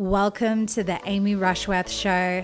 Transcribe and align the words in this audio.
Welcome 0.00 0.64
to 0.68 0.82
the 0.82 0.98
Amy 1.04 1.34
Rushworth 1.34 1.90
Show. 1.90 2.42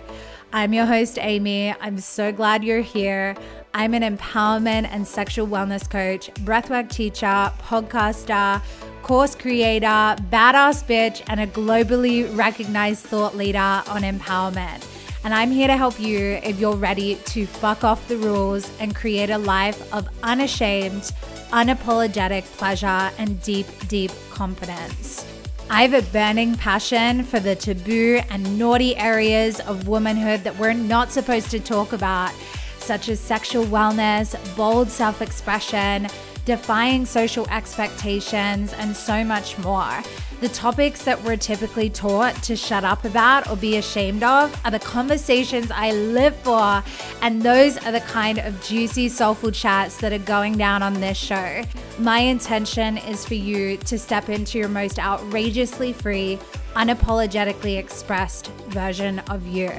I'm 0.53 0.75
your 0.75 0.85
host, 0.85 1.19
Amy. 1.19 1.75
I'm 1.81 1.97
so 1.97 2.31
glad 2.31 2.63
you're 2.63 2.83
here. 2.83 3.35
I'm 3.73 3.95
an 3.95 4.03
empowerment 4.03 4.89
and 4.91 5.09
sexual 5.09 5.47
wellness 5.47 5.89
coach, 5.89 6.31
breathwork 6.45 6.91
teacher, 6.91 7.51
podcaster, 7.63 8.61
course 9.03 9.35
creator, 9.35 9.87
badass 9.87 10.85
bitch, 10.85 11.23
and 11.29 11.41
a 11.41 11.47
globally 11.47 12.29
recognized 12.37 13.07
thought 13.07 13.35
leader 13.35 13.59
on 13.59 14.03
empowerment. 14.03 14.87
And 15.25 15.33
I'm 15.33 15.51
here 15.51 15.69
to 15.69 15.79
help 15.79 15.99
you 15.99 16.39
if 16.43 16.61
you're 16.61 16.77
ready 16.77 17.15
to 17.15 17.47
fuck 17.47 17.85
off 17.85 18.07
the 18.07 18.19
rules 18.19 18.71
and 18.81 18.95
create 18.95 19.31
a 19.31 19.39
life 19.39 19.95
of 19.95 20.07
unashamed, 20.23 21.11
unapologetic 21.53 22.45
pleasure 22.59 23.11
and 23.17 23.41
deep, 23.41 23.67
deep 23.89 24.11
confidence. 24.29 25.25
I 25.69 25.83
have 25.83 25.95
a 25.95 26.03
burning 26.13 26.55
passion 26.55 27.25
for 27.25 27.41
the 27.41 27.57
taboo 27.57 28.21
and 28.31 28.57
naughty 28.57 28.97
areas 28.97 29.59
of 29.61 29.89
womanhood 29.89 30.45
that 30.45 30.57
we're 30.59 30.73
not 30.73 31.11
supposed 31.11 31.51
to 31.51 31.59
talk 31.59 31.93
about, 31.93 32.33
such 32.79 33.09
as 33.09 33.19
sexual 33.19 33.65
wellness, 33.65 34.37
bold 34.57 34.89
self 34.89 35.21
expression, 35.21 36.07
defying 36.45 37.05
social 37.05 37.49
expectations, 37.51 38.75
and 38.75 38.97
so 38.97 39.25
much 39.25 39.59
more. 39.59 40.03
The 40.39 40.51
topics 40.51 41.03
that 41.05 41.23
we're 41.25 41.39
typically 41.39 41.89
taught 41.89 42.35
to 42.43 42.57
shut 42.57 42.85
up 42.85 43.07
about 43.07 43.49
or 43.49 43.57
be 43.57 43.79
ashamed 43.79 44.23
of 44.23 44.55
are 44.67 44.71
the 44.71 44.79
conversations 44.79 45.71
I 45.71 45.93
live 45.93 46.37
for, 46.37 46.85
and 47.23 47.41
those 47.41 47.79
are 47.79 47.91
the 47.91 48.01
kind 48.01 48.39
of 48.39 48.63
juicy, 48.63 49.09
soulful 49.09 49.51
chats 49.51 49.97
that 49.99 50.13
are 50.13 50.19
going 50.19 50.59
down 50.59 50.83
on 50.83 50.93
this 51.01 51.17
show. 51.17 51.63
My 51.99 52.19
intention 52.19 52.99
is 52.99 53.25
for 53.25 53.33
you 53.33 53.79
to 53.79 53.99
step 53.99 54.29
into 54.29 54.59
your 54.59 54.69
most 54.69 54.99
outrageously 54.99 55.95
free, 55.95 56.39
unapologetically 56.75 57.79
expressed 57.79 58.49
version 58.69 59.21
of 59.31 59.47
you. 59.47 59.71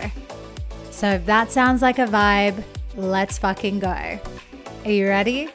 So 0.90 1.12
if 1.12 1.26
that 1.28 1.52
sounds 1.52 1.84
like 1.84 2.00
a 2.00 2.08
vibe, 2.08 2.64
let's 2.96 3.38
fucking 3.38 3.78
go. 3.78 4.20
Are 4.86 4.92
you 4.92 5.08
ready? 5.08 5.50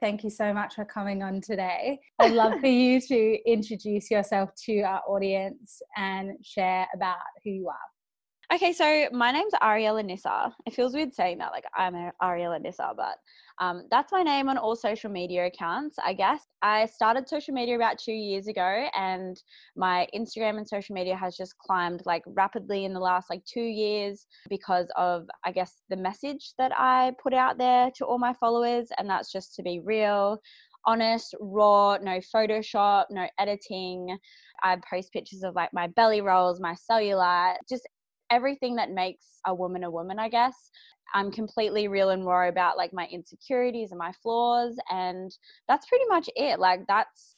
Thank 0.00 0.24
you 0.24 0.30
so 0.30 0.54
much 0.54 0.76
for 0.76 0.86
coming 0.86 1.22
on 1.22 1.42
today. 1.42 2.00
I'd 2.18 2.32
love 2.32 2.58
for 2.58 2.66
you 2.66 3.02
to 3.02 3.38
introduce 3.46 4.10
yourself 4.10 4.50
to 4.64 4.80
our 4.80 5.02
audience 5.06 5.82
and 5.94 6.32
share 6.42 6.86
about 6.94 7.18
who 7.44 7.50
you 7.50 7.68
are. 7.68 8.54
Okay, 8.56 8.72
so 8.72 9.08
my 9.12 9.30
name's 9.30 9.52
Ariella 9.62 10.02
Nyssa. 10.04 10.56
It 10.66 10.74
feels 10.74 10.94
weird 10.94 11.14
saying 11.14 11.38
that, 11.38 11.52
like 11.52 11.64
I'm 11.76 11.94
Ariella 12.22 12.62
Nyssa, 12.62 12.94
but 12.96 13.16
um, 13.60 13.84
that's 13.90 14.10
my 14.10 14.22
name 14.22 14.48
on 14.48 14.56
all 14.56 14.74
social 14.74 15.10
media 15.10 15.46
accounts, 15.46 15.96
I 16.02 16.14
guess. 16.14 16.40
I 16.62 16.86
started 16.86 17.28
social 17.28 17.52
media 17.52 17.76
about 17.76 17.98
two 17.98 18.12
years 18.12 18.46
ago, 18.46 18.88
and 18.96 19.36
my 19.76 20.08
Instagram 20.14 20.56
and 20.56 20.66
social 20.66 20.94
media 20.94 21.14
has 21.14 21.36
just 21.36 21.58
climbed 21.58 22.02
like 22.06 22.22
rapidly 22.26 22.86
in 22.86 22.94
the 22.94 23.00
last 23.00 23.28
like 23.28 23.44
two 23.44 23.60
years 23.60 24.26
because 24.48 24.88
of, 24.96 25.26
I 25.44 25.52
guess, 25.52 25.82
the 25.90 25.96
message 25.96 26.54
that 26.56 26.72
I 26.74 27.12
put 27.22 27.34
out 27.34 27.58
there 27.58 27.90
to 27.96 28.06
all 28.06 28.18
my 28.18 28.32
followers, 28.40 28.88
and 28.96 29.08
that's 29.08 29.30
just 29.30 29.54
to 29.56 29.62
be 29.62 29.80
real, 29.84 30.40
honest, 30.86 31.34
raw, 31.38 31.98
no 31.98 32.18
Photoshop, 32.34 33.04
no 33.10 33.28
editing. 33.38 34.16
I 34.62 34.78
post 34.90 35.12
pictures 35.12 35.42
of 35.42 35.54
like 35.54 35.70
my 35.74 35.86
belly 35.88 36.22
rolls, 36.22 36.60
my 36.60 36.74
cellulite, 36.90 37.56
just 37.68 37.86
everything 38.30 38.76
that 38.76 38.90
makes 38.90 39.40
a 39.46 39.54
woman 39.54 39.84
a 39.84 39.90
woman, 39.90 40.18
I 40.18 40.28
guess. 40.28 40.70
I'm 41.14 41.30
completely 41.32 41.88
real 41.88 42.10
and 42.10 42.24
raw 42.26 42.48
about 42.48 42.76
like 42.76 42.92
my 42.92 43.06
insecurities 43.10 43.90
and 43.90 43.98
my 43.98 44.12
flaws. 44.22 44.76
And 44.90 45.30
that's 45.68 45.86
pretty 45.86 46.04
much 46.08 46.28
it. 46.36 46.60
Like, 46.60 46.80
that's 46.86 47.36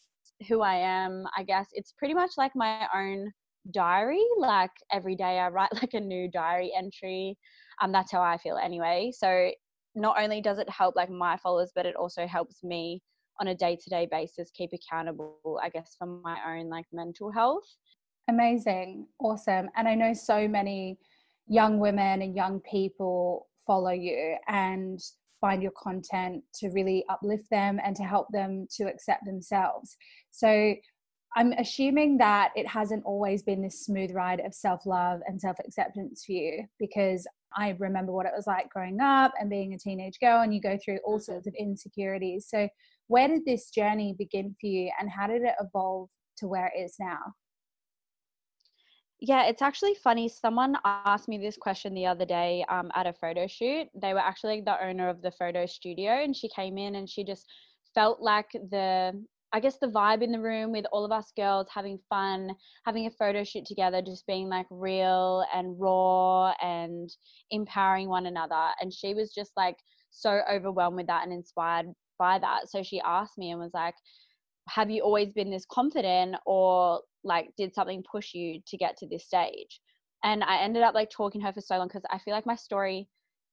who 0.48 0.60
I 0.62 0.74
am, 0.76 1.24
I 1.36 1.42
guess. 1.44 1.68
It's 1.72 1.92
pretty 1.92 2.14
much 2.14 2.32
like 2.36 2.52
my 2.54 2.88
own 2.94 3.32
diary. 3.72 4.22
Like, 4.38 4.70
every 4.92 5.16
day 5.16 5.38
I 5.38 5.48
write 5.48 5.72
like 5.74 5.94
a 5.94 6.00
new 6.00 6.30
diary 6.30 6.72
entry. 6.76 7.36
Um, 7.80 7.92
that's 7.92 8.12
how 8.12 8.22
I 8.22 8.38
feel 8.38 8.56
anyway. 8.56 9.10
So, 9.14 9.50
not 9.94 10.20
only 10.22 10.40
does 10.40 10.58
it 10.58 10.68
help 10.70 10.96
like 10.96 11.10
my 11.10 11.36
followers, 11.36 11.72
but 11.74 11.86
it 11.86 11.96
also 11.96 12.26
helps 12.26 12.62
me 12.62 13.02
on 13.40 13.48
a 13.48 13.54
day 13.54 13.76
to 13.76 13.90
day 13.90 14.06
basis 14.10 14.50
keep 14.50 14.70
accountable, 14.72 15.60
I 15.62 15.68
guess, 15.70 15.96
for 15.98 16.06
my 16.06 16.38
own 16.46 16.68
like 16.68 16.86
mental 16.92 17.30
health. 17.30 17.64
Amazing. 18.28 19.06
Awesome. 19.18 19.68
And 19.76 19.88
I 19.88 19.94
know 19.94 20.14
so 20.14 20.46
many 20.46 20.98
young 21.48 21.78
women 21.78 22.22
and 22.22 22.36
young 22.36 22.60
people 22.60 23.48
follow 23.66 23.90
you 23.90 24.36
and 24.48 25.00
find 25.40 25.62
your 25.62 25.72
content 25.72 26.42
to 26.54 26.70
really 26.70 27.04
uplift 27.08 27.50
them 27.50 27.80
and 27.84 27.96
to 27.96 28.04
help 28.04 28.28
them 28.32 28.66
to 28.76 28.84
accept 28.84 29.24
themselves. 29.26 29.96
So 30.30 30.74
I'm 31.34 31.52
assuming 31.52 32.18
that 32.18 32.50
it 32.54 32.66
hasn't 32.66 33.04
always 33.04 33.42
been 33.42 33.62
this 33.62 33.84
smooth 33.84 34.12
ride 34.12 34.40
of 34.40 34.54
self 34.54 34.86
love 34.86 35.20
and 35.26 35.40
self 35.40 35.56
acceptance 35.58 36.24
for 36.24 36.32
you 36.32 36.64
because 36.78 37.26
I 37.56 37.76
remember 37.78 38.12
what 38.12 38.26
it 38.26 38.32
was 38.34 38.46
like 38.46 38.70
growing 38.70 39.00
up 39.00 39.32
and 39.38 39.50
being 39.50 39.74
a 39.74 39.78
teenage 39.78 40.18
girl, 40.20 40.42
and 40.42 40.54
you 40.54 40.60
go 40.60 40.78
through 40.82 40.98
all 41.04 41.16
mm-hmm. 41.16 41.32
sorts 41.32 41.46
of 41.46 41.54
insecurities. 41.58 42.46
So, 42.48 42.68
where 43.08 43.28
did 43.28 43.44
this 43.44 43.70
journey 43.70 44.14
begin 44.16 44.54
for 44.60 44.66
you, 44.66 44.90
and 45.00 45.10
how 45.10 45.26
did 45.26 45.42
it 45.42 45.54
evolve 45.60 46.08
to 46.38 46.48
where 46.48 46.70
it 46.74 46.80
is 46.80 46.94
now? 47.00 47.18
Yeah, 49.24 49.44
it's 49.44 49.62
actually 49.62 49.94
funny. 49.94 50.28
Someone 50.28 50.76
asked 50.84 51.28
me 51.28 51.38
this 51.38 51.56
question 51.56 51.94
the 51.94 52.06
other 52.06 52.24
day 52.24 52.64
um, 52.68 52.90
at 52.92 53.06
a 53.06 53.12
photo 53.12 53.46
shoot. 53.46 53.86
They 53.94 54.14
were 54.14 54.18
actually 54.18 54.62
the 54.62 54.84
owner 54.84 55.08
of 55.08 55.22
the 55.22 55.30
photo 55.30 55.64
studio, 55.64 56.10
and 56.10 56.34
she 56.34 56.48
came 56.48 56.76
in 56.76 56.96
and 56.96 57.08
she 57.08 57.22
just 57.22 57.46
felt 57.94 58.20
like 58.20 58.50
the, 58.52 59.12
I 59.52 59.60
guess, 59.60 59.78
the 59.78 59.86
vibe 59.86 60.22
in 60.22 60.32
the 60.32 60.40
room 60.40 60.72
with 60.72 60.86
all 60.90 61.04
of 61.04 61.12
us 61.12 61.30
girls 61.36 61.68
having 61.72 62.00
fun, 62.08 62.50
having 62.84 63.06
a 63.06 63.12
photo 63.12 63.44
shoot 63.44 63.64
together, 63.64 64.02
just 64.02 64.26
being 64.26 64.48
like 64.48 64.66
real 64.70 65.44
and 65.54 65.76
raw 65.78 66.52
and 66.60 67.08
empowering 67.52 68.08
one 68.08 68.26
another. 68.26 68.70
And 68.80 68.92
she 68.92 69.14
was 69.14 69.32
just 69.32 69.52
like 69.56 69.76
so 70.10 70.40
overwhelmed 70.50 70.96
with 70.96 71.06
that 71.06 71.22
and 71.22 71.32
inspired 71.32 71.86
by 72.18 72.40
that. 72.40 72.70
So 72.70 72.82
she 72.82 73.00
asked 73.02 73.38
me 73.38 73.52
and 73.52 73.60
was 73.60 73.70
like, 73.72 73.94
have 74.68 74.90
you 74.90 75.02
always 75.02 75.32
been 75.32 75.50
this 75.50 75.66
confident 75.70 76.34
or 76.44 77.02
like 77.24 77.48
did 77.56 77.74
something 77.74 78.02
push 78.10 78.34
you 78.34 78.60
to 78.66 78.76
get 78.76 78.96
to 78.98 79.06
this 79.06 79.26
stage. 79.26 79.80
And 80.24 80.44
i 80.44 80.62
ended 80.62 80.82
up 80.82 80.94
like 80.94 81.10
talking 81.10 81.40
to 81.40 81.46
her 81.46 81.52
for 81.52 81.60
so 81.60 81.76
long 81.76 81.88
because 81.88 82.04
i 82.10 82.18
feel 82.18 82.34
like 82.34 82.46
my 82.46 82.56
story 82.56 83.08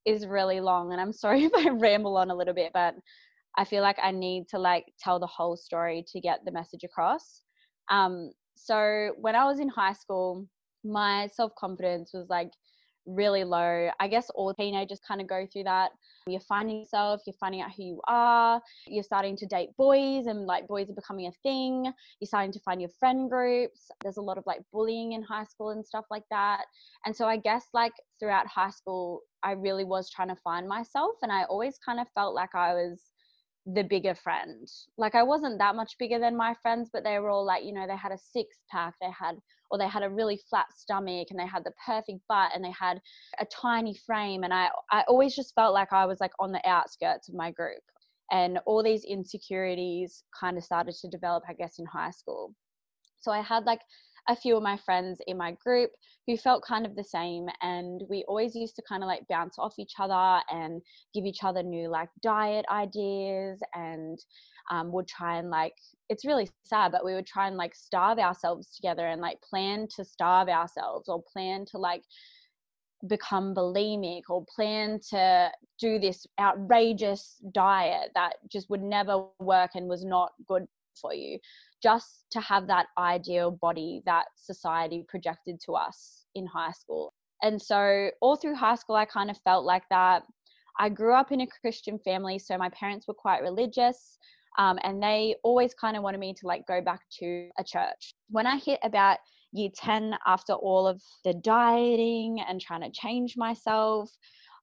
is 0.06 0.28
really 0.28 0.60
long 0.60 0.92
and 0.92 1.02
i'm 1.02 1.14
sorry 1.24 1.44
if 1.46 1.52
i 1.56 1.70
ramble 1.70 2.18
on 2.18 2.30
a 2.32 2.36
little 2.36 2.54
bit 2.54 2.72
but 2.74 2.96
i 3.58 3.66
feel 3.66 3.82
like 3.82 3.98
i 4.02 4.12
need 4.12 4.48
to 4.50 4.60
like 4.60 4.86
tell 5.00 5.20
the 5.20 5.28
whole 5.28 5.58
story 5.58 6.06
to 6.12 6.20
get 6.22 6.40
the 6.46 6.52
message 6.52 6.84
across. 6.84 7.42
Um 7.90 8.32
so 8.56 9.12
when 9.18 9.36
i 9.36 9.46
was 9.46 9.60
in 9.60 9.70
high 9.70 9.94
school 9.94 10.46
my 10.84 11.28
self-confidence 11.34 12.12
was 12.14 12.28
like 12.30 12.52
really 13.10 13.44
low. 13.44 13.90
I 14.00 14.08
guess 14.08 14.30
all 14.32 14.54
teenagers 14.54 15.00
kind 15.06 15.22
of 15.22 15.28
go 15.28 15.48
through 15.52 15.64
that. 15.64 15.92
You're 16.28 16.40
finding 16.42 16.80
yourself, 16.80 17.22
you're 17.26 17.34
finding 17.40 17.62
out 17.62 17.72
who 17.76 17.84
you 17.84 18.02
are, 18.08 18.62
you're 18.88 19.04
starting 19.04 19.36
to 19.38 19.46
date 19.46 19.70
boys, 19.78 20.28
and 20.28 20.46
like 20.46 20.68
boys 20.68 20.90
are 20.90 20.94
becoming 20.94 21.28
a 21.28 21.32
thing. 21.44 21.92
You're 22.20 22.28
starting 22.28 22.52
to 22.52 22.60
find 22.60 22.82
your 22.82 22.92
friend 23.00 23.30
groups. 23.30 23.90
There's 24.02 24.18
a 24.18 24.22
lot 24.22 24.38
of 24.38 24.46
like 24.46 24.62
bullying 24.72 25.14
in 25.14 25.24
high 25.24 25.46
school 25.46 25.70
and 25.70 25.86
stuff 25.86 26.06
like 26.12 26.26
that. 26.30 26.66
And 27.06 27.16
so 27.16 27.26
I 27.26 27.38
guess 27.38 27.66
like 27.74 27.94
throughout 28.20 28.48
high 28.48 28.70
school, 28.70 29.22
I 29.42 29.54
really 29.54 29.86
was 29.86 30.10
trying 30.10 30.30
to 30.30 30.36
find 30.36 30.68
myself, 30.68 31.16
and 31.22 31.32
I 31.32 31.44
always 31.46 31.78
kind 31.84 32.00
of 32.00 32.08
felt 32.14 32.36
like 32.36 32.54
I 32.54 32.74
was 32.74 33.00
the 33.66 33.84
bigger 33.84 34.16
friend. 34.16 34.68
Like 34.98 35.16
I 35.16 35.24
wasn't 35.24 35.60
that 35.60 35.76
much 35.76 35.98
bigger 36.00 36.20
than 36.20 36.36
my 36.36 36.56
friends, 36.62 36.90
but 36.92 37.04
they 37.04 37.20
were 37.20 37.30
all 37.30 37.46
like, 37.46 37.64
you 37.64 37.74
know, 37.74 37.86
they 37.88 37.96
had 37.96 38.12
a 38.12 38.18
six 38.18 38.58
pack, 38.72 38.96
they 39.02 39.12
had 39.12 39.36
or 39.72 39.78
they 39.78 39.88
had 39.88 40.04
a 40.04 40.10
really 40.10 40.40
flat 40.50 40.68
stomach 40.76 41.28
and 41.30 41.40
they 41.40 41.48
had 41.48 41.64
the 41.64 41.74
perfect 41.86 42.20
butt 42.28 42.52
and 42.56 42.64
they 42.64 42.72
had 42.72 43.02
a 43.40 43.46
tiny 43.46 43.96
frame 44.06 44.44
and 44.44 44.54
I 44.54 44.70
I 44.92 45.04
always 45.08 45.36
just 45.36 45.54
felt 45.56 45.74
like 45.74 45.94
I 45.94 46.06
was 46.06 46.20
like 46.20 46.34
on 46.40 46.52
the 46.52 46.68
outskirts 46.68 47.30
of 47.30 47.36
my 47.36 47.52
group. 47.52 47.82
And 48.32 48.60
all 48.66 48.84
these 48.84 49.06
insecurities 49.06 50.24
kind 50.40 50.56
of 50.56 50.64
started 50.64 50.94
to 51.02 51.08
develop, 51.08 51.44
I 51.50 51.54
guess, 51.54 51.80
in 51.80 51.86
high 51.88 52.12
school. 52.12 52.54
So 53.22 53.32
I 53.32 53.42
had 53.42 53.66
like 53.66 53.82
a 54.28 54.36
few 54.36 54.56
of 54.58 54.64
my 54.64 54.78
friends 54.78 55.20
in 55.28 55.38
my 55.38 55.52
group 55.64 55.92
who 56.28 56.38
felt 56.38 56.64
kind 56.64 56.86
of 56.86 56.96
the 56.96 57.04
same 57.04 57.48
and 57.62 58.04
we 58.10 58.24
always 58.28 58.56
used 58.56 58.76
to 58.76 58.84
kind 58.88 59.04
of 59.04 59.08
like 59.08 59.28
bounce 59.30 59.58
off 59.58 59.80
each 59.80 59.94
other 60.00 60.42
and 60.52 60.82
give 61.14 61.26
each 61.26 61.44
other 61.44 61.64
new 61.64 61.90
like 61.90 62.10
diet 62.22 62.66
ideas 62.72 63.60
and 63.74 64.20
um, 64.72 64.92
would 64.92 65.08
try 65.08 65.38
and 65.40 65.50
like 65.50 65.74
it's 66.10 66.26
really 66.26 66.48
sad 66.64 66.92
but 66.92 67.04
we 67.04 67.14
would 67.14 67.26
try 67.26 67.48
and 67.48 67.58
like 67.58 67.74
starve 67.74 68.20
ourselves 68.20 68.76
together 68.76 69.08
and 69.08 69.22
like 69.22 69.42
plan 69.42 69.88
to 69.96 70.04
starve 70.04 70.50
ourselves 70.50 71.10
or 71.10 71.24
plan 71.34 71.66
to 71.66 71.78
like 71.78 72.04
become 73.08 73.56
bulimic 73.56 74.24
or 74.30 74.46
plan 74.54 75.00
to 75.10 75.50
do 75.80 76.00
this 76.00 76.28
outrageous 76.40 77.38
diet 77.54 78.12
that 78.14 78.34
just 78.52 78.70
would 78.70 78.84
never 78.84 79.26
work 79.40 79.72
and 79.76 79.88
was 79.88 80.04
not 80.04 80.32
good 80.48 80.68
for 81.00 81.14
you 81.14 81.40
just 81.82 82.26
to 82.32 82.42
have 82.42 82.68
that 82.68 82.88
ideal 82.98 83.52
body 83.52 84.02
that 84.06 84.26
society 84.36 85.06
projected 85.08 85.60
to 85.66 85.74
us 85.74 86.26
in 86.36 86.46
high 86.46 86.72
school. 86.72 87.14
And 87.42 87.62
so, 87.62 88.10
all 88.22 88.36
through 88.36 88.56
high 88.56 88.76
school, 88.76 88.96
I 88.96 89.06
kind 89.06 89.30
of 89.30 89.38
felt 89.44 89.66
like 89.66 89.84
that. 89.90 90.24
I 90.80 90.90
grew 90.90 91.14
up 91.14 91.32
in 91.32 91.42
a 91.42 91.48
Christian 91.62 92.00
family, 92.00 92.40
so 92.40 92.58
my 92.58 92.70
parents 92.70 93.08
were 93.08 93.14
quite 93.14 93.42
religious. 93.42 94.18
Um, 94.58 94.80
and 94.84 95.02
they 95.02 95.36
always 95.44 95.74
kind 95.74 95.96
of 95.96 96.04
wanted 96.04 96.20
me 96.20 96.34
to 96.34 96.48
like 96.48 96.66
go 96.68 96.82
back 96.82 97.02
to 97.20 97.50
a 97.58 97.64
church. 97.64 98.14
When 98.30 98.48
I 98.48 98.58
hit 98.58 98.80
about 98.84 99.20
year 99.52 99.70
10, 99.74 100.16
after 100.26 100.54
all 100.54 100.88
of 100.88 101.02
the 101.24 101.34
dieting 101.34 102.40
and 102.48 102.60
trying 102.60 102.82
to 102.82 102.92
change 102.92 103.36
myself, 103.38 104.10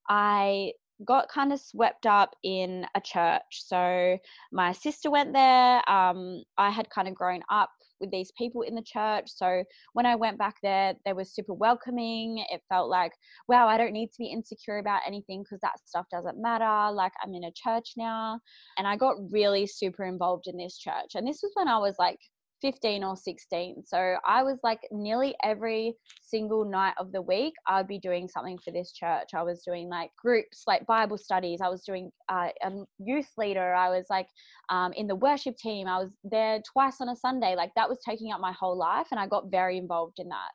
I 0.09 0.73
got 1.05 1.29
kind 1.29 1.53
of 1.53 1.61
swept 1.61 2.07
up 2.07 2.35
in 2.43 2.87
a 2.95 3.01
church. 3.01 3.43
So 3.51 4.19
my 4.53 4.73
sister 4.73 5.11
went 5.11 5.33
there. 5.33 5.89
Um, 5.91 6.43
I 6.57 6.71
had 6.71 6.89
kind 6.91 7.09
of 7.09 7.15
grown 7.15 7.43
up 7.51 7.71
with 8.01 8.11
these 8.11 8.31
people 8.37 8.63
in 8.63 8.75
the 8.75 8.83
church. 8.83 9.25
So 9.27 9.65
when 9.95 10.07
I 10.07 10.15
went 10.15 10.39
back 10.39 10.57
there, 10.63 10.95
they 11.05 11.13
were 11.13 11.25
super 11.25 11.55
welcoming. 11.55 12.45
It 12.51 12.61
felt 12.69 12.89
like, 12.89 13.13
wow, 13.49 13.69
I 13.69 13.79
don't 13.79 13.93
need 13.93 14.09
to 14.09 14.19
be 14.19 14.27
insecure 14.27 14.79
about 14.79 15.03
anything 15.07 15.43
because 15.43 15.61
that 15.63 15.79
stuff 15.85 16.07
doesn't 16.11 16.41
matter. 16.41 16.93
Like 16.93 17.13
I'm 17.23 17.35
in 17.35 17.45
a 17.45 17.53
church 17.53 17.93
now. 17.97 18.39
And 18.79 18.87
I 18.87 18.97
got 18.97 19.17
really 19.31 19.67
super 19.67 20.05
involved 20.05 20.47
in 20.47 20.57
this 20.57 20.79
church. 20.79 21.15
And 21.15 21.27
this 21.27 21.41
was 21.43 21.53
when 21.55 21.69
I 21.69 21.79
was 21.79 21.95
like 21.99 22.19
15 22.63 23.05
or 23.05 23.17
16. 23.17 23.83
So 23.85 24.17
I 24.25 24.43
was 24.43 24.59
like 24.63 24.81
nearly 24.91 25.35
every 25.45 25.95
single 26.23 26.65
night 26.65 26.95
of 26.99 27.13
the 27.13 27.23
week, 27.23 27.55
I 27.67 27.79
would 27.79 27.89
be 27.89 27.99
doing 27.99 28.29
something 28.29 28.59
for 28.65 28.71
this 28.71 28.93
church. 28.93 29.31
I 29.35 29.43
was 29.43 29.63
doing 29.63 29.89
like 29.89 30.11
groups, 30.21 30.63
like 30.67 30.87
Bible 30.87 31.19
studies. 31.19 31.61
I 31.63 31.69
was 31.69 31.83
doing 31.83 32.11
uh, 32.29 32.49
a 32.63 32.71
youth 32.99 33.31
leader. 33.37 33.75
I 33.75 33.91
was 33.91 34.07
like 34.11 34.29
um, 34.71 34.93
in 34.95 35.07
the 35.07 35.17
worship 35.17 35.57
team. 35.57 35.87
I 35.87 35.99
was 35.99 36.11
there 36.25 36.61
twice 36.73 37.01
on 37.01 37.09
a 37.09 37.17
Sunday. 37.17 37.55
Like 37.57 37.73
that 37.77 37.89
was 37.89 37.99
taking 38.07 38.33
up 38.33 38.41
my 38.41 38.53
whole 38.53 38.77
life. 38.77 39.09
And 39.11 39.21
I 39.21 39.27
got 39.27 39.51
very 39.51 39.77
involved 39.77 40.19
in 40.19 40.29
that. 40.29 40.51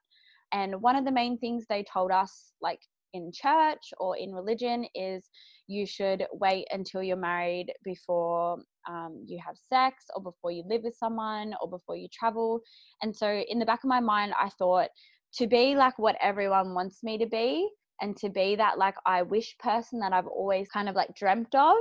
And 0.54 0.82
one 0.82 0.96
of 0.96 1.06
the 1.06 1.12
main 1.12 1.38
things 1.38 1.66
they 1.70 1.84
told 1.84 2.12
us, 2.12 2.52
like 2.62 2.80
in 3.14 3.32
church 3.34 3.94
or 4.00 4.18
in 4.18 4.32
religion, 4.34 4.86
is 4.96 5.30
you 5.68 5.86
should 5.86 6.26
wait 6.34 6.68
until 6.72 7.04
you're 7.04 7.18
married 7.18 7.68
before 7.84 8.58
um, 8.90 9.24
you 9.26 9.40
have 9.46 9.56
sex 9.70 10.06
or 10.16 10.22
before 10.22 10.52
you 10.52 10.64
live 10.68 10.82
with 10.84 10.96
someone 10.96 11.54
or 11.62 11.70
before 11.70 11.96
you 11.96 12.08
travel. 12.12 12.62
And 13.02 13.16
so, 13.16 13.44
in 13.48 13.60
the 13.60 13.66
back 13.66 13.84
of 13.84 13.90
my 13.90 14.00
mind, 14.00 14.34
I 14.40 14.50
thought 14.58 14.90
to 15.36 15.48
be 15.48 15.76
like 15.76 15.98
what 15.98 16.18
everyone 16.22 16.74
wants 16.74 17.04
me 17.04 17.18
to 17.18 17.26
be 17.26 17.70
and 18.02 18.18
to 18.18 18.30
be 18.30 18.56
that 18.56 18.78
like 18.78 18.96
I 19.06 19.22
wish 19.22 19.56
person 19.60 20.00
that 20.00 20.12
I've 20.12 20.28
always 20.28 20.68
kind 20.70 20.90
of 20.90 20.96
like 20.96 21.16
dreamt 21.16 21.56
of. 21.56 21.78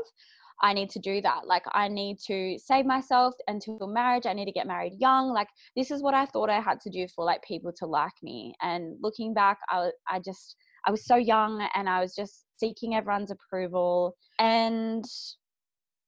I 0.62 0.75
need 0.75 0.91
to 0.91 0.99
do 0.99 1.21
that. 1.23 1.47
Like, 1.47 1.65
I 1.73 1.88
need 1.88 2.19
to 2.26 2.59
save 2.59 2.85
myself 2.85 3.35
until 3.47 3.87
marriage. 3.87 4.26
I 4.26 4.35
need 4.35 4.44
to 4.44 4.53
get 4.53 4.67
married 4.67 4.94
young. 4.99 5.33
Like, 5.33 5.49
this 5.76 5.91
is 5.91 6.03
what 6.03 6.15
I 6.15 6.26
thought 6.26 6.50
I 6.50 6.61
had 6.61 6.81
to 6.83 6.91
do 6.91 7.06
for 7.15 7.25
like 7.25 7.43
people 7.43 7.73
to 7.79 7.87
like 7.87 8.12
me. 8.23 8.55
And 8.61 8.97
looking 9.00 9.33
back, 9.33 9.59
I, 9.71 9.91
I 10.09 10.19
just, 10.19 10.56
I 10.87 10.91
was 10.91 11.05
so 11.05 11.17
young 11.17 11.67
and 11.75 11.88
I 11.88 12.00
was 12.00 12.15
just 12.15 12.44
seeking 12.56 12.94
everyone's 12.94 13.31
approval. 13.31 14.17
And 14.38 15.05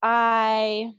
I 0.02 0.92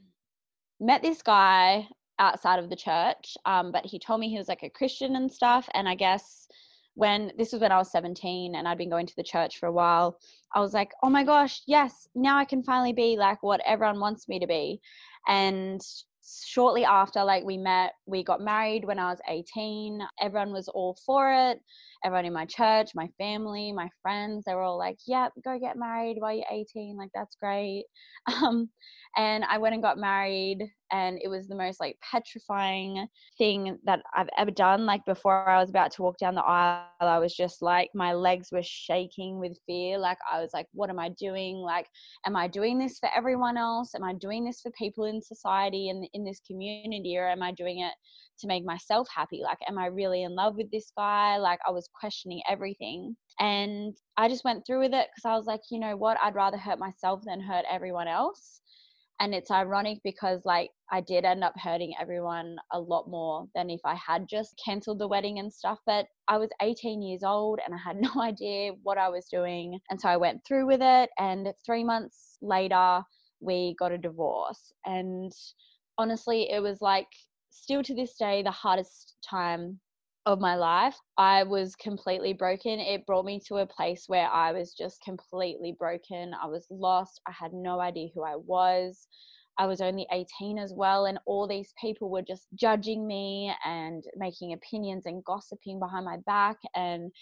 met 0.80 1.02
this 1.02 1.22
guy 1.22 1.88
outside 2.18 2.58
of 2.58 2.70
the 2.70 2.76
church, 2.76 3.36
um, 3.44 3.72
but 3.72 3.84
he 3.84 3.98
told 3.98 4.20
me 4.20 4.28
he 4.28 4.38
was 4.38 4.48
like 4.48 4.62
a 4.62 4.70
Christian 4.70 5.16
and 5.16 5.32
stuff. 5.32 5.68
And 5.74 5.88
I 5.88 5.94
guess 5.94 6.46
when 6.94 7.32
this 7.36 7.52
was 7.52 7.60
when 7.60 7.72
I 7.72 7.78
was 7.78 7.90
17 7.90 8.54
and 8.54 8.68
I'd 8.68 8.78
been 8.78 8.90
going 8.90 9.06
to 9.06 9.16
the 9.16 9.22
church 9.22 9.58
for 9.58 9.66
a 9.66 9.72
while, 9.72 10.18
I 10.54 10.60
was 10.60 10.72
like, 10.72 10.92
oh 11.02 11.10
my 11.10 11.24
gosh, 11.24 11.62
yes, 11.66 12.08
now 12.14 12.38
I 12.38 12.44
can 12.44 12.62
finally 12.62 12.92
be 12.92 13.16
like 13.16 13.42
what 13.42 13.60
everyone 13.66 14.00
wants 14.00 14.28
me 14.28 14.38
to 14.38 14.46
be. 14.46 14.80
And 15.26 15.80
shortly 16.26 16.84
after 16.84 17.22
like 17.22 17.44
we 17.44 17.58
met 17.58 17.92
we 18.06 18.24
got 18.24 18.40
married 18.40 18.84
when 18.84 18.98
i 18.98 19.10
was 19.10 19.20
18 19.28 20.00
everyone 20.20 20.52
was 20.52 20.68
all 20.68 20.96
for 21.04 21.30
it 21.30 21.60
everyone 22.04 22.26
in 22.26 22.32
my 22.32 22.46
church 22.46 22.90
my 22.94 23.08
family 23.18 23.72
my 23.72 23.88
friends 24.02 24.44
they 24.46 24.54
were 24.54 24.62
all 24.62 24.78
like 24.78 24.96
yep 25.06 25.32
yeah, 25.36 25.52
go 25.52 25.58
get 25.58 25.76
married 25.76 26.16
while 26.18 26.34
you're 26.34 26.44
18 26.50 26.96
like 26.96 27.10
that's 27.14 27.36
great. 27.36 27.84
Um, 28.42 28.70
and 29.16 29.44
I 29.44 29.58
went 29.58 29.74
and 29.74 29.82
got 29.82 29.98
married 29.98 30.58
and 30.90 31.18
it 31.22 31.28
was 31.28 31.46
the 31.46 31.54
most 31.54 31.78
like 31.78 31.96
petrifying 32.10 33.06
thing 33.38 33.78
that 33.84 34.00
I've 34.14 34.28
ever 34.38 34.50
done. 34.50 34.86
Like 34.86 35.04
before 35.04 35.48
I 35.48 35.60
was 35.60 35.70
about 35.70 35.92
to 35.92 36.02
walk 36.02 36.16
down 36.18 36.34
the 36.34 36.42
aisle 36.42 36.86
I 37.00 37.18
was 37.18 37.34
just 37.34 37.62
like 37.62 37.90
my 37.94 38.12
legs 38.14 38.48
were 38.50 38.62
shaking 38.62 39.38
with 39.38 39.58
fear. 39.66 39.98
Like 39.98 40.18
I 40.30 40.40
was 40.40 40.50
like 40.54 40.66
what 40.72 40.90
am 40.90 40.98
I 40.98 41.10
doing? 41.10 41.56
Like 41.56 41.86
am 42.26 42.34
I 42.34 42.48
doing 42.48 42.78
this 42.78 42.98
for 42.98 43.08
everyone 43.14 43.56
else? 43.56 43.94
Am 43.94 44.02
I 44.02 44.14
doing 44.14 44.44
this 44.44 44.60
for 44.62 44.72
people 44.72 45.04
in 45.04 45.20
society 45.20 45.90
and 45.90 46.06
in 46.14 46.24
this 46.24 46.40
community 46.46 47.16
or 47.18 47.28
am 47.28 47.42
I 47.42 47.52
doing 47.52 47.80
it 47.80 47.92
to 48.40 48.46
make 48.46 48.64
myself 48.64 49.06
happy? 49.14 49.42
Like 49.42 49.58
am 49.68 49.78
I 49.78 49.86
really 49.86 50.22
in 50.22 50.34
love 50.34 50.56
with 50.56 50.70
this 50.70 50.90
guy? 50.96 51.36
Like 51.36 51.60
I 51.66 51.70
was 51.70 51.88
questioning 51.98 52.42
everything 52.48 53.16
and 53.40 53.96
I 54.16 54.28
just 54.28 54.44
went 54.44 54.66
through 54.66 54.80
with 54.80 54.94
it 54.94 55.08
because 55.14 55.28
I 55.28 55.36
was 55.36 55.46
like 55.46 55.62
you 55.70 55.78
know 55.78 55.96
what? 55.96 56.18
I'd 56.22 56.34
rather 56.34 56.56
hurt 56.56 56.78
myself 56.78 57.22
than 57.24 57.40
hurt 57.40 57.64
everyone 57.70 58.08
else. 58.08 58.60
And 59.20 59.32
it's 59.32 59.50
ironic 59.50 59.98
because 60.02 60.40
like 60.44 60.70
I 60.90 61.00
did 61.00 61.24
end 61.24 61.44
up 61.44 61.54
hurting 61.56 61.94
everyone 62.00 62.56
a 62.72 62.80
lot 62.80 63.08
more 63.08 63.46
than 63.54 63.70
if 63.70 63.80
I 63.84 63.94
had 63.94 64.28
just 64.28 64.60
cancelled 64.64 64.98
the 64.98 65.08
wedding 65.08 65.38
and 65.38 65.52
stuff 65.52 65.78
but 65.86 66.06
I 66.26 66.36
was 66.36 66.50
18 66.60 67.00
years 67.00 67.22
old 67.22 67.60
and 67.64 67.74
I 67.74 67.78
had 67.78 67.96
no 68.00 68.10
idea 68.20 68.72
what 68.82 68.98
I 68.98 69.08
was 69.08 69.26
doing 69.30 69.78
and 69.88 70.00
so 70.00 70.08
I 70.08 70.16
went 70.16 70.40
through 70.46 70.66
with 70.66 70.82
it 70.82 71.10
and 71.18 71.52
3 71.64 71.84
months 71.84 72.38
later 72.42 73.02
we 73.40 73.76
got 73.78 73.92
a 73.92 73.98
divorce 73.98 74.72
and 74.84 75.32
honestly 75.96 76.50
it 76.50 76.60
was 76.60 76.80
like 76.80 77.08
still 77.50 77.84
to 77.84 77.94
this 77.94 78.16
day 78.16 78.42
the 78.42 78.50
hardest 78.50 79.14
time 79.28 79.78
of 80.26 80.40
my 80.40 80.56
life. 80.56 80.96
I 81.18 81.42
was 81.42 81.76
completely 81.76 82.32
broken. 82.32 82.80
It 82.80 83.06
brought 83.06 83.24
me 83.24 83.40
to 83.48 83.56
a 83.56 83.66
place 83.66 84.04
where 84.06 84.28
I 84.28 84.52
was 84.52 84.72
just 84.72 85.02
completely 85.02 85.76
broken. 85.78 86.32
I 86.40 86.46
was 86.46 86.66
lost. 86.70 87.20
I 87.26 87.32
had 87.32 87.52
no 87.52 87.80
idea 87.80 88.08
who 88.14 88.22
I 88.24 88.36
was. 88.36 89.06
I 89.58 89.66
was 89.66 89.80
only 89.80 90.06
18 90.10 90.58
as 90.58 90.72
well, 90.74 91.06
and 91.06 91.18
all 91.26 91.46
these 91.46 91.72
people 91.80 92.10
were 92.10 92.22
just 92.22 92.48
judging 92.54 93.06
me 93.06 93.52
and 93.64 94.02
making 94.16 94.52
opinions 94.52 95.06
and 95.06 95.24
gossiping 95.24 95.78
behind 95.78 96.04
my 96.04 96.16
back. 96.26 96.56
And 96.74 97.12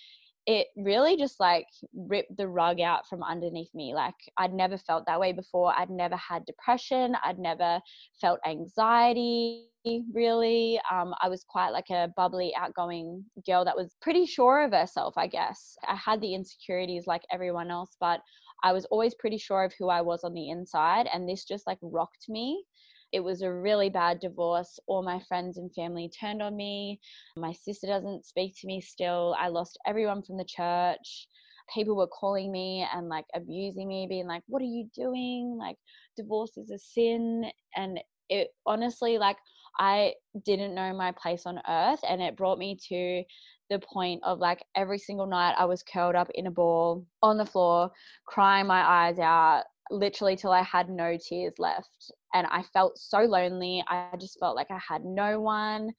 it 0.46 0.68
really 0.76 1.16
just 1.16 1.38
like 1.38 1.66
ripped 1.94 2.36
the 2.36 2.48
rug 2.48 2.80
out 2.80 3.06
from 3.06 3.22
underneath 3.22 3.72
me. 3.74 3.94
Like 3.94 4.14
I'd 4.38 4.52
never 4.52 4.76
felt 4.76 5.06
that 5.06 5.20
way 5.20 5.32
before. 5.32 5.72
I'd 5.76 5.90
never 5.90 6.16
had 6.16 6.44
depression. 6.46 7.16
I'd 7.24 7.38
never 7.38 7.80
felt 8.20 8.40
anxiety 8.46 9.68
really. 10.12 10.80
Um, 10.90 11.14
I 11.20 11.28
was 11.28 11.44
quite 11.44 11.70
like 11.70 11.90
a 11.90 12.08
bubbly, 12.16 12.54
outgoing 12.56 13.24
girl 13.46 13.64
that 13.64 13.76
was 13.76 13.96
pretty 14.00 14.26
sure 14.26 14.64
of 14.64 14.72
herself, 14.72 15.14
I 15.16 15.26
guess. 15.26 15.76
I 15.86 15.96
had 15.96 16.20
the 16.20 16.34
insecurities 16.34 17.06
like 17.06 17.22
everyone 17.32 17.70
else, 17.70 17.96
but 18.00 18.20
I 18.64 18.72
was 18.72 18.84
always 18.86 19.14
pretty 19.14 19.38
sure 19.38 19.64
of 19.64 19.72
who 19.78 19.88
I 19.88 20.00
was 20.00 20.22
on 20.22 20.34
the 20.34 20.50
inside. 20.50 21.08
And 21.12 21.28
this 21.28 21.44
just 21.44 21.66
like 21.66 21.78
rocked 21.82 22.28
me 22.28 22.64
it 23.12 23.20
was 23.20 23.42
a 23.42 23.52
really 23.52 23.90
bad 23.90 24.20
divorce. 24.20 24.78
All 24.86 25.02
my 25.02 25.20
friends 25.28 25.58
and 25.58 25.72
family 25.74 26.10
turned 26.18 26.42
on 26.42 26.56
me. 26.56 27.00
My 27.36 27.52
sister 27.52 27.86
doesn't 27.86 28.24
speak 28.24 28.54
to 28.60 28.66
me 28.66 28.80
still. 28.80 29.36
I 29.38 29.48
lost 29.48 29.78
everyone 29.86 30.22
from 30.22 30.38
the 30.38 30.44
church. 30.44 31.28
People 31.72 31.96
were 31.96 32.08
calling 32.08 32.50
me 32.50 32.86
and 32.92 33.08
like 33.08 33.26
abusing 33.34 33.88
me, 33.88 34.06
being 34.08 34.26
like, 34.26 34.42
What 34.46 34.62
are 34.62 34.66
you 34.66 34.88
doing? 34.94 35.56
Like, 35.58 35.76
divorce 36.16 36.56
is 36.56 36.70
a 36.70 36.78
sin. 36.78 37.44
And 37.76 38.00
it 38.28 38.48
honestly, 38.66 39.18
like, 39.18 39.36
I 39.78 40.14
didn't 40.44 40.74
know 40.74 40.92
my 40.94 41.12
place 41.12 41.44
on 41.46 41.60
earth. 41.68 42.00
And 42.08 42.20
it 42.22 42.36
brought 42.36 42.58
me 42.58 42.78
to 42.88 43.22
the 43.70 43.78
point 43.78 44.22
of 44.22 44.38
like 44.38 44.64
every 44.74 44.98
single 44.98 45.26
night 45.26 45.54
I 45.58 45.64
was 45.64 45.82
curled 45.82 46.14
up 46.14 46.30
in 46.34 46.46
a 46.46 46.50
ball 46.50 47.06
on 47.22 47.38
the 47.38 47.46
floor, 47.46 47.90
crying 48.26 48.66
my 48.66 48.80
eyes 48.80 49.18
out, 49.18 49.64
literally 49.90 50.36
till 50.36 50.52
I 50.52 50.62
had 50.62 50.88
no 50.88 51.16
tears 51.16 51.54
left. 51.58 52.10
And 52.34 52.46
I 52.48 52.62
felt 52.72 52.98
so 52.98 53.20
lonely. 53.20 53.84
I 53.88 54.08
just 54.18 54.38
felt 54.38 54.56
like 54.56 54.70
I 54.70 54.80
had 54.86 55.04
no 55.04 55.40
one. 55.40 55.92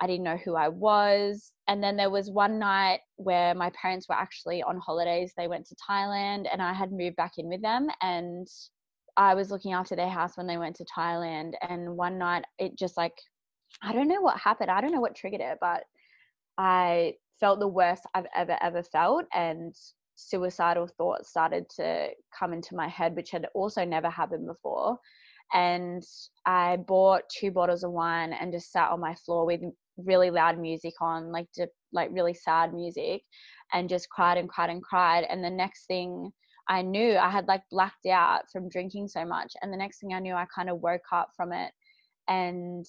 I 0.00 0.06
didn't 0.06 0.24
know 0.24 0.36
who 0.36 0.54
I 0.54 0.68
was. 0.68 1.52
And 1.66 1.82
then 1.82 1.96
there 1.96 2.10
was 2.10 2.30
one 2.30 2.58
night 2.58 3.00
where 3.16 3.54
my 3.54 3.70
parents 3.70 4.08
were 4.08 4.14
actually 4.14 4.62
on 4.62 4.78
holidays. 4.78 5.32
They 5.36 5.48
went 5.48 5.66
to 5.66 5.76
Thailand 5.76 6.46
and 6.50 6.62
I 6.62 6.72
had 6.72 6.92
moved 6.92 7.16
back 7.16 7.32
in 7.38 7.48
with 7.48 7.62
them. 7.62 7.88
And 8.00 8.46
I 9.16 9.34
was 9.34 9.50
looking 9.50 9.72
after 9.72 9.96
their 9.96 10.08
house 10.08 10.36
when 10.36 10.46
they 10.46 10.58
went 10.58 10.76
to 10.76 10.84
Thailand. 10.84 11.54
And 11.68 11.96
one 11.96 12.18
night 12.18 12.44
it 12.58 12.76
just 12.76 12.96
like, 12.96 13.14
I 13.82 13.92
don't 13.92 14.08
know 14.08 14.20
what 14.20 14.38
happened. 14.38 14.70
I 14.70 14.80
don't 14.80 14.92
know 14.92 15.00
what 15.00 15.16
triggered 15.16 15.40
it, 15.40 15.58
but 15.60 15.82
I 16.56 17.14
felt 17.40 17.60
the 17.60 17.68
worst 17.68 18.02
I've 18.14 18.26
ever, 18.34 18.56
ever 18.60 18.82
felt. 18.82 19.24
And 19.32 19.74
suicidal 20.18 20.88
thoughts 20.88 21.30
started 21.30 21.68
to 21.76 22.08
come 22.36 22.52
into 22.52 22.74
my 22.74 22.88
head, 22.88 23.14
which 23.14 23.30
had 23.30 23.46
also 23.54 23.84
never 23.84 24.10
happened 24.10 24.46
before. 24.46 24.98
And 25.54 26.02
I 26.44 26.76
bought 26.76 27.22
two 27.30 27.50
bottles 27.50 27.84
of 27.84 27.92
wine 27.92 28.32
and 28.32 28.52
just 28.52 28.70
sat 28.70 28.90
on 28.90 29.00
my 29.00 29.14
floor 29.14 29.46
with 29.46 29.60
really 29.96 30.30
loud 30.30 30.58
music 30.58 30.94
on, 31.00 31.32
like 31.32 31.46
like 31.92 32.10
really 32.12 32.34
sad 32.34 32.74
music, 32.74 33.22
and 33.72 33.88
just 33.88 34.10
cried 34.10 34.36
and 34.36 34.48
cried 34.48 34.70
and 34.70 34.82
cried. 34.82 35.24
And 35.24 35.42
the 35.42 35.50
next 35.50 35.86
thing 35.86 36.30
I 36.68 36.82
knew, 36.82 37.16
I 37.16 37.30
had 37.30 37.48
like 37.48 37.62
blacked 37.70 38.06
out 38.06 38.42
from 38.52 38.68
drinking 38.68 39.08
so 39.08 39.24
much. 39.24 39.54
And 39.62 39.72
the 39.72 39.78
next 39.78 40.00
thing 40.00 40.12
I 40.12 40.20
knew, 40.20 40.34
I 40.34 40.46
kind 40.54 40.68
of 40.68 40.80
woke 40.80 41.12
up 41.12 41.30
from 41.36 41.52
it 41.52 41.72
and 42.28 42.84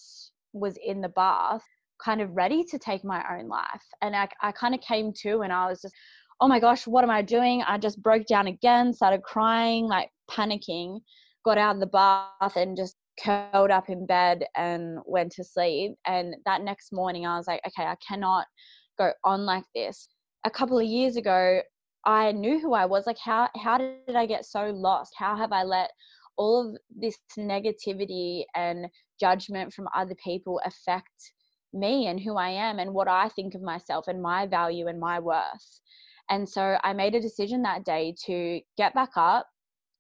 was 0.52 0.78
in 0.84 1.00
the 1.00 1.10
bath 1.10 1.64
kind 2.04 2.22
of 2.22 2.36
ready 2.36 2.64
to 2.64 2.80
take 2.80 3.04
my 3.04 3.24
own 3.38 3.48
life. 3.48 3.84
And 4.02 4.16
I, 4.16 4.30
I 4.42 4.52
kind 4.52 4.74
of 4.74 4.82
came 4.82 5.14
to 5.22 5.42
and 5.42 5.52
I 5.52 5.68
was 5.68 5.82
just, 5.82 5.94
oh 6.42 6.48
my 6.48 6.60
gosh, 6.60 6.88
what 6.88 7.04
am 7.04 7.10
I 7.10 7.22
doing? 7.22 7.64
I 7.68 7.78
just 7.78 8.02
broke 8.02 8.26
down 8.26 8.48
again, 8.48 8.94
started 8.94 9.24
crying, 9.24 9.88
like 9.88 10.10
panicking, 10.32 11.00
got 11.44 11.58
out 11.58 11.76
of 11.76 11.82
the 11.82 11.88
bath 11.88 12.56
and 12.56 12.78
just 12.78 12.96
curled 13.24 13.72
up 13.72 13.90
in 13.90 14.06
bed 14.06 14.46
and 14.56 15.00
went 15.06 15.32
to 15.34 15.44
sleep. 15.44 15.94
And 16.06 16.36
that 16.46 16.62
next 16.62 16.94
morning, 16.94 17.26
I 17.26 17.38
was 17.38 17.48
like, 17.48 17.62
okay, 17.68 17.88
I 17.88 17.96
cannot 18.06 18.46
go 18.98 19.12
on 19.24 19.46
like 19.46 19.66
this. 19.76 20.08
A 20.46 20.50
couple 20.50 20.78
of 20.80 20.86
years 20.86 21.18
ago, 21.18 21.62
I 22.06 22.32
knew 22.32 22.60
who 22.60 22.74
I 22.74 22.86
was. 22.86 23.06
Like, 23.06 23.18
how 23.24 23.50
how 23.62 23.78
did 23.78 24.16
I 24.16 24.26
get 24.26 24.46
so 24.46 24.68
lost? 24.68 25.14
How 25.18 25.36
have 25.36 25.52
I 25.52 25.64
let 25.64 25.92
all 26.38 26.70
of 26.70 26.78
this 26.90 27.18
negativity 27.38 28.44
and 28.56 28.88
judgment 29.20 29.74
from 29.74 29.90
other 29.94 30.16
people 30.24 30.62
affect 30.66 31.34
me 31.74 32.08
and 32.08 32.20
who 32.20 32.38
I 32.38 32.50
am 32.50 32.80
and 32.80 32.94
what 32.94 33.10
I 33.10 33.28
think 33.30 33.54
of 33.54 33.62
myself 33.62 34.08
and 34.08 34.22
my 34.22 34.48
value 34.48 34.88
and 34.88 35.00
my 35.00 35.20
worth? 35.20 35.82
And 36.30 36.48
so 36.48 36.78
I 36.84 36.94
made 36.94 37.16
a 37.16 37.22
decision 37.22 37.62
that 37.64 37.86
day 37.86 38.16
to 38.26 38.62
get 38.78 38.94
back 38.94 39.12
up 39.16 39.48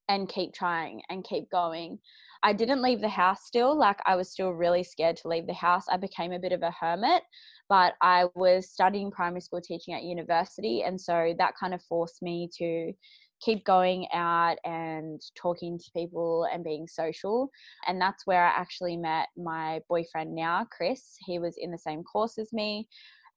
and 0.07 0.29
keep 0.29 0.53
trying 0.53 1.01
and 1.09 1.23
keep 1.23 1.49
going. 1.51 1.99
I 2.43 2.53
didn't 2.53 2.81
leave 2.81 3.01
the 3.01 3.09
house 3.09 3.45
still. 3.45 3.77
Like 3.77 3.99
I 4.05 4.15
was 4.15 4.31
still 4.31 4.51
really 4.51 4.83
scared 4.83 5.17
to 5.17 5.27
leave 5.27 5.47
the 5.47 5.53
house. 5.53 5.85
I 5.89 5.97
became 5.97 6.31
a 6.31 6.39
bit 6.39 6.51
of 6.51 6.63
a 6.63 6.71
hermit, 6.71 7.23
but 7.67 7.93
I 8.01 8.25
was 8.35 8.69
studying 8.71 9.11
primary 9.11 9.41
school 9.41 9.61
teaching 9.61 9.93
at 9.93 10.03
university. 10.03 10.83
And 10.83 10.99
so 10.99 11.33
that 11.37 11.53
kind 11.59 11.73
of 11.73 11.83
forced 11.83 12.21
me 12.21 12.49
to 12.57 12.93
keep 13.41 13.63
going 13.65 14.05
out 14.13 14.57
and 14.65 15.21
talking 15.35 15.77
to 15.77 15.91
people 15.95 16.45
and 16.51 16.63
being 16.63 16.87
social. 16.87 17.49
And 17.87 17.99
that's 17.99 18.25
where 18.25 18.45
I 18.45 18.49
actually 18.49 18.97
met 18.97 19.27
my 19.37 19.79
boyfriend 19.87 20.35
now, 20.35 20.67
Chris. 20.75 21.15
He 21.25 21.39
was 21.39 21.55
in 21.57 21.71
the 21.71 21.77
same 21.77 22.03
course 22.03 22.37
as 22.37 22.51
me. 22.51 22.87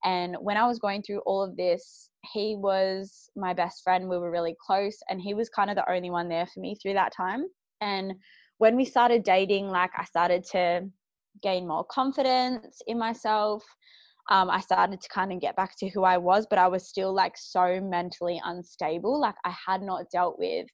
And 0.03 0.35
when 0.41 0.57
I 0.57 0.67
was 0.67 0.79
going 0.79 1.01
through 1.01 1.19
all 1.19 1.43
of 1.43 1.55
this, 1.55 2.09
he 2.33 2.55
was 2.55 3.29
my 3.35 3.53
best 3.53 3.83
friend. 3.83 4.09
We 4.09 4.17
were 4.17 4.31
really 4.31 4.55
close, 4.65 4.97
and 5.09 5.21
he 5.21 5.33
was 5.33 5.49
kind 5.49 5.69
of 5.69 5.75
the 5.75 5.89
only 5.91 6.09
one 6.09 6.29
there 6.29 6.47
for 6.47 6.59
me 6.59 6.75
through 6.75 6.93
that 6.93 7.13
time. 7.15 7.45
And 7.81 8.13
when 8.57 8.75
we 8.75 8.85
started 8.85 9.23
dating, 9.23 9.69
like 9.69 9.91
I 9.97 10.05
started 10.05 10.43
to 10.51 10.89
gain 11.41 11.67
more 11.67 11.83
confidence 11.85 12.81
in 12.87 12.97
myself. 12.97 13.63
Um, 14.29 14.49
I 14.49 14.61
started 14.61 15.01
to 15.01 15.09
kind 15.09 15.33
of 15.33 15.41
get 15.41 15.55
back 15.55 15.77
to 15.79 15.89
who 15.89 16.03
I 16.03 16.17
was, 16.17 16.47
but 16.49 16.59
I 16.59 16.67
was 16.67 16.87
still 16.87 17.13
like 17.13 17.33
so 17.35 17.81
mentally 17.81 18.41
unstable. 18.43 19.19
Like 19.19 19.35
I 19.43 19.53
had 19.67 19.81
not 19.81 20.09
dealt 20.11 20.39
with 20.39 20.67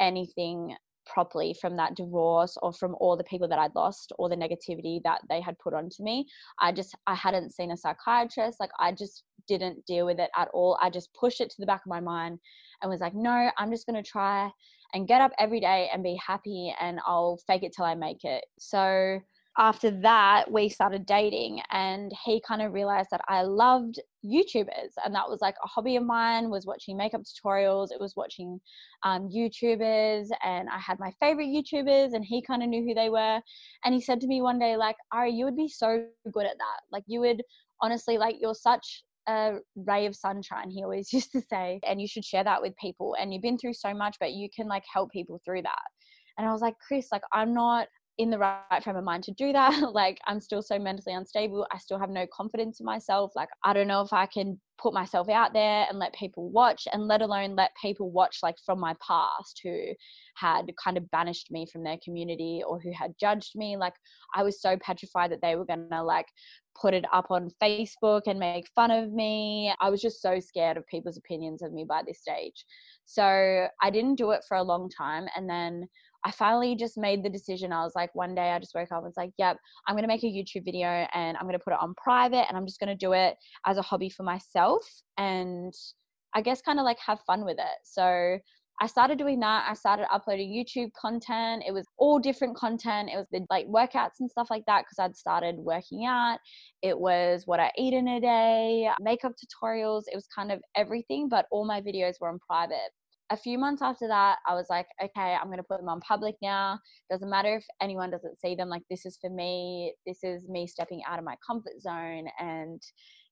anything 0.00 0.76
properly 1.06 1.54
from 1.60 1.76
that 1.76 1.94
divorce 1.94 2.56
or 2.62 2.72
from 2.72 2.94
all 3.00 3.16
the 3.16 3.24
people 3.24 3.48
that 3.48 3.58
I'd 3.58 3.74
lost 3.74 4.12
or 4.18 4.28
the 4.28 4.36
negativity 4.36 5.00
that 5.04 5.20
they 5.28 5.40
had 5.40 5.58
put 5.58 5.74
onto 5.74 6.02
me. 6.02 6.26
I 6.58 6.72
just 6.72 6.94
I 7.06 7.14
hadn't 7.14 7.52
seen 7.52 7.70
a 7.70 7.76
psychiatrist. 7.76 8.60
Like 8.60 8.70
I 8.78 8.92
just 8.92 9.24
didn't 9.48 9.84
deal 9.86 10.06
with 10.06 10.20
it 10.20 10.30
at 10.36 10.48
all. 10.54 10.78
I 10.80 10.90
just 10.90 11.12
pushed 11.14 11.40
it 11.40 11.50
to 11.50 11.56
the 11.58 11.66
back 11.66 11.82
of 11.84 11.90
my 11.90 12.00
mind 12.00 12.38
and 12.80 12.90
was 12.90 13.00
like, 13.00 13.14
no, 13.14 13.50
I'm 13.58 13.70
just 13.70 13.86
gonna 13.86 14.02
try 14.02 14.50
and 14.94 15.08
get 15.08 15.20
up 15.20 15.32
every 15.38 15.60
day 15.60 15.88
and 15.92 16.02
be 16.02 16.18
happy 16.24 16.74
and 16.80 17.00
I'll 17.06 17.38
fake 17.46 17.62
it 17.62 17.72
till 17.74 17.84
I 17.84 17.94
make 17.94 18.24
it. 18.24 18.44
So 18.58 19.20
after 19.58 19.90
that, 20.00 20.50
we 20.50 20.68
started 20.70 21.04
dating, 21.04 21.60
and 21.70 22.10
he 22.24 22.40
kind 22.46 22.62
of 22.62 22.72
realized 22.72 23.08
that 23.10 23.20
I 23.28 23.42
loved 23.42 24.00
YouTubers, 24.24 24.92
and 25.04 25.14
that 25.14 25.28
was 25.28 25.40
like 25.42 25.56
a 25.62 25.68
hobby 25.68 25.96
of 25.96 26.04
mine. 26.04 26.48
Was 26.48 26.64
watching 26.64 26.96
makeup 26.96 27.22
tutorials, 27.22 27.92
it 27.92 28.00
was 28.00 28.14
watching 28.16 28.58
um, 29.02 29.28
YouTubers, 29.28 30.28
and 30.42 30.68
I 30.70 30.78
had 30.78 30.98
my 30.98 31.12
favorite 31.20 31.48
YouTubers, 31.48 32.14
and 32.14 32.24
he 32.24 32.40
kind 32.40 32.62
of 32.62 32.70
knew 32.70 32.82
who 32.82 32.94
they 32.94 33.10
were. 33.10 33.40
And 33.84 33.94
he 33.94 34.00
said 34.00 34.20
to 34.22 34.26
me 34.26 34.40
one 34.40 34.58
day, 34.58 34.76
like, 34.76 34.96
"Ari, 35.12 35.32
you 35.32 35.44
would 35.44 35.56
be 35.56 35.68
so 35.68 36.06
good 36.32 36.46
at 36.46 36.56
that. 36.56 36.80
Like, 36.90 37.04
you 37.06 37.20
would 37.20 37.42
honestly, 37.82 38.16
like, 38.16 38.36
you're 38.40 38.54
such 38.54 39.04
a 39.28 39.58
ray 39.76 40.06
of 40.06 40.16
sunshine 40.16 40.68
he 40.68 40.82
always 40.82 41.12
used 41.12 41.30
to 41.30 41.40
say 41.40 41.78
and 41.86 42.00
you 42.00 42.08
should 42.08 42.24
share 42.24 42.42
that 42.42 42.60
with 42.60 42.76
people 42.76 43.14
and 43.20 43.32
you've 43.32 43.42
been 43.42 43.56
through 43.56 43.72
so 43.72 43.94
much 43.94 44.16
but 44.18 44.32
you 44.32 44.48
can 44.54 44.66
like 44.66 44.82
help 44.92 45.12
people 45.12 45.40
through 45.44 45.62
that 45.62 45.84
and 46.38 46.48
i 46.48 46.50
was 46.50 46.60
like 46.60 46.74
chris 46.84 47.06
like 47.12 47.22
i'm 47.32 47.54
not 47.54 47.86
in 48.22 48.30
the 48.30 48.38
right 48.38 48.82
frame 48.82 48.96
of 48.96 49.04
mind 49.04 49.24
to 49.24 49.32
do 49.32 49.52
that. 49.52 49.72
like 49.92 50.18
I'm 50.26 50.40
still 50.40 50.62
so 50.62 50.78
mentally 50.78 51.14
unstable. 51.14 51.66
I 51.72 51.78
still 51.78 51.98
have 51.98 52.10
no 52.10 52.26
confidence 52.32 52.80
in 52.80 52.86
myself. 52.86 53.32
Like 53.34 53.48
I 53.64 53.72
don't 53.72 53.88
know 53.88 54.00
if 54.00 54.12
I 54.12 54.26
can 54.26 54.60
put 54.78 54.94
myself 54.94 55.28
out 55.28 55.52
there 55.52 55.86
and 55.88 55.98
let 55.98 56.14
people 56.14 56.50
watch 56.50 56.88
and 56.92 57.06
let 57.06 57.22
alone 57.22 57.54
let 57.54 57.70
people 57.80 58.10
watch 58.10 58.38
like 58.42 58.56
from 58.64 58.80
my 58.80 58.94
past 59.06 59.60
who 59.62 59.92
had 60.36 60.70
kind 60.82 60.96
of 60.96 61.10
banished 61.10 61.50
me 61.50 61.66
from 61.70 61.84
their 61.84 61.98
community 62.04 62.62
or 62.66 62.80
who 62.80 62.92
had 62.92 63.12
judged 63.18 63.52
me. 63.54 63.76
Like 63.76 63.94
I 64.34 64.42
was 64.42 64.60
so 64.60 64.76
petrified 64.80 65.32
that 65.32 65.42
they 65.42 65.56
were 65.56 65.66
gonna 65.66 66.02
like 66.02 66.26
put 66.80 66.94
it 66.94 67.04
up 67.12 67.26
on 67.30 67.50
Facebook 67.62 68.22
and 68.26 68.38
make 68.38 68.66
fun 68.74 68.90
of 68.90 69.12
me. 69.12 69.74
I 69.80 69.90
was 69.90 70.00
just 70.00 70.22
so 70.22 70.40
scared 70.40 70.76
of 70.76 70.86
people's 70.86 71.18
opinions 71.18 71.62
of 71.62 71.72
me 71.72 71.84
by 71.86 72.02
this 72.06 72.20
stage. 72.20 72.64
So 73.04 73.66
I 73.82 73.90
didn't 73.90 74.14
do 74.14 74.30
it 74.30 74.42
for 74.48 74.56
a 74.56 74.62
long 74.62 74.88
time 74.88 75.26
and 75.36 75.48
then 75.48 75.88
I 76.24 76.30
finally 76.30 76.76
just 76.76 76.96
made 76.96 77.24
the 77.24 77.30
decision. 77.30 77.72
I 77.72 77.82
was 77.82 77.94
like, 77.96 78.14
one 78.14 78.34
day 78.34 78.50
I 78.50 78.58
just 78.58 78.74
woke 78.74 78.92
up 78.92 78.98
and 78.98 79.04
was 79.04 79.16
like, 79.16 79.32
yep, 79.38 79.56
I'm 79.86 79.94
going 79.94 80.04
to 80.04 80.08
make 80.08 80.22
a 80.22 80.26
YouTube 80.26 80.64
video 80.64 80.86
and 80.86 81.36
I'm 81.36 81.44
going 81.44 81.58
to 81.58 81.64
put 81.64 81.72
it 81.72 81.80
on 81.80 81.94
private 81.94 82.46
and 82.48 82.56
I'm 82.56 82.66
just 82.66 82.78
going 82.78 82.96
to 82.96 83.06
do 83.06 83.12
it 83.12 83.36
as 83.66 83.76
a 83.76 83.82
hobby 83.82 84.08
for 84.08 84.22
myself 84.22 84.86
and 85.18 85.72
I 86.34 86.40
guess 86.40 86.62
kind 86.62 86.78
of 86.78 86.84
like 86.84 86.98
have 87.04 87.20
fun 87.26 87.44
with 87.44 87.58
it. 87.58 87.78
So 87.84 88.38
I 88.80 88.86
started 88.86 89.18
doing 89.18 89.40
that. 89.40 89.66
I 89.68 89.74
started 89.74 90.06
uploading 90.12 90.50
YouTube 90.50 90.92
content. 90.94 91.64
It 91.66 91.72
was 91.72 91.86
all 91.98 92.18
different 92.18 92.56
content. 92.56 93.10
It 93.12 93.16
was 93.16 93.26
the 93.30 93.44
like 93.50 93.66
workouts 93.66 94.20
and 94.20 94.30
stuff 94.30 94.48
like 94.50 94.64
that 94.66 94.84
because 94.84 94.98
I'd 94.98 95.16
started 95.16 95.56
working 95.56 96.06
out. 96.06 96.38
It 96.82 96.98
was 96.98 97.42
what 97.46 97.60
I 97.60 97.70
eat 97.76 97.94
in 97.94 98.08
a 98.08 98.20
day, 98.20 98.88
makeup 99.00 99.32
tutorials. 99.32 100.04
It 100.06 100.14
was 100.14 100.26
kind 100.34 100.50
of 100.50 100.60
everything, 100.76 101.28
but 101.28 101.46
all 101.50 101.64
my 101.64 101.80
videos 101.80 102.14
were 102.20 102.28
on 102.28 102.38
private 102.38 102.90
a 103.32 103.36
few 103.36 103.56
months 103.58 103.80
after 103.80 104.06
that, 104.08 104.36
I 104.46 104.54
was 104.54 104.66
like, 104.68 104.86
okay, 105.02 105.34
I'm 105.34 105.46
going 105.46 105.56
to 105.56 105.62
put 105.62 105.78
them 105.78 105.88
on 105.88 106.00
public 106.00 106.34
now. 106.42 106.78
Doesn't 107.10 107.30
matter 107.30 107.56
if 107.56 107.64
anyone 107.80 108.10
doesn't 108.10 108.38
see 108.38 108.54
them. 108.54 108.68
Like, 108.68 108.82
this 108.90 109.06
is 109.06 109.16
for 109.18 109.30
me. 109.30 109.94
This 110.06 110.18
is 110.22 110.48
me 110.48 110.66
stepping 110.66 111.00
out 111.08 111.18
of 111.18 111.24
my 111.24 111.34
comfort 111.44 111.80
zone 111.80 112.26
and 112.38 112.82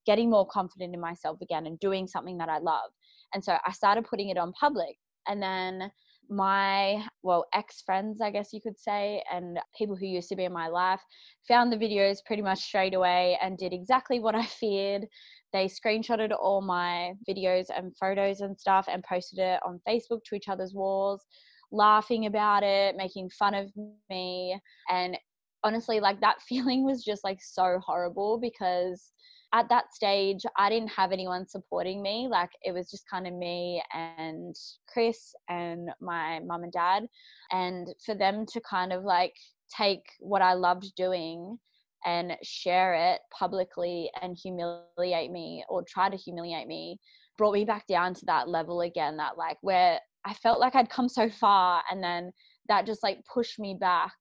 getting 0.06 0.30
more 0.30 0.46
confident 0.46 0.94
in 0.94 1.00
myself 1.00 1.36
again 1.42 1.66
and 1.66 1.78
doing 1.80 2.06
something 2.06 2.38
that 2.38 2.48
I 2.48 2.58
love. 2.58 2.90
And 3.34 3.44
so 3.44 3.58
I 3.66 3.72
started 3.72 4.06
putting 4.08 4.30
it 4.30 4.38
on 4.38 4.52
public. 4.58 4.96
And 5.28 5.42
then 5.42 5.92
my, 6.30 7.04
well, 7.22 7.46
ex 7.52 7.82
friends, 7.82 8.20
I 8.20 8.30
guess 8.30 8.52
you 8.52 8.60
could 8.60 8.78
say, 8.78 9.22
and 9.32 9.58
people 9.76 9.96
who 9.96 10.06
used 10.06 10.28
to 10.30 10.36
be 10.36 10.44
in 10.44 10.52
my 10.52 10.68
life 10.68 11.00
found 11.48 11.72
the 11.72 11.76
videos 11.76 12.18
pretty 12.24 12.42
much 12.42 12.60
straight 12.60 12.94
away 12.94 13.38
and 13.42 13.58
did 13.58 13.72
exactly 13.72 14.20
what 14.20 14.34
I 14.34 14.44
feared 14.60 15.06
they 15.52 15.66
screenshotted 15.66 16.30
all 16.38 16.60
my 16.60 17.12
videos 17.28 17.66
and 17.76 17.96
photos 17.96 18.40
and 18.40 18.58
stuff 18.58 18.86
and 18.90 19.02
posted 19.02 19.38
it 19.38 19.60
on 19.66 19.80
Facebook 19.88 20.22
to 20.26 20.34
each 20.34 20.48
other's 20.48 20.74
walls, 20.74 21.26
laughing 21.72 22.26
about 22.26 22.62
it, 22.62 22.96
making 22.96 23.30
fun 23.30 23.54
of 23.54 23.70
me. 24.08 24.58
And 24.90 25.16
honestly, 25.64 26.00
like 26.00 26.20
that 26.20 26.42
feeling 26.48 26.84
was 26.84 27.04
just 27.04 27.24
like 27.24 27.38
so 27.40 27.80
horrible 27.84 28.38
because 28.40 29.12
at 29.52 29.68
that 29.68 29.92
stage, 29.92 30.42
I 30.56 30.68
didn't 30.68 30.90
have 30.90 31.12
anyone 31.12 31.48
supporting 31.48 32.02
me. 32.02 32.28
Like 32.30 32.50
it 32.62 32.72
was 32.72 32.90
just 32.90 33.08
kind 33.10 33.26
of 33.26 33.34
me 33.34 33.82
and 33.92 34.54
Chris 34.92 35.34
and 35.48 35.90
my 36.00 36.40
mum 36.40 36.62
and 36.62 36.72
dad. 36.72 37.06
And 37.50 37.88
for 38.04 38.14
them 38.14 38.46
to 38.52 38.60
kind 38.60 38.92
of 38.92 39.02
like 39.02 39.34
take 39.76 40.04
what 40.20 40.42
I 40.42 40.54
loved 40.54 40.92
doing 40.96 41.58
and 42.04 42.36
share 42.42 42.94
it 42.94 43.20
publicly 43.36 44.10
and 44.22 44.36
humiliate 44.40 45.30
me 45.30 45.64
or 45.68 45.82
try 45.82 46.08
to 46.08 46.16
humiliate 46.16 46.66
me 46.66 46.98
brought 47.36 47.52
me 47.52 47.64
back 47.64 47.86
down 47.86 48.14
to 48.14 48.24
that 48.26 48.48
level 48.48 48.80
again 48.82 49.16
that 49.16 49.36
like 49.36 49.58
where 49.60 49.98
I 50.24 50.34
felt 50.34 50.60
like 50.60 50.74
I'd 50.74 50.90
come 50.90 51.08
so 51.08 51.28
far 51.28 51.82
and 51.90 52.02
then 52.02 52.32
that 52.68 52.86
just 52.86 53.02
like 53.02 53.18
pushed 53.32 53.58
me 53.58 53.76
back 53.78 54.12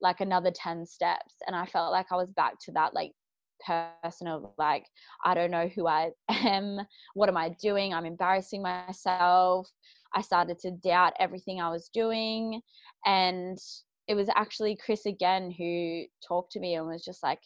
like 0.00 0.20
another 0.20 0.52
10 0.52 0.86
steps 0.86 1.34
and 1.46 1.56
I 1.56 1.66
felt 1.66 1.92
like 1.92 2.06
I 2.12 2.16
was 2.16 2.30
back 2.32 2.54
to 2.64 2.72
that 2.72 2.94
like 2.94 3.12
person 3.66 4.28
of 4.28 4.52
like 4.58 4.86
I 5.24 5.34
don't 5.34 5.50
know 5.50 5.68
who 5.74 5.86
I 5.86 6.10
am 6.28 6.80
what 7.14 7.28
am 7.28 7.36
I 7.36 7.50
doing 7.60 7.92
I'm 7.94 8.06
embarrassing 8.06 8.62
myself 8.62 9.68
I 10.14 10.20
started 10.20 10.58
to 10.60 10.70
doubt 10.70 11.12
everything 11.18 11.60
I 11.60 11.70
was 11.70 11.90
doing 11.92 12.60
and 13.04 13.58
it 14.06 14.14
was 14.14 14.28
actually 14.34 14.76
Chris 14.76 15.06
again 15.06 15.50
who 15.50 16.04
talked 16.26 16.52
to 16.52 16.60
me 16.60 16.74
and 16.74 16.86
was 16.86 17.04
just 17.04 17.22
like, 17.22 17.40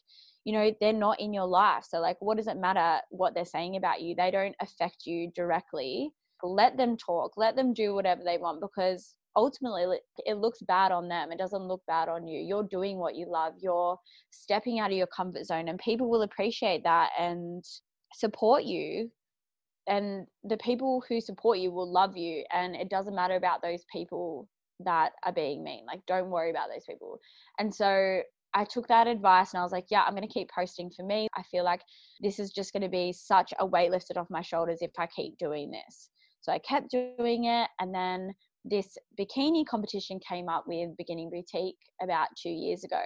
you 0.44 0.52
know, 0.52 0.72
they're 0.80 0.92
not 0.92 1.20
in 1.20 1.32
your 1.32 1.46
life. 1.46 1.84
So, 1.88 2.00
like, 2.00 2.16
what 2.20 2.36
does 2.36 2.46
it 2.48 2.56
matter 2.56 3.00
what 3.10 3.34
they're 3.34 3.44
saying 3.44 3.76
about 3.76 4.00
you? 4.00 4.14
They 4.14 4.30
don't 4.30 4.56
affect 4.60 5.06
you 5.06 5.30
directly. 5.34 6.10
Let 6.42 6.76
them 6.76 6.96
talk, 6.96 7.32
let 7.36 7.56
them 7.56 7.74
do 7.74 7.94
whatever 7.94 8.22
they 8.24 8.38
want 8.38 8.60
because 8.60 9.14
ultimately 9.38 9.98
it 10.26 10.34
looks 10.38 10.58
bad 10.62 10.90
on 10.90 11.08
them. 11.08 11.30
It 11.30 11.38
doesn't 11.38 11.68
look 11.68 11.82
bad 11.86 12.08
on 12.08 12.26
you. 12.26 12.40
You're 12.40 12.64
doing 12.64 12.98
what 12.98 13.14
you 13.14 13.26
love, 13.30 13.54
you're 13.60 13.96
stepping 14.30 14.80
out 14.80 14.90
of 14.90 14.96
your 14.96 15.06
comfort 15.06 15.46
zone, 15.46 15.68
and 15.68 15.78
people 15.78 16.10
will 16.10 16.22
appreciate 16.22 16.82
that 16.82 17.10
and 17.18 17.64
support 18.12 18.64
you. 18.64 19.10
And 19.86 20.26
the 20.44 20.58
people 20.58 21.02
who 21.08 21.20
support 21.20 21.58
you 21.58 21.70
will 21.70 21.90
love 21.90 22.16
you, 22.16 22.44
and 22.52 22.74
it 22.74 22.90
doesn't 22.90 23.14
matter 23.14 23.36
about 23.36 23.62
those 23.62 23.84
people 23.90 24.48
that 24.80 25.12
are 25.24 25.32
being 25.32 25.62
mean. 25.62 25.84
Like, 25.86 26.04
don't 26.06 26.30
worry 26.30 26.50
about 26.50 26.68
those 26.74 26.84
people. 26.84 27.20
And 27.60 27.72
so 27.72 28.20
I 28.54 28.64
took 28.64 28.88
that 28.88 29.06
advice 29.06 29.52
and 29.52 29.60
I 29.60 29.62
was 29.62 29.72
like, 29.72 29.86
yeah, 29.90 30.02
I'm 30.02 30.14
going 30.14 30.26
to 30.26 30.32
keep 30.32 30.50
posting 30.50 30.90
for 30.90 31.04
me. 31.04 31.28
I 31.36 31.42
feel 31.42 31.64
like 31.64 31.82
this 32.20 32.38
is 32.38 32.50
just 32.50 32.72
going 32.72 32.82
to 32.82 32.88
be 32.88 33.12
such 33.12 33.52
a 33.58 33.66
weight 33.66 33.90
lifted 33.90 34.16
off 34.16 34.30
my 34.30 34.42
shoulders 34.42 34.78
if 34.80 34.90
I 34.98 35.06
keep 35.06 35.38
doing 35.38 35.70
this. 35.70 36.10
So 36.40 36.52
I 36.52 36.58
kept 36.58 36.90
doing 36.90 37.44
it. 37.44 37.68
And 37.80 37.94
then 37.94 38.34
this 38.64 38.98
bikini 39.18 39.64
competition 39.66 40.20
came 40.26 40.48
up 40.48 40.64
with 40.66 40.96
Beginning 40.96 41.30
Boutique 41.30 41.78
about 42.02 42.28
two 42.40 42.50
years 42.50 42.84
ago. 42.84 43.00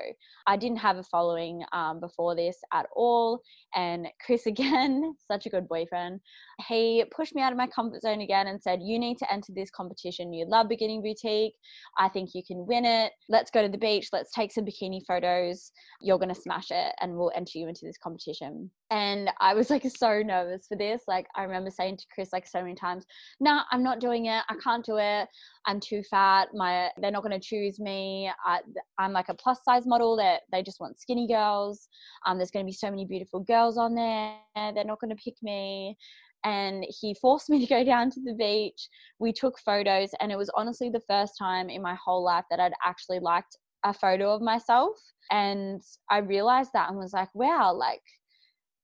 I 0.46 0.56
didn't 0.56 0.78
have 0.78 0.96
a 0.96 1.02
following 1.04 1.62
um, 1.72 2.00
before 2.00 2.34
this 2.34 2.56
at 2.72 2.86
all. 2.94 3.40
And 3.74 4.08
Chris, 4.24 4.46
again, 4.52 5.14
such 5.30 5.46
a 5.46 5.50
good 5.50 5.68
boyfriend, 5.68 6.20
he 6.68 7.04
pushed 7.14 7.34
me 7.34 7.42
out 7.42 7.52
of 7.52 7.58
my 7.58 7.66
comfort 7.66 8.02
zone 8.02 8.20
again 8.20 8.46
and 8.46 8.60
said, 8.60 8.80
You 8.82 8.98
need 8.98 9.18
to 9.18 9.32
enter 9.32 9.52
this 9.54 9.70
competition. 9.70 10.32
You 10.32 10.46
love 10.46 10.68
Beginning 10.68 11.02
Boutique. 11.02 11.54
I 11.98 12.08
think 12.08 12.30
you 12.34 12.42
can 12.46 12.66
win 12.66 12.84
it. 12.84 13.12
Let's 13.28 13.50
go 13.50 13.62
to 13.62 13.68
the 13.68 13.78
beach. 13.78 14.08
Let's 14.12 14.32
take 14.32 14.52
some 14.52 14.64
bikini 14.64 15.00
photos. 15.06 15.72
You're 16.00 16.18
going 16.18 16.34
to 16.34 16.40
smash 16.40 16.70
it 16.70 16.94
and 17.00 17.16
we'll 17.16 17.32
enter 17.34 17.58
you 17.58 17.68
into 17.68 17.84
this 17.84 17.98
competition. 18.02 18.70
And 18.92 19.30
I 19.40 19.54
was 19.54 19.70
like 19.70 19.84
so 19.96 20.22
nervous 20.22 20.66
for 20.68 20.76
this. 20.76 21.02
Like, 21.08 21.26
I 21.34 21.44
remember 21.44 21.70
saying 21.70 21.96
to 21.96 22.06
Chris, 22.14 22.32
like, 22.32 22.46
so 22.46 22.60
many 22.60 22.74
times, 22.74 23.06
No, 23.40 23.54
nah, 23.54 23.62
I'm 23.72 23.82
not 23.82 24.00
doing 24.00 24.26
it. 24.26 24.42
I 24.48 24.54
can't 24.62 24.84
do 24.84 24.98
it. 24.98 25.28
I'm 25.66 25.80
too 25.80 26.02
fat. 26.02 26.48
My 26.52 26.90
they're 27.00 27.10
not 27.10 27.22
going 27.22 27.38
to 27.38 27.44
choose 27.44 27.80
me. 27.80 28.30
I, 28.44 28.60
am 29.00 29.12
like 29.12 29.30
a 29.30 29.34
plus 29.34 29.60
size 29.64 29.86
model 29.86 30.16
that 30.18 30.42
they 30.52 30.62
just 30.62 30.78
want 30.78 31.00
skinny 31.00 31.26
girls. 31.26 31.88
Um, 32.26 32.36
there's 32.36 32.50
going 32.50 32.66
to 32.66 32.68
be 32.68 32.74
so 32.74 32.90
many 32.90 33.06
beautiful 33.06 33.40
girls 33.40 33.78
on 33.78 33.94
there. 33.94 34.36
They're 34.54 34.84
not 34.84 35.00
going 35.00 35.16
to 35.16 35.22
pick 35.22 35.36
me. 35.42 35.96
And 36.44 36.84
he 37.00 37.14
forced 37.14 37.48
me 37.50 37.60
to 37.60 37.66
go 37.66 37.82
down 37.82 38.10
to 38.10 38.20
the 38.20 38.34
beach. 38.34 38.88
We 39.18 39.32
took 39.32 39.58
photos, 39.64 40.10
and 40.20 40.30
it 40.30 40.36
was 40.36 40.50
honestly 40.54 40.90
the 40.90 41.02
first 41.08 41.34
time 41.38 41.70
in 41.70 41.80
my 41.80 41.94
whole 41.94 42.22
life 42.22 42.44
that 42.50 42.60
I'd 42.60 42.74
actually 42.84 43.20
liked 43.20 43.56
a 43.84 43.94
photo 43.94 44.34
of 44.34 44.42
myself. 44.42 44.98
And 45.30 45.80
I 46.10 46.18
realized 46.18 46.70
that 46.74 46.90
and 46.90 46.98
was 46.98 47.14
like, 47.14 47.34
wow, 47.34 47.72
like 47.72 48.02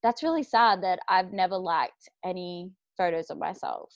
that's 0.03 0.23
really 0.23 0.43
sad 0.43 0.83
that 0.83 1.01
I've 1.09 1.33
never 1.33 1.57
liked 1.57 2.09
any 2.25 2.71
photos 2.97 3.31
of 3.31 3.39
myself. 3.39 3.93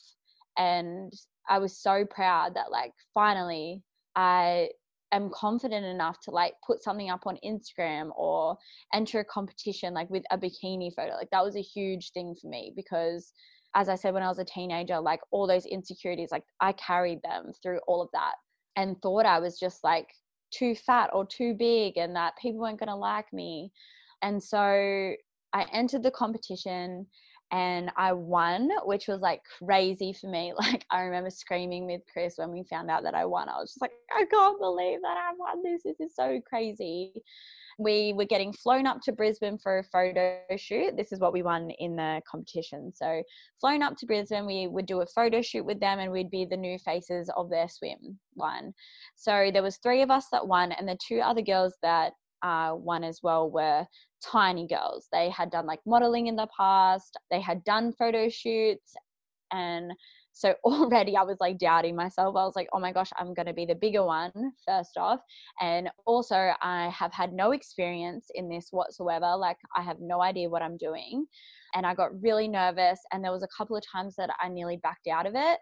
And 0.57 1.13
I 1.49 1.59
was 1.59 1.77
so 1.77 2.05
proud 2.05 2.55
that 2.55 2.71
like 2.71 2.93
finally 3.13 3.83
I 4.15 4.69
am 5.11 5.29
confident 5.33 5.85
enough 5.85 6.19
to 6.21 6.31
like 6.31 6.53
put 6.65 6.83
something 6.83 7.09
up 7.09 7.25
on 7.25 7.37
Instagram 7.45 8.09
or 8.17 8.57
enter 8.93 9.19
a 9.19 9.25
competition 9.25 9.93
like 9.93 10.09
with 10.09 10.23
a 10.31 10.37
bikini 10.37 10.93
photo. 10.93 11.13
Like 11.13 11.29
that 11.31 11.43
was 11.43 11.55
a 11.55 11.61
huge 11.61 12.11
thing 12.11 12.35
for 12.39 12.47
me 12.47 12.73
because 12.75 13.31
as 13.75 13.89
I 13.89 13.95
said 13.95 14.13
when 14.13 14.23
I 14.23 14.29
was 14.29 14.39
a 14.39 14.45
teenager, 14.45 14.99
like 14.99 15.21
all 15.31 15.47
those 15.47 15.65
insecurities, 15.65 16.31
like 16.31 16.43
I 16.59 16.73
carried 16.73 17.21
them 17.23 17.51
through 17.61 17.79
all 17.87 18.01
of 18.01 18.09
that 18.13 18.33
and 18.75 19.01
thought 19.01 19.25
I 19.25 19.39
was 19.39 19.59
just 19.59 19.83
like 19.83 20.07
too 20.51 20.75
fat 20.75 21.09
or 21.13 21.25
too 21.25 21.55
big 21.55 21.97
and 21.97 22.15
that 22.15 22.37
people 22.37 22.61
weren't 22.61 22.79
going 22.79 22.89
to 22.89 22.95
like 22.95 23.31
me. 23.33 23.71
And 24.21 24.41
so 24.41 25.13
I 25.53 25.65
entered 25.71 26.03
the 26.03 26.11
competition 26.11 27.07
and 27.53 27.91
I 27.95 28.13
won, 28.13 28.69
which 28.83 29.07
was 29.07 29.21
like 29.21 29.41
crazy 29.59 30.11
for 30.13 30.27
me. 30.27 30.53
Like 30.63 30.85
I 30.89 31.01
remember 31.01 31.29
screaming 31.29 31.85
with 31.85 32.01
Chris 32.11 32.33
when 32.37 32.51
we 32.51 32.63
found 32.63 32.89
out 32.89 33.03
that 33.03 33.13
I 33.13 33.25
won. 33.25 33.47
I 33.47 33.59
was 33.59 33.69
just 33.69 33.81
like, 33.81 33.91
I 34.11 34.25
can't 34.25 34.59
believe 34.59 35.01
that 35.03 35.17
I 35.17 35.33
won 35.37 35.61
this. 35.63 35.83
This 35.83 35.99
is 35.99 36.15
so 36.15 36.41
crazy. 36.49 37.13
We 37.77 38.13
were 38.13 38.25
getting 38.25 38.53
flown 38.53 38.87
up 38.87 39.01
to 39.03 39.11
Brisbane 39.11 39.57
for 39.57 39.79
a 39.79 39.83
photo 39.83 40.39
shoot. 40.57 40.95
This 40.95 41.11
is 41.11 41.19
what 41.19 41.33
we 41.33 41.43
won 41.43 41.69
in 41.79 41.95
the 41.95 42.21
competition. 42.29 42.91
So 42.95 43.21
flown 43.59 43.83
up 43.83 43.97
to 43.97 44.05
Brisbane, 44.05 44.45
we 44.45 44.67
would 44.67 44.85
do 44.85 45.01
a 45.01 45.07
photo 45.07 45.41
shoot 45.41 45.65
with 45.65 45.79
them 45.79 45.99
and 45.99 46.11
we'd 46.11 46.31
be 46.31 46.45
the 46.45 46.57
new 46.57 46.79
faces 46.79 47.29
of 47.35 47.49
their 47.49 47.67
swim 47.67 48.17
one. 48.33 48.73
So 49.15 49.51
there 49.51 49.63
was 49.63 49.77
three 49.77 50.01
of 50.01 50.11
us 50.11 50.27
that 50.31 50.47
won 50.47 50.71
and 50.71 50.87
the 50.87 50.97
two 51.07 51.19
other 51.19 51.41
girls 51.41 51.75
that 51.83 52.13
uh, 52.43 52.75
won 52.75 53.03
as 53.03 53.21
well 53.23 53.49
were 53.49 53.85
tiny 54.21 54.67
girls. 54.67 55.07
They 55.11 55.29
had 55.29 55.49
done 55.49 55.65
like 55.65 55.79
modeling 55.85 56.27
in 56.27 56.35
the 56.35 56.47
past, 56.55 57.17
they 57.31 57.41
had 57.41 57.63
done 57.63 57.93
photo 57.93 58.29
shoots. 58.29 58.93
And 59.51 59.93
so 60.33 60.55
already 60.63 61.15
I 61.15 61.23
was 61.23 61.37
like 61.39 61.57
doubting 61.57 61.95
myself. 61.95 62.35
I 62.35 62.43
was 62.43 62.55
like, 62.55 62.67
oh 62.73 62.79
my 62.79 62.91
gosh, 62.91 63.11
I'm 63.17 63.33
going 63.33 63.45
to 63.45 63.53
be 63.53 63.65
the 63.65 63.75
bigger 63.75 64.03
one, 64.03 64.31
first 64.67 64.97
off. 64.97 65.19
And 65.61 65.89
also, 66.05 66.51
I 66.61 66.89
have 66.89 67.13
had 67.13 67.33
no 67.33 67.51
experience 67.51 68.27
in 68.35 68.49
this 68.49 68.67
whatsoever. 68.71 69.35
Like, 69.37 69.57
I 69.75 69.81
have 69.81 69.97
no 69.99 70.21
idea 70.21 70.49
what 70.49 70.61
I'm 70.61 70.77
doing. 70.77 71.25
And 71.75 71.85
I 71.85 71.93
got 71.93 72.21
really 72.21 72.47
nervous. 72.47 72.99
And 73.11 73.23
there 73.23 73.31
was 73.31 73.43
a 73.43 73.47
couple 73.55 73.77
of 73.77 73.83
times 73.89 74.15
that 74.17 74.29
I 74.41 74.49
nearly 74.49 74.77
backed 74.77 75.07
out 75.07 75.25
of 75.25 75.33
it. 75.35 75.59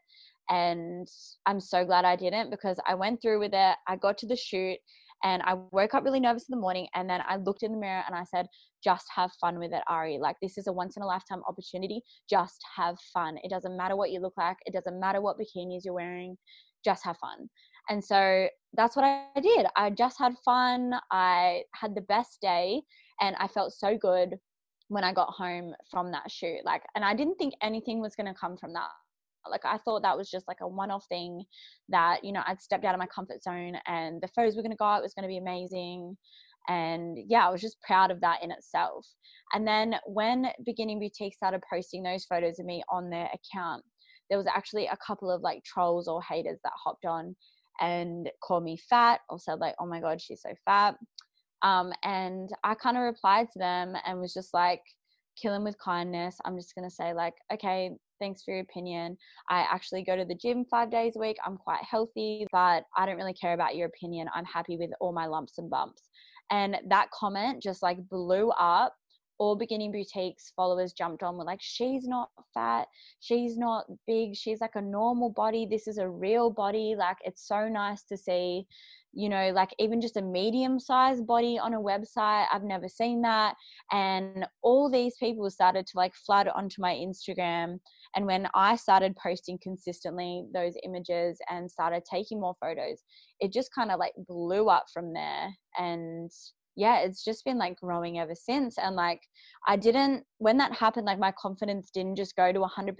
And 0.49 1.07
I'm 1.45 1.61
so 1.61 1.85
glad 1.85 2.03
I 2.03 2.15
didn't 2.15 2.49
because 2.49 2.77
I 2.85 2.95
went 2.95 3.21
through 3.21 3.39
with 3.39 3.53
it. 3.53 3.75
I 3.87 3.95
got 3.95 4.17
to 4.19 4.25
the 4.25 4.35
shoot 4.35 4.77
and 5.23 5.41
I 5.43 5.55
woke 5.71 5.93
up 5.93 6.03
really 6.03 6.19
nervous 6.19 6.47
in 6.49 6.55
the 6.55 6.61
morning 6.61 6.87
and 6.95 7.09
then 7.09 7.21
I 7.27 7.37
looked 7.37 7.63
in 7.63 7.71
the 7.71 7.77
mirror 7.77 8.03
and 8.07 8.15
I 8.15 8.23
said, 8.23 8.47
just 8.83 9.05
have 9.15 9.31
fun 9.39 9.59
with 9.59 9.71
it, 9.73 9.83
Ari. 9.87 10.17
Like, 10.19 10.35
this 10.41 10.57
is 10.57 10.67
a 10.67 10.73
once 10.73 10.97
in 10.97 11.03
a 11.03 11.05
lifetime 11.05 11.41
opportunity. 11.47 12.01
Just 12.29 12.59
have 12.75 12.97
fun. 13.13 13.37
It 13.43 13.49
doesn't 13.49 13.77
matter 13.77 13.95
what 13.95 14.11
you 14.11 14.19
look 14.19 14.33
like, 14.37 14.57
it 14.65 14.73
doesn't 14.73 14.99
matter 14.99 15.21
what 15.21 15.37
bikinis 15.37 15.81
you're 15.85 15.93
wearing. 15.93 16.37
Just 16.83 17.03
have 17.05 17.17
fun. 17.17 17.47
And 17.89 18.03
so 18.03 18.47
that's 18.73 18.95
what 18.95 19.05
I 19.05 19.39
did. 19.41 19.67
I 19.75 19.89
just 19.91 20.17
had 20.17 20.33
fun. 20.43 20.93
I 21.11 21.63
had 21.75 21.95
the 21.95 22.01
best 22.01 22.37
day 22.41 22.81
and 23.19 23.35
I 23.39 23.47
felt 23.47 23.73
so 23.73 23.97
good 23.97 24.35
when 24.87 25.03
I 25.03 25.13
got 25.13 25.29
home 25.29 25.73
from 25.89 26.11
that 26.11 26.29
shoot. 26.31 26.59
Like, 26.65 26.81
and 26.95 27.05
I 27.05 27.13
didn't 27.13 27.35
think 27.35 27.53
anything 27.61 28.01
was 28.01 28.15
going 28.15 28.27
to 28.27 28.39
come 28.39 28.57
from 28.57 28.73
that 28.73 28.89
like 29.49 29.65
I 29.65 29.77
thought 29.79 30.03
that 30.03 30.17
was 30.17 30.29
just 30.29 30.47
like 30.47 30.59
a 30.61 30.67
one-off 30.67 31.05
thing 31.09 31.43
that 31.89 32.23
you 32.23 32.31
know 32.31 32.41
I'd 32.45 32.61
stepped 32.61 32.85
out 32.85 32.95
of 32.95 32.99
my 32.99 33.07
comfort 33.07 33.43
zone 33.43 33.73
and 33.87 34.21
the 34.21 34.29
photos 34.35 34.55
were 34.55 34.61
going 34.61 34.71
to 34.71 34.77
go 34.77 34.85
out 34.85 34.99
it 34.99 35.03
was 35.03 35.13
going 35.13 35.23
to 35.23 35.27
be 35.27 35.37
amazing. 35.37 36.17
And 36.69 37.17
yeah 37.27 37.47
I 37.47 37.51
was 37.51 37.61
just 37.61 37.81
proud 37.81 38.11
of 38.11 38.21
that 38.21 38.43
in 38.43 38.51
itself. 38.51 39.07
And 39.53 39.67
then 39.67 39.95
when 40.05 40.47
beginning 40.65 40.99
boutique 40.99 41.33
started 41.33 41.61
posting 41.71 42.03
those 42.03 42.25
photos 42.25 42.59
of 42.59 42.65
me 42.65 42.83
on 42.89 43.09
their 43.09 43.29
account 43.33 43.83
there 44.31 44.37
was 44.37 44.47
actually 44.47 44.87
a 44.87 44.97
couple 45.05 45.29
of 45.29 45.41
like 45.41 45.61
trolls 45.63 46.07
or 46.07 46.21
haters 46.23 46.57
that 46.63 46.71
hopped 46.81 47.05
on 47.05 47.35
and 47.81 48.29
called 48.41 48.63
me 48.63 48.77
fat 48.89 49.19
or 49.29 49.37
said 49.37 49.59
like 49.59 49.75
oh 49.79 49.85
my 49.85 49.99
god 49.99 50.19
she's 50.19 50.41
so 50.41 50.53
fat. 50.65 50.95
Um, 51.63 51.93
and 52.03 52.49
I 52.63 52.73
kind 52.73 52.97
of 52.97 53.03
replied 53.03 53.47
to 53.53 53.59
them 53.59 53.93
and 54.05 54.19
was 54.19 54.33
just 54.33 54.53
like 54.53 54.81
kill 55.39 55.61
with 55.63 55.77
kindness. 55.83 56.37
I'm 56.43 56.57
just 56.57 56.73
going 56.73 56.89
to 56.89 56.95
say 56.95 57.13
like 57.13 57.35
okay 57.53 57.91
thanks 58.21 58.43
for 58.43 58.51
your 58.51 58.61
opinion. 58.61 59.17
I 59.49 59.61
actually 59.69 60.03
go 60.03 60.15
to 60.15 60.23
the 60.23 60.35
gym 60.35 60.63
five 60.69 60.91
days 60.91 61.15
a 61.17 61.19
week. 61.19 61.37
I'm 61.45 61.57
quite 61.57 61.83
healthy, 61.83 62.47
but 62.51 62.83
I 62.95 63.05
don't 63.05 63.17
really 63.17 63.33
care 63.33 63.53
about 63.53 63.75
your 63.75 63.87
opinion. 63.87 64.29
I'm 64.33 64.45
happy 64.45 64.77
with 64.77 64.91
all 65.01 65.11
my 65.11 65.25
lumps 65.25 65.57
and 65.57 65.69
bumps. 65.69 66.03
And 66.51 66.77
that 66.89 67.09
comment 67.11 67.61
just 67.61 67.81
like 67.81 67.97
blew 68.09 68.51
up. 68.51 68.95
All 69.39 69.55
beginning 69.55 69.91
boutiques 69.91 70.53
followers 70.55 70.93
jumped 70.93 71.23
on 71.23 71.35
were 71.35 71.43
like, 71.43 71.61
she's 71.63 72.07
not 72.07 72.29
fat, 72.53 72.87
she's 73.21 73.57
not 73.57 73.85
big, 74.05 74.35
she's 74.35 74.61
like 74.61 74.75
a 74.75 74.81
normal 74.81 75.31
body. 75.31 75.65
This 75.65 75.87
is 75.87 75.97
a 75.97 76.07
real 76.07 76.51
body. 76.51 76.93
Like, 76.95 77.17
it's 77.25 77.47
so 77.47 77.67
nice 77.67 78.03
to 78.03 78.17
see 78.17 78.67
you 79.13 79.29
know, 79.29 79.51
like 79.53 79.69
even 79.79 80.01
just 80.01 80.17
a 80.17 80.21
medium 80.21 80.79
sized 80.79 81.27
body 81.27 81.59
on 81.59 81.73
a 81.73 81.79
website. 81.79 82.45
I've 82.51 82.63
never 82.63 82.87
seen 82.87 83.21
that. 83.23 83.55
And 83.91 84.45
all 84.61 84.89
these 84.89 85.15
people 85.19 85.49
started 85.49 85.85
to 85.87 85.97
like 85.97 86.13
flood 86.15 86.47
onto 86.47 86.81
my 86.81 86.93
Instagram 86.93 87.79
and 88.15 88.25
when 88.25 88.47
I 88.53 88.75
started 88.75 89.15
posting 89.15 89.57
consistently 89.61 90.45
those 90.53 90.73
images 90.83 91.39
and 91.49 91.69
started 91.69 92.03
taking 92.09 92.39
more 92.39 92.55
photos, 92.59 93.03
it 93.39 93.53
just 93.53 93.73
kind 93.73 93.91
of 93.91 93.99
like 93.99 94.13
blew 94.27 94.69
up 94.69 94.85
from 94.93 95.13
there. 95.13 95.49
And 95.77 96.29
yeah, 96.75 96.99
it's 96.99 97.23
just 97.23 97.45
been 97.45 97.57
like 97.57 97.79
growing 97.79 98.19
ever 98.19 98.35
since. 98.35 98.77
And 98.77 98.95
like, 98.95 99.21
I 99.67 99.75
didn't, 99.75 100.25
when 100.39 100.57
that 100.57 100.73
happened, 100.73 101.05
like 101.05 101.19
my 101.19 101.33
confidence 101.39 101.89
didn't 101.93 102.15
just 102.15 102.35
go 102.35 102.51
to 102.51 102.59
100%, 102.59 102.95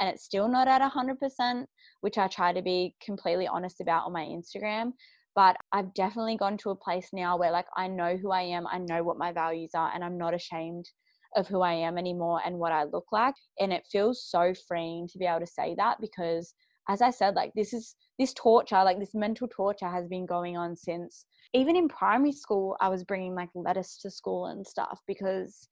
and 0.00 0.08
it's 0.08 0.24
still 0.24 0.48
not 0.48 0.68
at 0.68 0.82
100%, 0.82 1.64
which 2.00 2.18
I 2.18 2.26
try 2.28 2.52
to 2.52 2.62
be 2.62 2.94
completely 3.04 3.46
honest 3.46 3.80
about 3.80 4.06
on 4.06 4.12
my 4.12 4.24
Instagram. 4.24 4.92
But 5.38 5.56
I've 5.70 5.94
definitely 5.94 6.36
gone 6.36 6.56
to 6.58 6.70
a 6.70 6.74
place 6.74 7.10
now 7.12 7.38
where 7.38 7.52
like 7.52 7.68
I 7.76 7.86
know 7.86 8.16
who 8.16 8.32
I 8.32 8.42
am, 8.42 8.66
I 8.66 8.78
know 8.78 9.04
what 9.04 9.18
my 9.18 9.30
values 9.30 9.70
are, 9.72 9.92
and 9.94 10.02
I'm 10.02 10.18
not 10.18 10.34
ashamed 10.34 10.90
of 11.36 11.46
who 11.46 11.60
I 11.60 11.74
am 11.74 11.96
anymore 11.96 12.40
and 12.44 12.58
what 12.58 12.72
I 12.72 12.82
look 12.82 13.06
like. 13.12 13.36
And 13.60 13.72
it 13.72 13.86
feels 13.86 14.28
so 14.28 14.52
freeing 14.66 15.06
to 15.06 15.16
be 15.16 15.26
able 15.26 15.38
to 15.38 15.46
say 15.46 15.76
that 15.76 15.98
because 16.00 16.52
as 16.88 17.02
I 17.02 17.10
said, 17.10 17.36
like 17.36 17.52
this 17.54 17.72
is 17.72 17.94
this 18.18 18.34
torture, 18.34 18.82
like 18.82 18.98
this 18.98 19.14
mental 19.14 19.46
torture 19.46 19.88
has 19.88 20.08
been 20.08 20.26
going 20.26 20.56
on 20.56 20.74
since 20.74 21.24
even 21.54 21.76
in 21.76 21.88
primary 21.88 22.32
school, 22.32 22.76
I 22.80 22.88
was 22.88 23.04
bringing 23.04 23.36
like 23.36 23.50
lettuce 23.54 23.96
to 23.98 24.10
school 24.10 24.46
and 24.46 24.66
stuff 24.66 24.98
because 25.06 25.68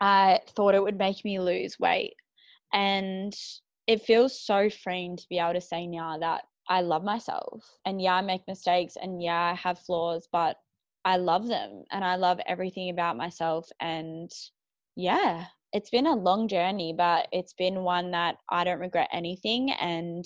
I 0.00 0.40
thought 0.56 0.74
it 0.74 0.82
would 0.82 0.98
make 0.98 1.24
me 1.24 1.38
lose 1.38 1.78
weight. 1.78 2.16
And 2.72 3.32
it 3.86 4.02
feels 4.02 4.44
so 4.44 4.68
freeing 4.68 5.16
to 5.16 5.26
be 5.30 5.38
able 5.38 5.52
to 5.52 5.60
say 5.60 5.86
now 5.86 6.18
that 6.18 6.42
I 6.70 6.82
love 6.82 7.02
myself. 7.02 7.64
And 7.84 8.00
yeah, 8.00 8.14
I 8.14 8.22
make 8.22 8.46
mistakes 8.46 8.96
and 8.96 9.20
yeah, 9.20 9.50
I 9.52 9.54
have 9.54 9.80
flaws, 9.80 10.28
but 10.30 10.56
I 11.04 11.16
love 11.16 11.48
them 11.48 11.84
and 11.90 12.04
I 12.04 12.14
love 12.14 12.40
everything 12.46 12.90
about 12.90 13.16
myself. 13.16 13.68
And 13.80 14.30
yeah, 14.94 15.46
it's 15.72 15.90
been 15.90 16.06
a 16.06 16.14
long 16.14 16.46
journey, 16.46 16.94
but 16.96 17.26
it's 17.32 17.54
been 17.54 17.82
one 17.82 18.12
that 18.12 18.36
I 18.48 18.62
don't 18.62 18.78
regret 18.78 19.08
anything. 19.12 19.72
And 19.72 20.24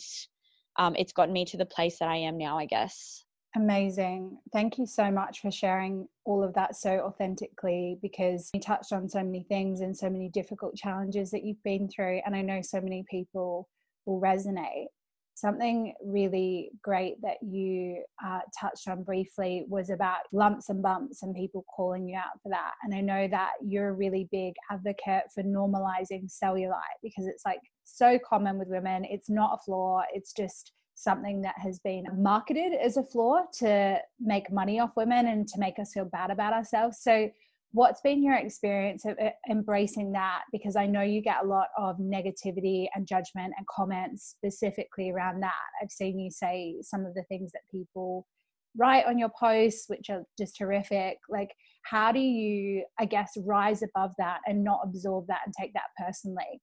um, 0.77 0.95
it's 0.97 1.15
gotten 1.15 1.33
me 1.33 1.47
to 1.47 1.57
the 1.57 1.65
place 1.65 1.99
that 1.99 2.09
I 2.09 2.17
am 2.17 2.37
now, 2.37 2.59
I 2.59 2.67
guess. 2.67 3.25
Amazing. 3.57 4.37
Thank 4.53 4.79
you 4.79 4.87
so 4.87 5.11
much 5.11 5.41
for 5.41 5.51
sharing 5.51 6.09
all 6.27 6.43
of 6.43 6.53
that 6.55 6.77
so 6.77 6.99
authentically 7.07 7.99
because 8.03 8.51
you 8.53 8.61
touched 8.61 8.93
on 8.93 9.09
so 9.09 9.23
many 9.23 9.45
things 9.45 9.81
and 9.81 9.97
so 9.97 10.11
many 10.11 10.29
difficult 10.29 10.77
challenges 10.77 11.31
that 11.31 11.45
you've 11.45 11.63
been 11.63 11.89
through. 11.89 12.21
And 12.27 12.37
I 12.37 12.43
know 12.43 12.61
so 12.61 12.81
many 12.81 13.05
people 13.09 13.69
will 14.05 14.21
resonate. 14.21 14.89
Something 15.35 15.95
really 16.05 16.71
great 16.83 17.21
that 17.23 17.43
you 17.43 18.03
uh, 18.25 18.41
touched 18.59 18.87
on 18.89 19.03
briefly 19.03 19.65
was 19.69 19.91
about 19.91 20.21
lumps 20.33 20.69
and 20.69 20.83
bumps 20.83 21.23
and 21.23 21.35
people 21.35 21.65
calling 21.75 22.09
you 22.09 22.17
out 22.17 22.41
for 22.43 22.51
that. 22.51 22.73
And 22.85 22.95
I 22.95 23.01
know 23.01 23.27
that 23.29 23.53
you're 23.65 23.89
a 23.89 23.93
really 23.93 24.29
big 24.31 24.55
advocate 24.71 25.25
for 25.35 25.43
normalizing 25.43 26.31
cellulite 26.31 26.99
because 27.03 27.27
it's 27.27 27.45
like 27.45 27.61
so 27.83 28.19
common 28.25 28.59
with 28.59 28.69
women. 28.69 29.05
It's 29.05 29.29
not 29.29 29.59
a 29.59 29.63
flaw, 29.65 30.03
it's 30.13 30.33
just 30.33 30.73
something 30.95 31.43
that 31.43 31.57
has 31.59 31.81
been 31.81 32.05
marketed 32.17 32.73
as 32.73 32.97
a 32.97 33.03
flaw 33.03 33.43
to 33.59 33.99
make 34.21 34.53
money 34.53 34.79
off 34.79 34.93
women 34.97 35.27
and 35.27 35.49
to 35.49 35.59
make 35.59 35.79
us 35.79 35.93
feel 35.93 36.05
bad 36.05 36.31
about 36.31 36.53
ourselves. 36.53 36.99
So, 37.01 37.29
what's 37.75 38.01
been 38.03 38.23
your 38.23 38.37
experience 38.37 39.05
of 39.05 39.19
embracing 39.51 40.13
that? 40.13 40.43
Because 40.53 40.77
I 40.77 40.87
know 40.87 41.03
you 41.03 41.21
get 41.21 41.43
a 41.43 41.47
lot 41.47 41.67
of 41.77 41.99
negativity 41.99 42.87
and 42.95 43.07
judgment 43.07 43.53
and 43.59 43.67
comments 43.67 44.37
specifically 44.37 45.11
around 45.11 45.43
that. 45.43 45.53
I've 45.83 45.91
seen 45.91 46.19
you 46.19 46.31
say 46.31 46.77
some 46.83 47.05
of 47.05 47.15
the 47.15 47.25
things 47.25 47.51
that 47.51 47.63
people 47.71 48.29
write 48.77 49.07
on 49.07 49.19
your 49.19 49.31
posts, 49.39 49.87
which 49.89 50.09
are 50.09 50.23
just 50.39 50.57
horrific. 50.57 51.19
Like, 51.29 51.51
how 51.85 52.13
do 52.13 52.21
you, 52.21 52.85
I 53.01 53.07
guess, 53.07 53.33
rise 53.45 53.83
above 53.83 54.13
that 54.19 54.39
and 54.47 54.63
not 54.63 54.81
absorb 54.85 55.27
that 55.27 55.41
and 55.45 55.53
take 55.61 55.73
that 55.75 55.91
personally? 55.99 56.61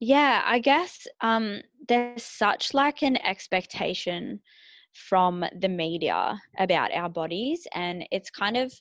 Yeah, 0.00 0.42
I 0.46 0.60
guess 0.60 1.06
um, 1.20 1.60
there's 1.88 2.24
such 2.24 2.72
like 2.72 3.02
an 3.02 3.18
expectation 3.18 4.40
from 4.94 5.44
the 5.60 5.68
media 5.68 6.40
about 6.58 6.92
our 6.92 7.10
bodies, 7.10 7.66
and 7.74 8.04
it's 8.10 8.30
kind 8.30 8.56
of, 8.56 8.72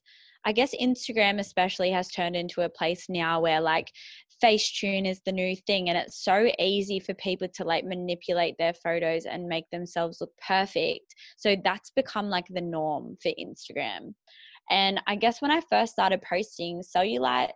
I 0.46 0.52
guess, 0.52 0.74
Instagram 0.82 1.40
especially 1.40 1.92
has 1.92 2.08
turned 2.10 2.36
into 2.36 2.62
a 2.62 2.70
place 2.70 3.06
now 3.10 3.42
where 3.42 3.62
like 3.62 3.92
Facetune 4.44 5.08
is 5.08 5.22
the 5.26 5.32
new 5.32 5.56
thing, 5.68 5.90
and 5.90 5.98
it's 5.98 6.24
so 6.24 6.52
easy 6.58 7.00
for 7.00 7.14
people 7.16 7.48
to 7.56 7.64
like 7.64 7.86
manipulate 7.86 8.56
their 8.58 8.74
photos 8.74 9.26
and 9.26 9.48
make 9.48 9.70
themselves 9.72 10.20
look 10.20 10.32
perfect. 10.46 11.14
So 11.38 11.56
that's 11.64 11.92
become 11.92 12.30
like 12.30 12.48
the 12.50 12.62
norm 12.62 13.18
for 13.22 13.32
Instagram. 13.40 14.14
And 14.70 15.02
I 15.08 15.16
guess 15.16 15.42
when 15.42 15.52
I 15.52 15.62
first 15.70 15.94
started 15.94 16.22
posting, 16.22 16.82
cellulite 16.82 17.52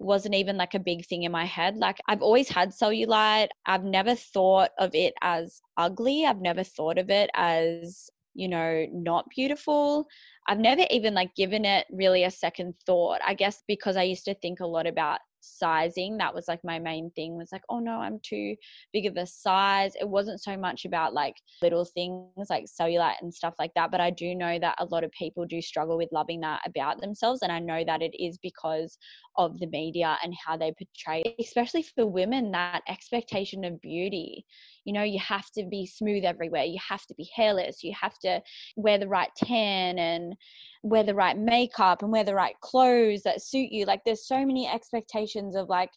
wasn't 0.00 0.34
even 0.36 0.56
like 0.56 0.74
a 0.74 0.78
big 0.78 1.04
thing 1.06 1.24
in 1.24 1.32
my 1.32 1.44
head. 1.44 1.76
Like 1.76 1.98
I've 2.06 2.22
always 2.22 2.48
had 2.48 2.70
cellulite. 2.70 3.48
I've 3.66 3.84
never 3.84 4.14
thought 4.14 4.70
of 4.78 4.94
it 4.94 5.14
as 5.22 5.60
ugly. 5.76 6.24
I've 6.24 6.40
never 6.40 6.62
thought 6.62 6.98
of 6.98 7.10
it 7.10 7.30
as, 7.34 8.08
you 8.38 8.48
know, 8.48 8.86
not 8.92 9.28
beautiful. 9.34 10.06
I've 10.46 10.60
never 10.60 10.84
even 10.90 11.12
like 11.12 11.34
given 11.34 11.64
it 11.64 11.86
really 11.90 12.24
a 12.24 12.30
second 12.30 12.74
thought. 12.86 13.20
I 13.26 13.34
guess 13.34 13.62
because 13.66 13.96
I 13.96 14.04
used 14.04 14.24
to 14.26 14.34
think 14.34 14.60
a 14.60 14.66
lot 14.66 14.86
about 14.86 15.20
sizing 15.40 16.16
that 16.18 16.34
was 16.34 16.48
like 16.48 16.60
my 16.64 16.78
main 16.78 17.10
thing 17.12 17.36
was 17.36 17.50
like 17.52 17.62
oh 17.68 17.78
no 17.78 17.92
i'm 18.00 18.18
too 18.22 18.54
big 18.92 19.06
of 19.06 19.16
a 19.16 19.26
size. 19.26 19.92
It 20.00 20.08
wasn't 20.08 20.42
so 20.42 20.56
much 20.56 20.84
about 20.84 21.14
like 21.14 21.34
little 21.62 21.84
things 21.84 22.48
like 22.50 22.64
cellulite 22.64 23.20
and 23.20 23.32
stuff 23.32 23.54
like 23.58 23.72
that 23.74 23.90
but 23.90 24.00
i 24.00 24.10
do 24.10 24.34
know 24.34 24.58
that 24.58 24.76
a 24.78 24.84
lot 24.86 25.04
of 25.04 25.10
people 25.12 25.46
do 25.46 25.60
struggle 25.60 25.96
with 25.96 26.08
loving 26.12 26.40
that 26.40 26.60
about 26.66 27.00
themselves 27.00 27.42
and 27.42 27.52
i 27.52 27.58
know 27.58 27.84
that 27.84 28.02
it 28.02 28.14
is 28.22 28.38
because 28.38 28.98
of 29.36 29.58
the 29.60 29.66
media 29.66 30.18
and 30.22 30.34
how 30.44 30.56
they 30.56 30.72
portray 30.72 31.22
especially 31.40 31.82
for 31.82 32.06
women 32.06 32.50
that 32.50 32.82
expectation 32.88 33.64
of 33.64 33.80
beauty. 33.80 34.44
You 34.84 34.92
know 34.94 35.02
you 35.02 35.18
have 35.18 35.50
to 35.52 35.64
be 35.64 35.86
smooth 35.86 36.24
everywhere 36.24 36.64
you 36.64 36.78
have 36.88 37.04
to 37.06 37.14
be 37.14 37.28
hairless 37.34 37.84
you 37.84 37.92
have 38.00 38.18
to 38.20 38.40
wear 38.76 38.98
the 38.98 39.08
right 39.08 39.28
tan 39.36 39.98
and 39.98 40.34
wear 40.82 41.02
the 41.02 41.14
right 41.14 41.36
makeup 41.36 42.02
and 42.02 42.10
wear 42.10 42.24
the 42.24 42.34
right 42.34 42.54
clothes 42.60 43.22
that 43.22 43.42
suit 43.42 43.70
you 43.70 43.84
like 43.84 44.00
there's 44.04 44.26
so 44.26 44.46
many 44.46 44.66
expectations 44.66 45.27
of 45.36 45.68
like 45.68 45.90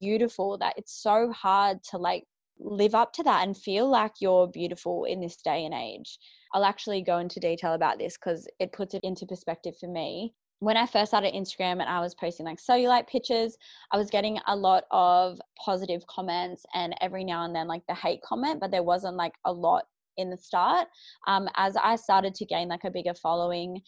beautiful 0.00 0.58
that 0.58 0.74
it's 0.76 1.02
so 1.02 1.30
hard 1.32 1.82
to 1.82 1.98
like 1.98 2.24
live 2.58 2.94
up 2.94 3.12
to 3.12 3.22
that 3.22 3.46
and 3.46 3.56
feel 3.56 3.88
like 3.88 4.12
you're 4.20 4.48
beautiful 4.48 5.04
in 5.04 5.20
this 5.20 5.36
day 5.36 5.64
and 5.64 5.74
age 5.74 6.18
i'll 6.54 6.64
actually 6.64 7.02
go 7.02 7.18
into 7.18 7.38
detail 7.38 7.74
about 7.74 7.98
this 7.98 8.16
because 8.16 8.48
it 8.58 8.72
puts 8.72 8.94
it 8.94 9.04
into 9.04 9.26
perspective 9.26 9.74
for 9.78 9.88
me 9.88 10.32
when 10.60 10.76
I 10.76 10.86
first 10.86 11.10
started 11.10 11.34
Instagram 11.34 11.72
and 11.72 11.82
I 11.82 12.00
was 12.00 12.14
posting 12.14 12.46
like 12.46 12.58
cellulite 12.58 13.08
pictures, 13.08 13.56
I 13.92 13.98
was 13.98 14.08
getting 14.08 14.38
a 14.46 14.56
lot 14.56 14.84
of 14.90 15.38
positive 15.62 16.06
comments 16.06 16.64
and 16.74 16.94
every 17.02 17.24
now 17.24 17.44
and 17.44 17.54
then 17.54 17.68
like 17.68 17.82
the 17.88 17.94
hate 17.94 18.22
comment, 18.22 18.60
but 18.60 18.70
there 18.70 18.82
wasn't 18.82 19.16
like 19.16 19.34
a 19.44 19.52
lot 19.52 19.84
in 20.16 20.30
the 20.30 20.36
start. 20.36 20.88
Um, 21.26 21.48
as 21.56 21.76
I 21.76 21.96
started 21.96 22.34
to 22.36 22.46
gain 22.46 22.68
like 22.68 22.84
a 22.84 22.90
bigger 22.90 23.14
following, 23.14 23.82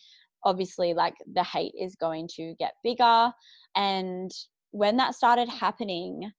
obviously 0.44 0.94
like 0.94 1.14
the 1.34 1.44
hate 1.44 1.72
is 1.78 1.96
going 1.96 2.28
to 2.36 2.54
get 2.58 2.74
bigger. 2.82 3.30
And 3.76 4.30
when 4.70 4.96
that 4.98 5.14
started 5.14 5.48
happening, 5.48 6.30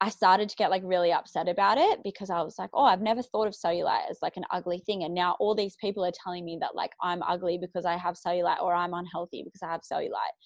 I 0.00 0.10
started 0.10 0.50
to 0.50 0.56
get 0.56 0.70
like 0.70 0.82
really 0.84 1.10
upset 1.10 1.48
about 1.48 1.78
it 1.78 2.00
because 2.04 2.28
I 2.28 2.42
was 2.42 2.56
like, 2.58 2.68
oh, 2.74 2.84
I've 2.84 3.00
never 3.00 3.22
thought 3.22 3.46
of 3.46 3.54
cellulite 3.54 4.10
as 4.10 4.18
like 4.20 4.36
an 4.36 4.44
ugly 4.50 4.82
thing. 4.84 5.04
And 5.04 5.14
now 5.14 5.36
all 5.40 5.54
these 5.54 5.76
people 5.80 6.04
are 6.04 6.12
telling 6.22 6.44
me 6.44 6.58
that 6.60 6.74
like 6.74 6.92
I'm 7.02 7.22
ugly 7.22 7.56
because 7.58 7.86
I 7.86 7.96
have 7.96 8.14
cellulite 8.14 8.60
or 8.60 8.74
I'm 8.74 8.92
unhealthy 8.92 9.42
because 9.42 9.62
I 9.62 9.70
have 9.70 9.80
cellulite. 9.90 10.36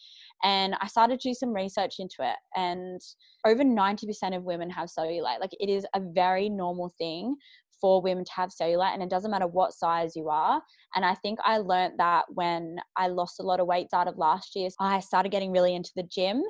And 0.44 0.76
I 0.80 0.86
started 0.86 1.18
to 1.20 1.28
do 1.30 1.34
some 1.34 1.52
research 1.52 1.96
into 1.98 2.16
it. 2.20 2.36
And 2.54 3.00
over 3.44 3.64
90% 3.64 4.36
of 4.36 4.44
women 4.44 4.70
have 4.70 4.88
cellulite. 4.88 5.40
Like 5.40 5.50
it 5.58 5.68
is 5.68 5.84
a 5.94 6.00
very 6.00 6.48
normal 6.48 6.94
thing 6.96 7.34
for 7.80 8.02
women 8.02 8.24
to 8.24 8.32
have 8.32 8.50
cellulite 8.50 8.94
and 8.94 9.02
it 9.02 9.10
doesn't 9.10 9.30
matter 9.30 9.46
what 9.46 9.72
size 9.72 10.14
you 10.16 10.28
are. 10.28 10.62
And 10.94 11.04
i 11.04 11.14
think 11.14 11.38
i 11.44 11.58
learned 11.58 11.94
that 11.98 12.24
when 12.28 12.78
i 12.96 13.06
lost 13.08 13.40
a 13.40 13.42
lot 13.42 13.60
of 13.60 13.66
weight 13.66 13.88
out 13.92 14.08
of 14.08 14.18
last 14.18 14.56
year 14.56 14.68
i 14.80 15.00
started 15.00 15.30
getting 15.30 15.52
really 15.52 15.74
into 15.74 15.92
the 15.94 16.02
gym 16.02 16.42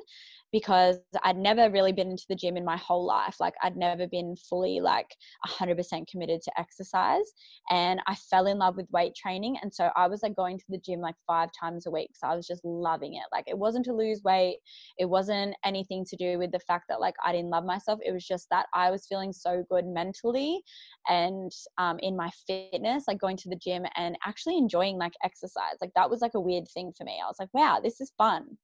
because 0.51 0.97
I'd 1.23 1.37
never 1.37 1.69
really 1.69 1.91
been 1.91 2.11
into 2.11 2.25
the 2.27 2.35
gym 2.35 2.57
in 2.57 2.65
my 2.65 2.77
whole 2.77 3.05
life. 3.05 3.37
Like 3.39 3.53
I'd 3.63 3.77
never 3.77 4.07
been 4.07 4.35
fully 4.35 4.79
like 4.81 5.07
100% 5.47 6.07
committed 6.07 6.41
to 6.41 6.59
exercise 6.59 7.31
and 7.69 8.01
I 8.07 8.15
fell 8.15 8.47
in 8.47 8.57
love 8.57 8.75
with 8.75 8.91
weight 8.91 9.15
training 9.15 9.57
and 9.61 9.73
so 9.73 9.89
I 9.95 10.07
was 10.07 10.23
like 10.23 10.35
going 10.35 10.57
to 10.57 10.65
the 10.69 10.77
gym 10.77 10.99
like 10.99 11.15
5 11.27 11.49
times 11.57 11.85
a 11.85 11.91
week. 11.91 12.11
So 12.15 12.27
I 12.27 12.35
was 12.35 12.47
just 12.47 12.65
loving 12.65 13.15
it. 13.15 13.23
Like 13.31 13.45
it 13.47 13.57
wasn't 13.57 13.85
to 13.85 13.93
lose 13.93 14.21
weight. 14.23 14.57
It 14.97 15.05
wasn't 15.05 15.55
anything 15.63 16.05
to 16.05 16.15
do 16.17 16.37
with 16.37 16.51
the 16.51 16.59
fact 16.59 16.85
that 16.89 16.99
like 16.99 17.15
I 17.25 17.31
didn't 17.31 17.49
love 17.49 17.65
myself. 17.65 17.99
It 18.05 18.11
was 18.11 18.25
just 18.25 18.47
that 18.51 18.67
I 18.73 18.91
was 18.91 19.07
feeling 19.07 19.31
so 19.33 19.63
good 19.69 19.85
mentally 19.85 20.61
and 21.07 21.51
um, 21.77 21.97
in 21.99 22.15
my 22.15 22.29
fitness, 22.47 23.05
like 23.07 23.19
going 23.19 23.37
to 23.37 23.49
the 23.49 23.55
gym 23.55 23.85
and 23.95 24.17
actually 24.25 24.57
enjoying 24.57 24.97
like 24.97 25.13
exercise. 25.23 25.77
Like 25.79 25.91
that 25.95 26.09
was 26.09 26.21
like 26.21 26.33
a 26.35 26.41
weird 26.41 26.67
thing 26.73 26.91
for 26.97 27.05
me. 27.05 27.19
I 27.23 27.27
was 27.27 27.37
like, 27.39 27.53
wow, 27.53 27.79
this 27.81 28.01
is 28.01 28.11
fun 28.17 28.57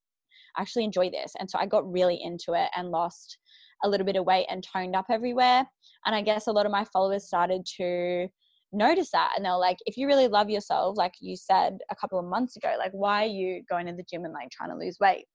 actually 0.57 0.83
enjoy 0.83 1.09
this. 1.09 1.33
And 1.39 1.49
so 1.49 1.57
I 1.59 1.65
got 1.65 1.89
really 1.91 2.19
into 2.21 2.53
it 2.53 2.69
and 2.75 2.89
lost 2.89 3.37
a 3.83 3.89
little 3.89 4.05
bit 4.05 4.15
of 4.15 4.25
weight 4.25 4.47
and 4.49 4.63
toned 4.63 4.95
up 4.95 5.05
everywhere. 5.09 5.65
And 6.05 6.15
I 6.15 6.21
guess 6.21 6.47
a 6.47 6.51
lot 6.51 6.65
of 6.65 6.71
my 6.71 6.85
followers 6.85 7.25
started 7.25 7.65
to 7.77 8.27
notice 8.73 9.09
that 9.11 9.31
and 9.35 9.45
they're 9.45 9.55
like 9.55 9.77
if 9.85 9.95
you 9.95 10.07
really 10.07 10.27
love 10.27 10.49
yourself 10.49 10.97
like 10.97 11.13
you 11.21 11.37
said 11.37 11.77
a 11.89 11.95
couple 11.95 12.19
of 12.19 12.25
months 12.25 12.57
ago 12.57 12.75
like 12.77 12.91
why 12.91 13.23
are 13.23 13.27
you 13.27 13.63
going 13.69 13.85
to 13.85 13.93
the 13.93 14.03
gym 14.11 14.25
and 14.25 14.33
like 14.33 14.49
trying 14.51 14.69
to 14.69 14.75
lose 14.75 14.97
weight 14.99 15.25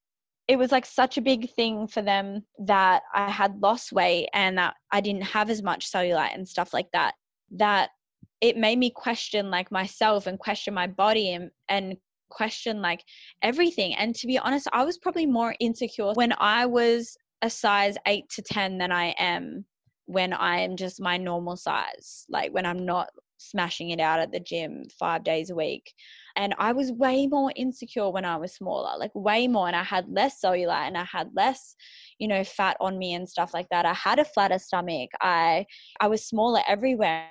it 0.48 0.58
was 0.58 0.70
like 0.72 0.84
such 0.84 1.16
a 1.16 1.22
big 1.22 1.50
thing 1.54 1.86
for 1.86 2.02
them 2.02 2.44
that 2.66 3.02
I 3.14 3.30
had 3.30 3.58
lost 3.62 3.92
weight 3.92 4.28
and 4.34 4.58
that 4.58 4.74
I 4.90 5.00
didn't 5.00 5.22
have 5.22 5.48
as 5.48 5.62
much 5.62 5.90
cellulite 5.90 6.34
and 6.34 6.46
stuff 6.46 6.74
like 6.74 6.88
that 6.92 7.14
that 7.52 7.90
it 8.40 8.56
made 8.56 8.78
me 8.78 8.90
question 8.90 9.50
like 9.50 9.70
myself 9.70 10.26
and 10.26 10.38
question 10.38 10.74
my 10.74 10.88
body 10.88 11.32
and, 11.32 11.50
and 11.68 11.96
question 12.32 12.80
like 12.82 13.04
everything. 13.42 13.94
And 13.94 14.14
to 14.16 14.26
be 14.26 14.38
honest, 14.38 14.68
I 14.72 14.84
was 14.84 14.98
probably 14.98 15.26
more 15.26 15.54
insecure 15.60 16.12
when 16.14 16.32
I 16.38 16.66
was 16.66 17.16
a 17.42 17.50
size 17.50 17.96
8 18.06 18.28
to 18.30 18.42
10 18.42 18.78
than 18.78 18.92
I 18.92 19.14
am 19.18 19.64
when 20.06 20.32
I 20.32 20.60
am 20.60 20.76
just 20.76 21.00
my 21.00 21.16
normal 21.16 21.56
size, 21.56 22.26
like 22.28 22.52
when 22.52 22.66
I'm 22.66 22.84
not 22.84 23.08
smashing 23.38 23.90
it 23.90 24.00
out 24.00 24.20
at 24.20 24.30
the 24.32 24.40
gym 24.40 24.84
five 24.98 25.24
days 25.24 25.50
a 25.50 25.54
week. 25.54 25.92
And 26.36 26.54
I 26.58 26.72
was 26.72 26.92
way 26.92 27.26
more 27.26 27.52
insecure 27.56 28.10
when 28.10 28.24
I 28.24 28.36
was 28.36 28.54
smaller, 28.54 28.96
like 28.98 29.10
way 29.14 29.48
more. 29.48 29.66
And 29.66 29.76
I 29.76 29.82
had 29.82 30.08
less 30.08 30.40
cellulite 30.40 30.86
and 30.86 30.96
I 30.96 31.04
had 31.04 31.30
less, 31.34 31.74
you 32.18 32.28
know, 32.28 32.44
fat 32.44 32.76
on 32.80 32.98
me 32.98 33.14
and 33.14 33.28
stuff 33.28 33.52
like 33.52 33.68
that. 33.70 33.86
I 33.86 33.94
had 33.94 34.18
a 34.18 34.24
flatter 34.24 34.58
stomach. 34.58 35.10
I 35.20 35.66
I 36.00 36.08
was 36.08 36.24
smaller 36.24 36.60
everywhere. 36.68 37.28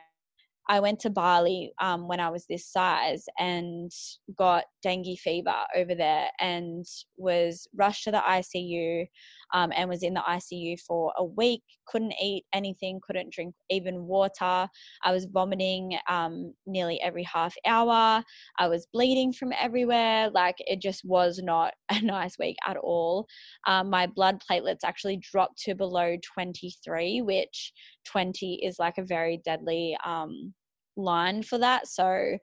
I 0.72 0.80
went 0.80 1.02
to 1.02 1.10
Bali 1.10 1.74
um, 1.82 2.08
when 2.08 2.22
I 2.22 2.30
was 2.30 2.46
this 2.46 2.66
size 2.66 3.26
and 3.38 3.92
got 4.38 4.64
dengue 4.82 5.18
fever 5.18 5.54
over 5.76 5.94
there 5.94 6.30
and 6.40 6.86
was 7.18 7.68
rushed 7.76 8.06
to 8.06 8.12
the 8.12 8.20
ICU 8.20 9.06
um, 9.54 9.74
and 9.76 9.90
was 9.90 10.02
in 10.02 10.14
the 10.14 10.22
ICU 10.22 10.80
for 10.80 11.12
a 11.18 11.26
week. 11.26 11.62
Couldn't 11.88 12.14
eat 12.24 12.46
anything, 12.54 13.02
couldn't 13.06 13.34
drink 13.34 13.54
even 13.70 14.06
water. 14.06 14.70
I 15.04 15.12
was 15.12 15.26
vomiting 15.26 15.98
um, 16.08 16.54
nearly 16.66 17.02
every 17.02 17.24
half 17.24 17.54
hour. 17.66 18.24
I 18.58 18.68
was 18.70 18.88
bleeding 18.94 19.34
from 19.34 19.52
everywhere. 19.60 20.30
Like 20.30 20.56
it 20.60 20.80
just 20.80 21.04
was 21.04 21.42
not 21.44 21.74
a 21.90 22.00
nice 22.00 22.40
week 22.40 22.56
at 22.66 22.78
all. 22.78 23.28
Um, 23.68 23.90
my 23.90 24.08
blood 24.08 24.42
platelets 24.50 24.86
actually 24.86 25.18
dropped 25.18 25.58
to 25.64 25.76
below 25.76 26.16
23, 26.34 27.24
which 27.24 27.74
20 28.06 28.62
is 28.64 28.80
like 28.80 28.98
a 28.98 29.04
very 29.04 29.42
deadly 29.44 29.98
um, 30.06 30.54
line 30.98 31.44
for 31.44 31.58
that. 31.58 31.88
So 31.88 32.38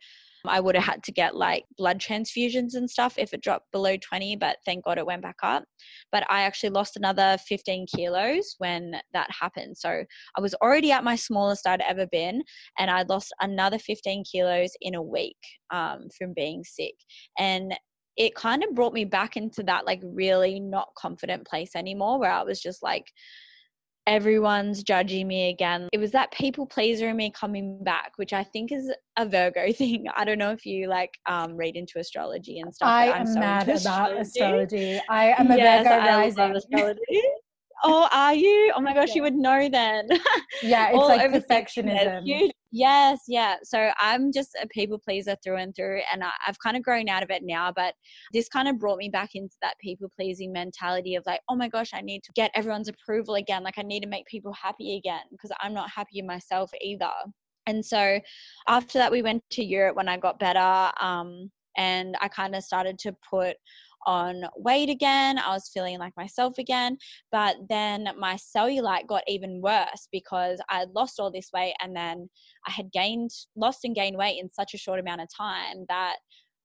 I 0.46 0.60
would 0.60 0.74
have 0.74 0.84
had 0.84 1.02
to 1.04 1.12
get 1.12 1.34
like 1.34 1.64
blood 1.76 1.98
transfusions 1.98 2.74
and 2.74 2.88
stuff 2.88 3.14
if 3.18 3.32
it 3.32 3.42
dropped 3.42 3.70
below 3.72 3.96
20, 3.96 4.36
but 4.36 4.58
thank 4.64 4.84
God 4.84 4.98
it 4.98 5.06
went 5.06 5.22
back 5.22 5.36
up. 5.42 5.64
But 6.12 6.24
I 6.30 6.42
actually 6.42 6.70
lost 6.70 6.96
another 6.96 7.36
15 7.46 7.86
kilos 7.94 8.54
when 8.58 8.94
that 9.12 9.28
happened. 9.30 9.76
So 9.76 10.04
I 10.36 10.40
was 10.40 10.54
already 10.54 10.92
at 10.92 11.04
my 11.04 11.16
smallest 11.16 11.66
I'd 11.66 11.80
ever 11.82 12.06
been, 12.10 12.42
and 12.78 12.90
I 12.90 13.02
lost 13.08 13.34
another 13.40 13.78
15 13.78 14.24
kilos 14.30 14.70
in 14.80 14.94
a 14.94 15.02
week 15.02 15.38
um, 15.70 16.08
from 16.16 16.32
being 16.34 16.62
sick. 16.64 16.94
And 17.38 17.74
it 18.16 18.34
kind 18.34 18.64
of 18.64 18.74
brought 18.74 18.92
me 18.92 19.04
back 19.04 19.36
into 19.36 19.62
that 19.62 19.86
like 19.86 20.00
really 20.02 20.58
not 20.58 20.88
confident 20.96 21.46
place 21.46 21.76
anymore 21.76 22.18
where 22.18 22.32
I 22.32 22.42
was 22.42 22.60
just 22.60 22.82
like, 22.82 23.04
everyone's 24.08 24.82
judging 24.82 25.28
me 25.28 25.50
again. 25.50 25.88
It 25.92 25.98
was 25.98 26.10
that 26.12 26.32
people 26.32 26.66
pleaser 26.66 27.10
in 27.10 27.16
me 27.16 27.30
coming 27.30 27.82
back, 27.84 28.12
which 28.16 28.32
I 28.32 28.42
think 28.42 28.72
is 28.72 28.90
a 29.16 29.26
Virgo 29.26 29.70
thing. 29.72 30.06
I 30.16 30.24
don't 30.24 30.38
know 30.38 30.50
if 30.50 30.64
you 30.64 30.88
like 30.88 31.10
um, 31.26 31.56
read 31.56 31.76
into 31.76 31.98
astrology 31.98 32.60
and 32.60 32.74
stuff. 32.74 32.88
I 32.88 33.06
am 33.06 33.26
so 33.26 33.38
mad 33.38 33.64
about 33.64 33.76
astrology. 33.76 34.20
astrology. 34.20 35.00
I 35.10 35.34
am 35.38 35.50
a 35.50 35.56
yes, 35.56 35.86
Virgo 35.86 36.00
I 36.00 36.16
rising. 36.16 36.56
astrology. 36.56 37.22
Oh, 37.84 38.08
are 38.12 38.34
you? 38.34 38.72
Oh 38.74 38.80
my 38.80 38.94
gosh, 38.94 39.08
yeah. 39.08 39.14
you 39.14 39.22
would 39.22 39.34
know 39.34 39.68
then. 39.68 40.08
Yeah, 40.62 40.90
it's 40.92 40.96
like 40.96 41.30
perfectionism. 41.30 42.50
Yes, 42.72 43.20
yeah. 43.28 43.56
So 43.62 43.90
I'm 44.00 44.32
just 44.32 44.56
a 44.60 44.66
people 44.66 44.98
pleaser 44.98 45.36
through 45.42 45.58
and 45.58 45.74
through, 45.74 46.00
and 46.12 46.24
I, 46.24 46.30
have 46.40 46.58
kind 46.58 46.76
of 46.76 46.82
grown 46.82 47.08
out 47.08 47.22
of 47.22 47.30
it 47.30 47.42
now. 47.44 47.72
But 47.74 47.94
this 48.32 48.48
kind 48.48 48.66
of 48.66 48.78
brought 48.78 48.98
me 48.98 49.08
back 49.08 49.30
into 49.34 49.54
that 49.62 49.78
people 49.80 50.10
pleasing 50.14 50.52
mentality 50.52 51.14
of 51.14 51.24
like, 51.26 51.40
oh 51.48 51.54
my 51.54 51.68
gosh, 51.68 51.90
I 51.94 52.00
need 52.00 52.24
to 52.24 52.32
get 52.34 52.50
everyone's 52.54 52.88
approval 52.88 53.36
again. 53.36 53.62
Like, 53.62 53.78
I 53.78 53.82
need 53.82 54.00
to 54.00 54.08
make 54.08 54.26
people 54.26 54.52
happy 54.52 54.96
again 54.96 55.22
because 55.30 55.52
I'm 55.60 55.74
not 55.74 55.90
happy 55.90 56.18
in 56.18 56.26
myself 56.26 56.70
either. 56.82 57.12
And 57.66 57.84
so 57.84 58.18
after 58.66 58.98
that, 58.98 59.12
we 59.12 59.22
went 59.22 59.42
to 59.50 59.64
Europe 59.64 59.94
when 59.94 60.08
I 60.08 60.16
got 60.16 60.40
better. 60.40 60.90
Um, 61.00 61.50
and 61.76 62.16
I 62.20 62.28
kind 62.28 62.54
of 62.54 62.64
started 62.64 62.98
to 63.00 63.16
put 63.30 63.56
on 64.06 64.44
weight 64.56 64.88
again. 64.88 65.38
I 65.38 65.52
was 65.52 65.70
feeling 65.72 65.98
like 65.98 66.16
myself 66.16 66.58
again. 66.58 66.96
But 67.32 67.56
then 67.68 68.08
my 68.18 68.36
cellulite 68.36 69.06
got 69.06 69.22
even 69.26 69.60
worse 69.60 70.08
because 70.12 70.60
I 70.70 70.80
had 70.80 70.90
lost 70.94 71.20
all 71.20 71.30
this 71.30 71.50
weight 71.52 71.74
and 71.80 71.94
then 71.94 72.28
I 72.66 72.70
had 72.70 72.92
gained, 72.92 73.30
lost 73.56 73.80
and 73.84 73.94
gained 73.94 74.16
weight 74.16 74.38
in 74.40 74.50
such 74.52 74.74
a 74.74 74.78
short 74.78 75.00
amount 75.00 75.20
of 75.20 75.28
time 75.36 75.84
that 75.88 76.16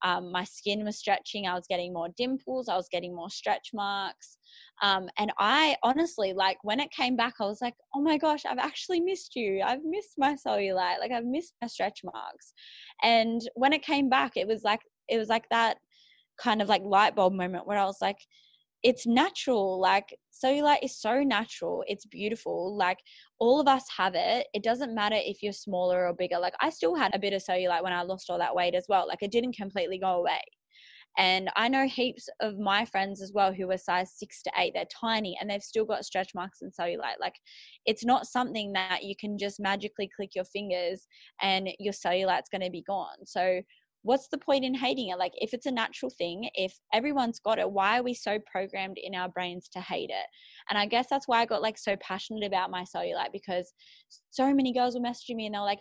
um, 0.03 0.31
my 0.31 0.43
skin 0.43 0.83
was 0.83 0.97
stretching. 0.97 1.47
I 1.47 1.53
was 1.53 1.65
getting 1.69 1.93
more 1.93 2.09
dimples. 2.17 2.67
I 2.67 2.75
was 2.75 2.89
getting 2.91 3.15
more 3.15 3.29
stretch 3.29 3.69
marks. 3.73 4.37
Um, 4.81 5.07
and 5.17 5.31
I 5.39 5.77
honestly, 5.81 6.33
like, 6.33 6.57
when 6.63 6.81
it 6.81 6.91
came 6.91 7.15
back, 7.15 7.35
I 7.39 7.45
was 7.45 7.61
like, 7.61 7.75
oh 7.95 8.01
my 8.01 8.17
gosh, 8.17 8.41
I've 8.45 8.57
actually 8.57 8.99
missed 8.99 9.35
you. 9.35 9.61
I've 9.65 9.83
missed 9.85 10.15
my 10.17 10.35
cellulite. 10.45 10.99
Like, 10.99 11.11
I've 11.11 11.25
missed 11.25 11.53
my 11.61 11.67
stretch 11.67 12.01
marks. 12.03 12.53
And 13.01 13.41
when 13.55 13.71
it 13.71 13.81
came 13.81 14.09
back, 14.09 14.33
it 14.35 14.47
was 14.47 14.63
like, 14.63 14.81
it 15.07 15.17
was 15.17 15.29
like 15.29 15.45
that 15.51 15.77
kind 16.41 16.61
of 16.61 16.69
like 16.69 16.83
light 16.83 17.15
bulb 17.15 17.33
moment 17.33 17.67
where 17.67 17.77
I 17.77 17.85
was 17.85 17.97
like, 18.01 18.17
it's 18.83 19.07
natural. 19.07 19.79
Like 19.79 20.15
cellulite 20.31 20.83
is 20.83 20.99
so 20.99 21.23
natural. 21.23 21.83
It's 21.87 22.05
beautiful. 22.05 22.75
Like 22.75 22.99
all 23.39 23.59
of 23.61 23.67
us 23.67 23.85
have 23.95 24.13
it. 24.15 24.47
It 24.53 24.63
doesn't 24.63 24.93
matter 24.93 25.17
if 25.17 25.41
you're 25.41 25.53
smaller 25.53 26.07
or 26.07 26.13
bigger. 26.13 26.37
Like 26.37 26.53
I 26.59 26.69
still 26.69 26.95
had 26.95 27.15
a 27.15 27.19
bit 27.19 27.33
of 27.33 27.41
cellulite 27.41 27.83
when 27.83 27.93
I 27.93 28.01
lost 28.03 28.29
all 28.29 28.37
that 28.39 28.55
weight 28.55 28.75
as 28.75 28.85
well. 28.89 29.07
Like 29.07 29.21
it 29.23 29.31
didn't 29.31 29.55
completely 29.55 29.97
go 29.97 30.15
away. 30.19 30.41
And 31.17 31.49
I 31.55 31.67
know 31.67 31.87
heaps 31.87 32.27
of 32.41 32.57
my 32.57 32.85
friends 32.85 33.21
as 33.21 33.31
well 33.33 33.53
who 33.53 33.69
are 33.69 33.77
size 33.77 34.13
six 34.17 34.41
to 34.43 34.51
eight. 34.57 34.73
They're 34.73 34.85
tiny 34.99 35.37
and 35.39 35.49
they've 35.49 35.61
still 35.61 35.85
got 35.85 36.05
stretch 36.05 36.31
marks 36.33 36.61
and 36.61 36.73
cellulite. 36.73 37.19
Like 37.21 37.35
it's 37.85 38.03
not 38.03 38.25
something 38.25 38.73
that 38.73 39.03
you 39.03 39.15
can 39.19 39.37
just 39.37 39.59
magically 39.59 40.09
click 40.13 40.31
your 40.35 40.45
fingers 40.45 41.07
and 41.41 41.69
your 41.79 41.93
cellulite's 41.93 42.49
going 42.49 42.63
to 42.63 42.71
be 42.71 42.83
gone. 42.87 43.25
So 43.25 43.61
what's 44.03 44.27
the 44.27 44.37
point 44.37 44.65
in 44.65 44.75
hating 44.75 45.09
it? 45.09 45.17
Like, 45.17 45.33
if 45.35 45.53
it's 45.53 45.65
a 45.65 45.71
natural 45.71 46.09
thing, 46.09 46.49
if 46.53 46.77
everyone's 46.93 47.39
got 47.39 47.57
it, 47.57 47.69
why 47.69 47.99
are 47.99 48.03
we 48.03 48.13
so 48.13 48.37
programmed 48.45 48.97
in 49.01 49.15
our 49.15 49.29
brains 49.29 49.69
to 49.69 49.81
hate 49.81 50.09
it? 50.09 50.27
And 50.69 50.77
I 50.77 50.85
guess 50.85 51.07
that's 51.09 51.27
why 51.27 51.41
I 51.41 51.45
got 51.45 51.61
like 51.61 51.77
so 51.77 51.95
passionate 51.97 52.45
about 52.45 52.69
my 52.69 52.83
cellulite 52.83 53.31
because 53.31 53.73
so 54.29 54.53
many 54.53 54.73
girls 54.73 54.95
were 54.95 55.01
messaging 55.01 55.35
me 55.35 55.45
and 55.45 55.55
they're 55.55 55.61
like, 55.61 55.79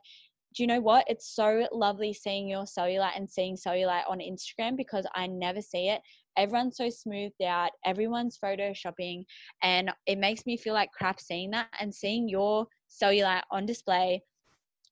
do 0.55 0.63
you 0.63 0.67
know 0.67 0.81
what? 0.81 1.05
It's 1.09 1.35
so 1.35 1.67
lovely 1.73 2.13
seeing 2.13 2.49
your 2.49 2.65
cellulite 2.65 3.17
and 3.17 3.29
seeing 3.29 3.57
cellulite 3.57 4.09
on 4.09 4.19
Instagram 4.19 4.77
because 4.77 5.07
I 5.15 5.27
never 5.27 5.63
see 5.63 5.89
it. 5.89 6.03
Everyone's 6.37 6.77
so 6.77 6.89
smoothed 6.91 7.43
out, 7.43 7.71
everyone's 7.85 8.39
photoshopping, 8.43 9.25
and 9.63 9.91
it 10.07 10.19
makes 10.19 10.47
me 10.47 10.57
feel 10.57 10.75
like 10.75 10.91
crap 10.93 11.21
seeing 11.21 11.51
that 11.51 11.69
and 11.79 11.95
seeing 11.95 12.29
your 12.29 12.67
cellulite 12.91 13.43
on 13.51 13.67
display 13.67 14.23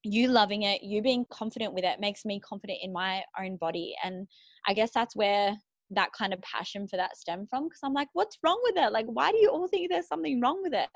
you 0.03 0.29
loving 0.29 0.63
it, 0.63 0.83
you 0.83 1.03
being 1.03 1.27
confident 1.31 1.75
with 1.75 1.85
it 1.85 2.01
makes 2.01 2.25
me 2.25 2.41
confident 2.41 2.79
in 2.83 2.93
my 2.93 3.23
own 3.39 3.57
body. 3.57 3.95
And 4.03 4.27
I 4.67 4.75
guess 4.75 4.91
that's 4.95 5.15
where 5.15 5.57
that 5.91 6.13
kind 6.13 6.33
of 6.33 6.41
passion 6.43 6.87
for 6.87 6.97
that 6.97 7.17
stem 7.17 7.47
from 7.49 7.65
because 7.65 7.81
I'm 7.83 7.93
like, 7.93 8.09
what's 8.13 8.39
wrong 8.43 8.61
with 8.65 8.77
it? 8.77 8.93
Like, 8.93 9.07
why 9.07 9.31
do 9.31 9.39
you 9.39 9.51
all 9.51 9.69
think 9.69 9.91
there's 9.91 10.09
something 10.09 10.41
wrong 10.41 10.61
with 10.63 10.73
it? 10.73 10.89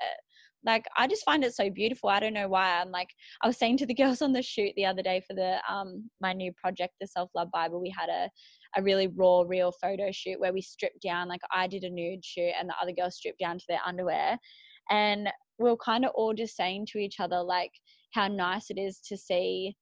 Like, 0.65 0.85
I 0.97 1.05
just 1.05 1.23
find 1.23 1.43
it 1.43 1.53
so 1.53 1.69
beautiful. 1.69 2.09
I 2.09 2.19
don't 2.19 2.33
know 2.33 2.47
why. 2.47 2.79
I'm 2.81 2.89
like, 2.89 3.09
I 3.43 3.47
was 3.47 3.57
saying 3.57 3.77
to 3.77 3.85
the 3.85 3.93
girls 4.01 4.21
on 4.21 4.33
the 4.33 4.41
shoot 4.41 4.73
the 4.75 4.85
other 4.85 5.03
day 5.03 5.21
for 5.27 5.35
the 5.35 5.59
um 5.69 6.09
my 6.21 6.33
new 6.33 6.51
project, 6.53 6.95
the 6.99 7.07
Self 7.07 7.29
Love 7.35 7.51
Bible, 7.51 7.81
we 7.81 7.93
had 7.95 8.09
a 8.09 8.29
a 8.77 8.83
really 8.83 9.07
raw, 9.07 9.43
real 9.47 9.71
photo 9.71 10.11
shoot 10.11 10.39
where 10.39 10.51
we 10.51 10.61
stripped 10.61 11.01
down. 11.01 11.27
Like, 11.27 11.41
I 11.53 11.67
did 11.67 11.83
a 11.83 11.89
nude 11.89 12.25
shoot, 12.25 12.51
and 12.59 12.67
the 12.67 12.75
other 12.81 12.91
girls 12.91 13.15
stripped 13.15 13.39
down 13.39 13.57
to 13.59 13.65
their 13.69 13.79
underwear, 13.85 14.37
and 14.89 15.29
we 15.59 15.69
we're 15.69 15.77
kind 15.77 16.03
of 16.03 16.11
all 16.15 16.33
just 16.33 16.55
saying 16.55 16.87
to 16.87 16.97
each 16.97 17.19
other, 17.19 17.41
like, 17.41 17.71
how 18.15 18.27
nice 18.27 18.69
it 18.69 18.79
is 18.79 18.99
to 19.01 19.17
see 19.17 19.75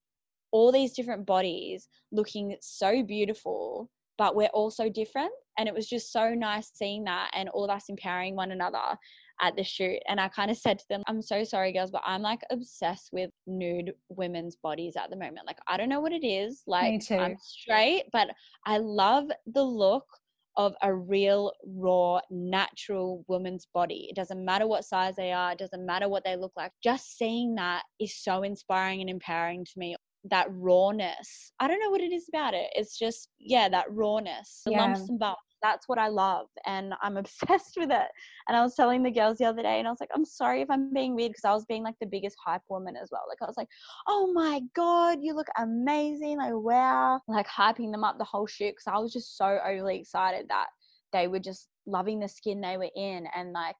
all 0.51 0.71
these 0.71 0.93
different 0.93 1.25
bodies 1.25 1.87
looking 2.11 2.55
so 2.61 3.03
beautiful, 3.03 3.89
but 4.17 4.35
we're 4.35 4.47
all 4.47 4.71
so 4.71 4.89
different. 4.89 5.31
And 5.57 5.67
it 5.67 5.73
was 5.73 5.87
just 5.87 6.11
so 6.11 6.33
nice 6.33 6.71
seeing 6.73 7.03
that 7.05 7.29
and 7.33 7.47
all 7.49 7.63
of 7.63 7.69
us 7.69 7.85
empowering 7.89 8.35
one 8.35 8.51
another 8.51 8.97
at 9.41 9.55
the 9.55 9.63
shoot. 9.63 9.99
And 10.07 10.19
I 10.19 10.29
kind 10.29 10.49
of 10.49 10.57
said 10.57 10.79
to 10.79 10.85
them, 10.89 11.03
I'm 11.07 11.21
so 11.21 11.43
sorry, 11.43 11.73
girls, 11.73 11.91
but 11.91 12.01
I'm 12.05 12.21
like 12.21 12.41
obsessed 12.51 13.09
with 13.11 13.29
nude 13.45 13.93
women's 14.09 14.55
bodies 14.55 14.95
at 14.95 15.09
the 15.09 15.15
moment. 15.15 15.47
Like, 15.47 15.57
I 15.67 15.77
don't 15.77 15.89
know 15.89 16.01
what 16.01 16.11
it 16.11 16.25
is. 16.25 16.63
Like, 16.67 17.01
I'm 17.11 17.37
straight, 17.39 18.05
but 18.11 18.29
I 18.65 18.77
love 18.79 19.29
the 19.45 19.63
look 19.63 20.05
of 20.57 20.73
a 20.81 20.93
real, 20.93 21.51
raw, 21.65 22.19
natural 22.29 23.23
woman's 23.27 23.67
body. 23.73 24.07
It 24.09 24.15
doesn't 24.15 24.43
matter 24.43 24.67
what 24.67 24.85
size 24.85 25.15
they 25.15 25.31
are, 25.31 25.51
it 25.51 25.57
doesn't 25.57 25.85
matter 25.85 26.09
what 26.09 26.23
they 26.23 26.35
look 26.35 26.53
like. 26.55 26.71
Just 26.83 27.17
seeing 27.17 27.55
that 27.55 27.83
is 27.99 28.15
so 28.15 28.43
inspiring 28.43 29.01
and 29.01 29.09
empowering 29.09 29.65
to 29.65 29.71
me. 29.77 29.95
That 30.29 30.47
rawness. 30.51 31.51
I 31.59 31.67
don't 31.67 31.81
know 31.81 31.89
what 31.89 32.01
it 32.01 32.13
is 32.13 32.29
about 32.33 32.53
it. 32.53 32.69
It's 32.75 32.97
just, 32.97 33.29
yeah, 33.39 33.67
that 33.69 33.85
rawness, 33.89 34.61
the 34.65 34.71
yeah. 34.71 34.81
lumps 34.81 35.09
and 35.09 35.19
bumps 35.19 35.41
that's 35.63 35.87
what 35.87 35.97
I 35.97 36.09
love 36.09 36.47
and 36.65 36.93
I'm 37.01 37.17
obsessed 37.23 37.75
with 37.77 37.89
it. 37.89 38.07
And 38.47 38.55
I 38.55 38.61
was 38.61 38.75
telling 38.75 39.01
the 39.01 39.09
girls 39.09 39.37
the 39.39 39.45
other 39.45 39.63
day 39.63 39.79
and 39.79 39.87
I 39.87 39.91
was 39.91 39.99
like, 39.99 40.11
I'm 40.13 40.25
sorry 40.25 40.61
if 40.61 40.69
I'm 40.69 40.93
being 40.93 41.15
weird 41.15 41.31
because 41.31 41.45
I 41.45 41.53
was 41.53 41.65
being 41.65 41.83
like 41.83 41.95
the 41.99 42.05
biggest 42.05 42.35
hype 42.45 42.61
woman 42.69 42.95
as 43.01 43.09
well. 43.11 43.23
Like 43.27 43.41
I 43.41 43.45
was 43.45 43.57
like, 43.57 43.69
oh 44.07 44.31
my 44.33 44.61
God, 44.75 45.19
you 45.21 45.33
look 45.33 45.47
amazing. 45.57 46.37
Like, 46.37 46.53
wow. 46.53 47.21
Like 47.27 47.47
hyping 47.47 47.91
them 47.91 48.03
up 48.03 48.17
the 48.19 48.25
whole 48.25 48.45
shoot 48.45 48.73
because 48.73 48.87
I 48.93 48.99
was 48.99 49.13
just 49.13 49.37
so 49.37 49.57
overly 49.65 49.97
excited 49.97 50.45
that 50.49 50.67
they 51.13 51.27
were 51.27 51.39
just 51.39 51.69
loving 51.87 52.19
the 52.19 52.27
skin 52.27 52.61
they 52.61 52.77
were 52.77 52.91
in 52.95 53.25
and 53.35 53.53
like 53.53 53.75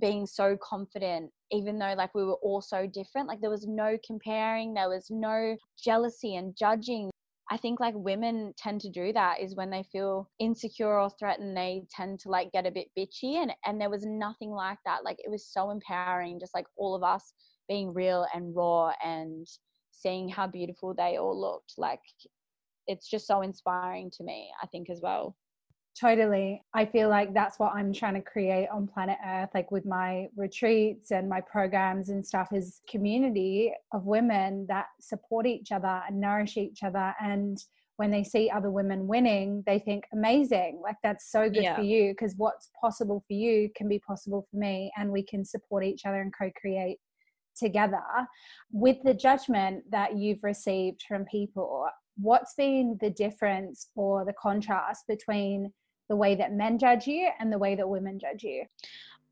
being 0.00 0.26
so 0.26 0.56
confident 0.62 1.30
even 1.52 1.78
though 1.78 1.94
like 1.96 2.14
we 2.14 2.24
were 2.24 2.38
all 2.42 2.60
so 2.60 2.86
different 2.86 3.28
like 3.28 3.40
there 3.40 3.50
was 3.50 3.66
no 3.68 3.96
comparing 4.04 4.74
there 4.74 4.88
was 4.88 5.06
no 5.10 5.54
jealousy 5.78 6.36
and 6.36 6.56
judging 6.58 7.11
I 7.52 7.58
think 7.58 7.80
like 7.80 7.92
women 7.94 8.54
tend 8.56 8.80
to 8.80 8.88
do 8.88 9.12
that 9.12 9.40
is 9.40 9.54
when 9.54 9.68
they 9.68 9.82
feel 9.92 10.30
insecure 10.38 10.98
or 10.98 11.10
threatened, 11.10 11.54
they 11.54 11.82
tend 11.94 12.18
to 12.20 12.30
like 12.30 12.50
get 12.50 12.64
a 12.64 12.70
bit 12.70 12.88
bitchy. 12.98 13.34
And, 13.34 13.52
and 13.66 13.78
there 13.78 13.90
was 13.90 14.06
nothing 14.06 14.52
like 14.52 14.78
that. 14.86 15.04
Like 15.04 15.18
it 15.18 15.30
was 15.30 15.46
so 15.52 15.70
empowering, 15.70 16.40
just 16.40 16.54
like 16.54 16.64
all 16.78 16.94
of 16.94 17.02
us 17.02 17.34
being 17.68 17.92
real 17.92 18.26
and 18.34 18.56
raw 18.56 18.92
and 19.04 19.46
seeing 19.90 20.30
how 20.30 20.46
beautiful 20.46 20.94
they 20.94 21.18
all 21.18 21.38
looked. 21.38 21.74
Like 21.76 22.00
it's 22.86 23.06
just 23.06 23.26
so 23.26 23.42
inspiring 23.42 24.10
to 24.16 24.24
me, 24.24 24.48
I 24.62 24.66
think, 24.68 24.88
as 24.88 25.00
well. 25.02 25.36
Totally. 25.98 26.62
I 26.74 26.86
feel 26.86 27.10
like 27.10 27.34
that's 27.34 27.58
what 27.58 27.74
I'm 27.74 27.92
trying 27.92 28.14
to 28.14 28.22
create 28.22 28.68
on 28.72 28.88
planet 28.88 29.18
Earth, 29.26 29.50
like 29.54 29.70
with 29.70 29.84
my 29.84 30.28
retreats 30.36 31.10
and 31.10 31.28
my 31.28 31.40
programs 31.40 32.08
and 32.08 32.26
stuff, 32.26 32.48
is 32.52 32.80
community 32.88 33.72
of 33.92 34.06
women 34.06 34.66
that 34.68 34.86
support 35.00 35.46
each 35.46 35.70
other 35.70 36.02
and 36.08 36.18
nourish 36.18 36.56
each 36.56 36.82
other. 36.82 37.14
And 37.20 37.62
when 37.96 38.10
they 38.10 38.24
see 38.24 38.50
other 38.50 38.70
women 38.70 39.06
winning, 39.06 39.62
they 39.66 39.78
think, 39.78 40.04
amazing, 40.14 40.80
like 40.82 40.96
that's 41.02 41.30
so 41.30 41.50
good 41.50 41.62
yeah. 41.62 41.76
for 41.76 41.82
you 41.82 42.12
because 42.12 42.34
what's 42.38 42.70
possible 42.80 43.22
for 43.28 43.34
you 43.34 43.70
can 43.76 43.86
be 43.86 43.98
possible 43.98 44.46
for 44.50 44.56
me, 44.56 44.90
and 44.96 45.10
we 45.10 45.22
can 45.22 45.44
support 45.44 45.84
each 45.84 46.06
other 46.06 46.22
and 46.22 46.32
co 46.36 46.50
create 46.58 46.98
together. 47.54 48.02
With 48.70 48.96
the 49.04 49.12
judgment 49.12 49.84
that 49.90 50.16
you've 50.16 50.42
received 50.42 51.04
from 51.06 51.26
people, 51.26 51.86
what's 52.16 52.54
been 52.54 52.98
the 53.00 53.10
difference 53.10 53.88
or 53.94 54.24
the 54.24 54.34
contrast 54.34 55.04
between 55.08 55.72
the 56.08 56.16
way 56.16 56.34
that 56.34 56.52
men 56.52 56.78
judge 56.78 57.06
you 57.06 57.28
and 57.38 57.52
the 57.52 57.58
way 57.58 57.74
that 57.74 57.88
women 57.88 58.18
judge 58.18 58.42
you? 58.42 58.64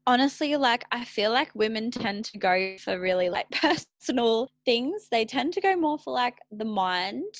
Honestly, 0.07 0.57
like 0.57 0.85
I 0.91 1.05
feel 1.05 1.31
like 1.31 1.55
women 1.55 1.91
tend 1.91 2.25
to 2.27 2.39
go 2.39 2.77
for 2.79 2.99
really 2.99 3.29
like 3.29 3.51
personal 3.51 4.51
things. 4.65 5.09
They 5.11 5.25
tend 5.25 5.53
to 5.55 5.61
go 5.61 5.77
more 5.77 5.99
for 5.99 6.13
like 6.13 6.39
the 6.51 6.65
mind 6.65 7.35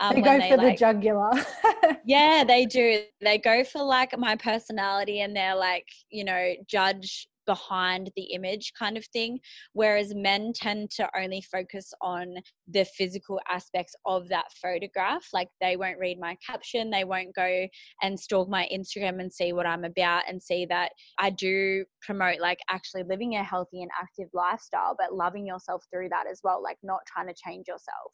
Um, 0.00 0.14
they 0.14 0.22
go 0.22 0.38
they, 0.38 0.48
for 0.50 0.56
like, 0.58 0.78
the 0.78 0.84
jugular. 0.84 1.30
yeah, 2.04 2.44
they 2.46 2.66
do. 2.66 3.02
They 3.20 3.38
go 3.38 3.64
for 3.64 3.82
like 3.82 4.16
my 4.16 4.36
personality 4.36 5.20
and 5.20 5.34
they're 5.34 5.56
like, 5.56 5.86
you 6.10 6.24
know, 6.24 6.54
judge 6.68 7.28
behind 7.48 8.12
the 8.14 8.24
image 8.34 8.72
kind 8.78 8.98
of 8.98 9.04
thing. 9.06 9.40
Whereas 9.72 10.14
men 10.14 10.52
tend 10.54 10.90
to 10.92 11.08
only 11.18 11.42
focus 11.50 11.92
on 12.02 12.34
the 12.68 12.84
physical 12.84 13.40
aspects 13.48 13.94
of 14.04 14.28
that 14.28 14.44
photograph. 14.60 15.26
Like 15.32 15.48
they 15.60 15.76
won't 15.76 15.98
read 15.98 16.20
my 16.20 16.36
caption, 16.46 16.90
they 16.90 17.04
won't 17.04 17.34
go 17.34 17.66
and 18.02 18.20
stalk 18.20 18.48
my 18.48 18.68
Instagram 18.72 19.20
and 19.20 19.32
see 19.32 19.52
what 19.54 19.66
I'm 19.66 19.84
about 19.84 20.24
and 20.28 20.40
see 20.42 20.66
that 20.66 20.92
I 21.18 21.30
do 21.30 21.86
promote 22.02 22.38
like 22.38 22.58
actually 22.70 23.04
living 23.04 23.36
a 23.36 23.42
healthy 23.42 23.80
and 23.80 23.90
active 24.00 24.28
lifestyle, 24.34 24.94
but 24.98 25.14
loving 25.14 25.46
yourself 25.46 25.82
through 25.90 26.10
that 26.10 26.26
as 26.30 26.40
well, 26.44 26.62
like 26.62 26.78
not 26.82 27.00
trying 27.06 27.28
to 27.28 27.34
change 27.42 27.66
yourself 27.66 28.12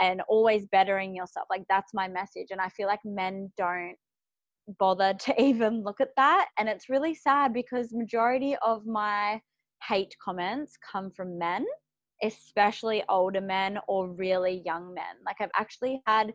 and 0.00 0.20
always 0.28 0.66
bettering 0.66 1.14
yourself. 1.14 1.46
Like 1.48 1.62
that's 1.68 1.94
my 1.94 2.08
message. 2.08 2.48
And 2.50 2.60
I 2.60 2.68
feel 2.70 2.88
like 2.88 3.04
men 3.04 3.52
don't 3.56 3.94
bother 4.78 5.14
to 5.14 5.42
even 5.42 5.82
look 5.82 6.00
at 6.00 6.16
that 6.16 6.48
and 6.58 6.68
it's 6.68 6.88
really 6.88 7.14
sad 7.14 7.52
because 7.52 7.92
majority 7.92 8.56
of 8.62 8.86
my 8.86 9.40
hate 9.88 10.14
comments 10.22 10.76
come 10.90 11.10
from 11.10 11.38
men 11.38 11.64
especially 12.22 13.02
older 13.08 13.40
men 13.40 13.78
or 13.88 14.08
really 14.08 14.62
young 14.64 14.94
men. 14.94 15.16
Like 15.24 15.36
i've 15.40 15.50
actually 15.56 16.00
had 16.06 16.32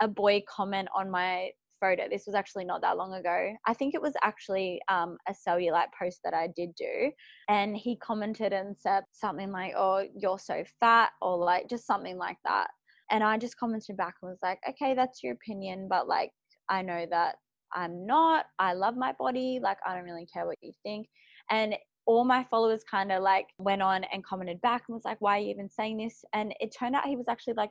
a 0.00 0.08
boy 0.08 0.42
comment 0.48 0.88
on 0.94 1.10
my 1.10 1.50
photo. 1.80 2.08
This 2.10 2.24
was 2.26 2.34
actually 2.34 2.64
not 2.64 2.80
that 2.82 2.96
long 2.96 3.14
ago. 3.14 3.52
I 3.66 3.72
think 3.72 3.94
it 3.94 4.02
was 4.02 4.14
actually 4.22 4.80
um, 4.88 5.16
a 5.28 5.32
cellulite 5.32 5.92
post 5.96 6.20
that 6.24 6.34
i 6.34 6.48
did 6.56 6.74
do 6.76 7.12
and 7.48 7.76
he 7.76 7.96
commented 7.96 8.52
and 8.52 8.76
said 8.76 9.04
something 9.12 9.52
like 9.52 9.74
oh 9.76 10.04
you're 10.16 10.38
so 10.38 10.64
fat 10.80 11.10
or 11.22 11.36
like 11.36 11.68
just 11.68 11.86
something 11.86 12.16
like 12.16 12.38
that. 12.44 12.68
And 13.10 13.22
i 13.22 13.38
just 13.38 13.58
commented 13.58 13.96
back 13.96 14.14
and 14.22 14.30
was 14.30 14.38
like 14.42 14.60
okay 14.68 14.94
that's 14.94 15.22
your 15.22 15.34
opinion 15.34 15.86
but 15.88 16.08
like 16.08 16.30
i 16.68 16.82
know 16.82 17.06
that 17.10 17.36
I'm 17.74 18.06
not. 18.06 18.46
I 18.58 18.72
love 18.72 18.96
my 18.96 19.12
body. 19.18 19.60
Like, 19.62 19.78
I 19.86 19.94
don't 19.94 20.04
really 20.04 20.26
care 20.26 20.46
what 20.46 20.58
you 20.60 20.72
think. 20.82 21.08
And 21.50 21.74
all 22.06 22.24
my 22.24 22.42
followers 22.44 22.82
kind 22.90 23.12
of 23.12 23.22
like 23.22 23.48
went 23.58 23.82
on 23.82 24.04
and 24.04 24.24
commented 24.24 24.60
back 24.62 24.84
and 24.88 24.94
was 24.94 25.04
like, 25.04 25.20
why 25.20 25.36
are 25.36 25.40
you 25.40 25.50
even 25.50 25.68
saying 25.68 25.98
this? 25.98 26.24
And 26.32 26.54
it 26.58 26.74
turned 26.76 26.94
out 26.94 27.06
he 27.06 27.16
was 27.16 27.28
actually 27.28 27.54
like 27.54 27.70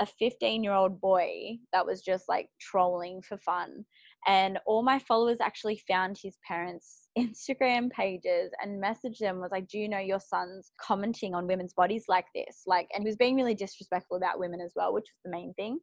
a 0.00 0.06
15 0.06 0.64
year 0.64 0.72
old 0.72 1.00
boy 1.00 1.58
that 1.72 1.86
was 1.86 2.00
just 2.00 2.28
like 2.28 2.48
trolling 2.60 3.22
for 3.22 3.36
fun. 3.38 3.84
And 4.26 4.58
all 4.66 4.82
my 4.82 4.98
followers 4.98 5.36
actually 5.40 5.82
found 5.86 6.16
his 6.20 6.38
parents' 6.48 7.08
Instagram 7.18 7.90
pages 7.90 8.52
and 8.62 8.82
messaged 8.82 9.18
them 9.18 9.40
was 9.40 9.52
like, 9.52 9.68
Do 9.68 9.78
you 9.78 9.88
know 9.88 9.98
your 9.98 10.20
son's 10.20 10.72
commenting 10.80 11.34
on 11.34 11.46
women's 11.46 11.74
bodies 11.74 12.04
like 12.08 12.26
this? 12.34 12.62
Like, 12.66 12.88
and 12.94 13.02
he 13.02 13.08
was 13.08 13.16
being 13.16 13.36
really 13.36 13.54
disrespectful 13.54 14.16
about 14.16 14.38
women 14.38 14.60
as 14.60 14.72
well, 14.74 14.94
which 14.94 15.04
was 15.04 15.20
the 15.24 15.30
main 15.30 15.52
thing. 15.54 15.78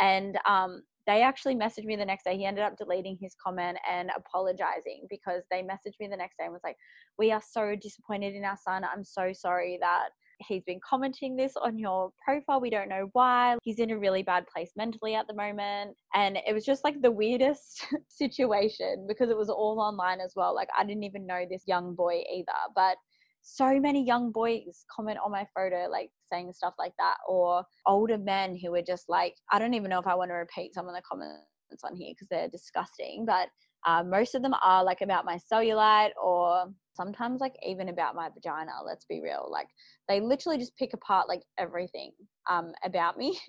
And 0.00 0.38
um, 0.48 0.82
they 1.06 1.22
actually 1.22 1.54
messaged 1.54 1.84
me 1.84 1.96
the 1.96 2.04
next 2.04 2.24
day. 2.24 2.36
He 2.36 2.44
ended 2.44 2.64
up 2.64 2.76
deleting 2.76 3.18
his 3.20 3.34
comment 3.42 3.78
and 3.90 4.10
apologizing 4.16 5.06
because 5.08 5.42
they 5.50 5.62
messaged 5.62 5.98
me 6.00 6.08
the 6.08 6.16
next 6.16 6.36
day 6.36 6.44
and 6.44 6.52
was 6.52 6.62
like, 6.64 6.76
We 7.18 7.32
are 7.32 7.42
so 7.42 7.74
disappointed 7.80 8.34
in 8.34 8.44
our 8.44 8.58
son. 8.62 8.84
I'm 8.84 9.04
so 9.04 9.32
sorry 9.32 9.78
that 9.80 10.10
he's 10.46 10.64
been 10.64 10.80
commenting 10.86 11.36
this 11.36 11.54
on 11.56 11.78
your 11.78 12.12
profile. 12.24 12.60
We 12.60 12.70
don't 12.70 12.88
know 12.88 13.08
why. 13.12 13.56
He's 13.62 13.78
in 13.78 13.90
a 13.90 13.98
really 13.98 14.22
bad 14.22 14.46
place 14.46 14.72
mentally 14.76 15.14
at 15.14 15.26
the 15.26 15.34
moment. 15.34 15.96
And 16.14 16.38
it 16.46 16.54
was 16.54 16.64
just 16.64 16.84
like 16.84 17.00
the 17.00 17.10
weirdest 17.10 17.86
situation 18.08 19.06
because 19.08 19.30
it 19.30 19.36
was 19.36 19.50
all 19.50 19.80
online 19.80 20.20
as 20.20 20.32
well. 20.36 20.54
Like 20.54 20.68
I 20.78 20.84
didn't 20.84 21.04
even 21.04 21.26
know 21.26 21.44
this 21.48 21.64
young 21.66 21.94
boy 21.94 22.22
either. 22.32 22.52
But 22.74 22.96
so 23.42 23.80
many 23.80 24.04
young 24.04 24.30
boys 24.30 24.84
comment 24.94 25.18
on 25.24 25.30
my 25.30 25.46
photo 25.54 25.86
like 25.90 26.10
saying 26.32 26.52
stuff 26.52 26.74
like 26.78 26.92
that 26.98 27.16
or 27.28 27.64
older 27.86 28.18
men 28.18 28.56
who 28.56 28.74
are 28.74 28.82
just 28.82 29.08
like 29.08 29.34
i 29.50 29.58
don't 29.58 29.74
even 29.74 29.90
know 29.90 29.98
if 29.98 30.06
i 30.06 30.14
want 30.14 30.30
to 30.30 30.34
repeat 30.34 30.74
some 30.74 30.88
of 30.88 30.94
the 30.94 31.02
comments 31.02 31.84
on 31.84 31.94
here 31.94 32.12
because 32.12 32.28
they're 32.28 32.48
disgusting 32.48 33.24
but 33.26 33.48
uh, 33.86 34.02
most 34.02 34.34
of 34.34 34.42
them 34.42 34.54
are 34.62 34.84
like 34.84 35.00
about 35.00 35.24
my 35.24 35.38
cellulite 35.50 36.10
or 36.22 36.66
sometimes 36.94 37.40
like 37.40 37.54
even 37.66 37.88
about 37.88 38.14
my 38.14 38.28
vagina 38.28 38.72
let's 38.84 39.06
be 39.06 39.22
real 39.22 39.48
like 39.50 39.68
they 40.06 40.20
literally 40.20 40.58
just 40.58 40.76
pick 40.76 40.92
apart 40.92 41.28
like 41.28 41.40
everything 41.58 42.12
um, 42.50 42.72
about 42.84 43.16
me. 43.16 43.38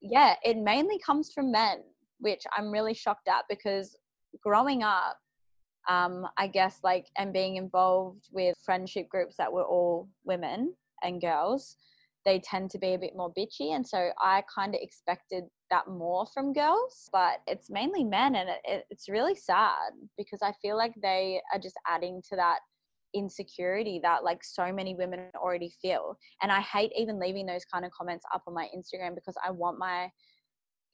Yeah 0.00 0.36
it 0.44 0.56
mainly 0.56 0.98
comes 1.04 1.32
from 1.34 1.50
men 1.50 1.78
which 2.20 2.42
i'm 2.56 2.70
really 2.70 2.94
shocked 2.94 3.26
at 3.26 3.44
because 3.48 3.96
growing 4.42 4.84
up 4.84 5.18
um, 5.88 6.26
I 6.36 6.46
guess 6.46 6.80
like 6.84 7.06
and 7.16 7.32
being 7.32 7.56
involved 7.56 8.28
with 8.30 8.56
friendship 8.64 9.08
groups 9.08 9.36
that 9.38 9.52
were 9.52 9.64
all 9.64 10.08
women 10.24 10.74
and 11.02 11.20
girls, 11.20 11.76
they 12.24 12.40
tend 12.40 12.70
to 12.70 12.78
be 12.78 12.94
a 12.94 12.98
bit 12.98 13.16
more 13.16 13.32
bitchy, 13.32 13.74
and 13.74 13.86
so 13.86 14.10
I 14.20 14.42
kind 14.54 14.74
of 14.74 14.80
expected 14.82 15.44
that 15.70 15.88
more 15.88 16.26
from 16.26 16.52
girls, 16.52 17.08
but 17.12 17.38
it's 17.46 17.70
mainly 17.70 18.04
men, 18.04 18.36
and 18.36 18.48
it, 18.48 18.60
it, 18.64 18.84
it's 18.90 19.08
really 19.08 19.34
sad 19.34 19.92
because 20.16 20.40
I 20.42 20.52
feel 20.60 20.76
like 20.76 20.94
they 21.02 21.40
are 21.52 21.58
just 21.58 21.76
adding 21.86 22.22
to 22.30 22.36
that 22.36 22.58
insecurity 23.14 24.00
that 24.02 24.24
like 24.24 24.44
so 24.44 24.72
many 24.72 24.94
women 24.94 25.30
already 25.36 25.72
feel. 25.80 26.18
And 26.42 26.52
I 26.52 26.60
hate 26.60 26.92
even 26.96 27.18
leaving 27.18 27.46
those 27.46 27.64
kind 27.64 27.84
of 27.84 27.90
comments 27.92 28.24
up 28.34 28.42
on 28.46 28.54
my 28.54 28.68
Instagram 28.76 29.14
because 29.14 29.36
I 29.44 29.50
want 29.50 29.78
my 29.78 30.10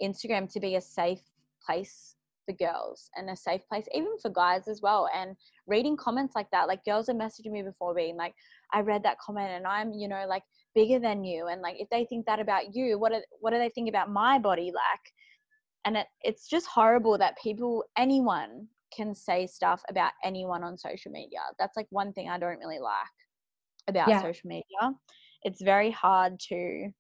Instagram 0.03 0.53
to 0.53 0.61
be 0.61 0.77
a 0.77 0.81
safe 0.81 1.23
place 1.65 2.15
for 2.45 2.53
girls 2.53 3.11
and 3.17 3.31
a 3.31 3.37
safe 3.37 3.63
place, 3.69 3.87
even 3.95 4.19
for 4.21 4.31
guys 4.31 4.69
as 4.69 4.81
well. 4.83 5.09
And 5.15 5.37
reading 5.67 5.97
comments 5.97 6.35
like 6.35 6.51
that, 6.53 6.69
like 6.69 6.85
girls 6.85 7.09
are 7.09 7.15
messaging 7.15 7.53
me 7.53 7.63
before 7.63 7.95
being 7.95 8.17
like, 8.17 8.35
I 8.73 8.81
read 8.81 9.03
that 9.05 9.19
comment 9.19 9.51
and 9.51 9.67
I'm, 9.67 9.93
you 9.93 10.09
know, 10.09 10.25
like 10.29 10.43
bigger 10.75 10.99
than 10.99 11.25
you. 11.25 11.47
And 11.47 11.63
like, 11.63 11.77
if 11.79 11.89
they 11.91 12.05
think 12.05 12.27
that 12.27 12.41
about 12.41 12.75
you, 12.75 12.99
what, 12.99 13.13
are, 13.13 13.23
what 13.41 13.53
do 13.53 13.59
they 13.59 13.71
think 13.71 13.89
about 13.89 14.11
my 14.11 14.39
body? 14.39 14.73
Like, 14.75 15.13
and 15.85 15.97
it, 15.97 16.07
it's 16.23 16.49
just 16.49 16.67
horrible 16.67 17.19
that 17.19 17.39
people, 17.43 17.85
anyone 17.97 18.69
can 18.95 19.15
say 19.15 19.47
stuff 19.47 19.83
about 19.89 20.13
anyone 20.25 20.63
on 20.63 20.79
social 20.79 21.13
media. 21.13 21.41
That's 21.59 21.77
like 21.77 21.87
one 21.91 22.13
thing 22.13 22.29
I 22.29 22.39
don't 22.39 22.59
really 22.59 22.79
like 22.79 22.93
about 23.89 24.09
yeah. 24.09 24.23
social 24.23 24.49
media. 24.49 24.93
It's 25.43 25.61
very 25.61 25.91
hard 25.91 26.41
to 26.49 26.91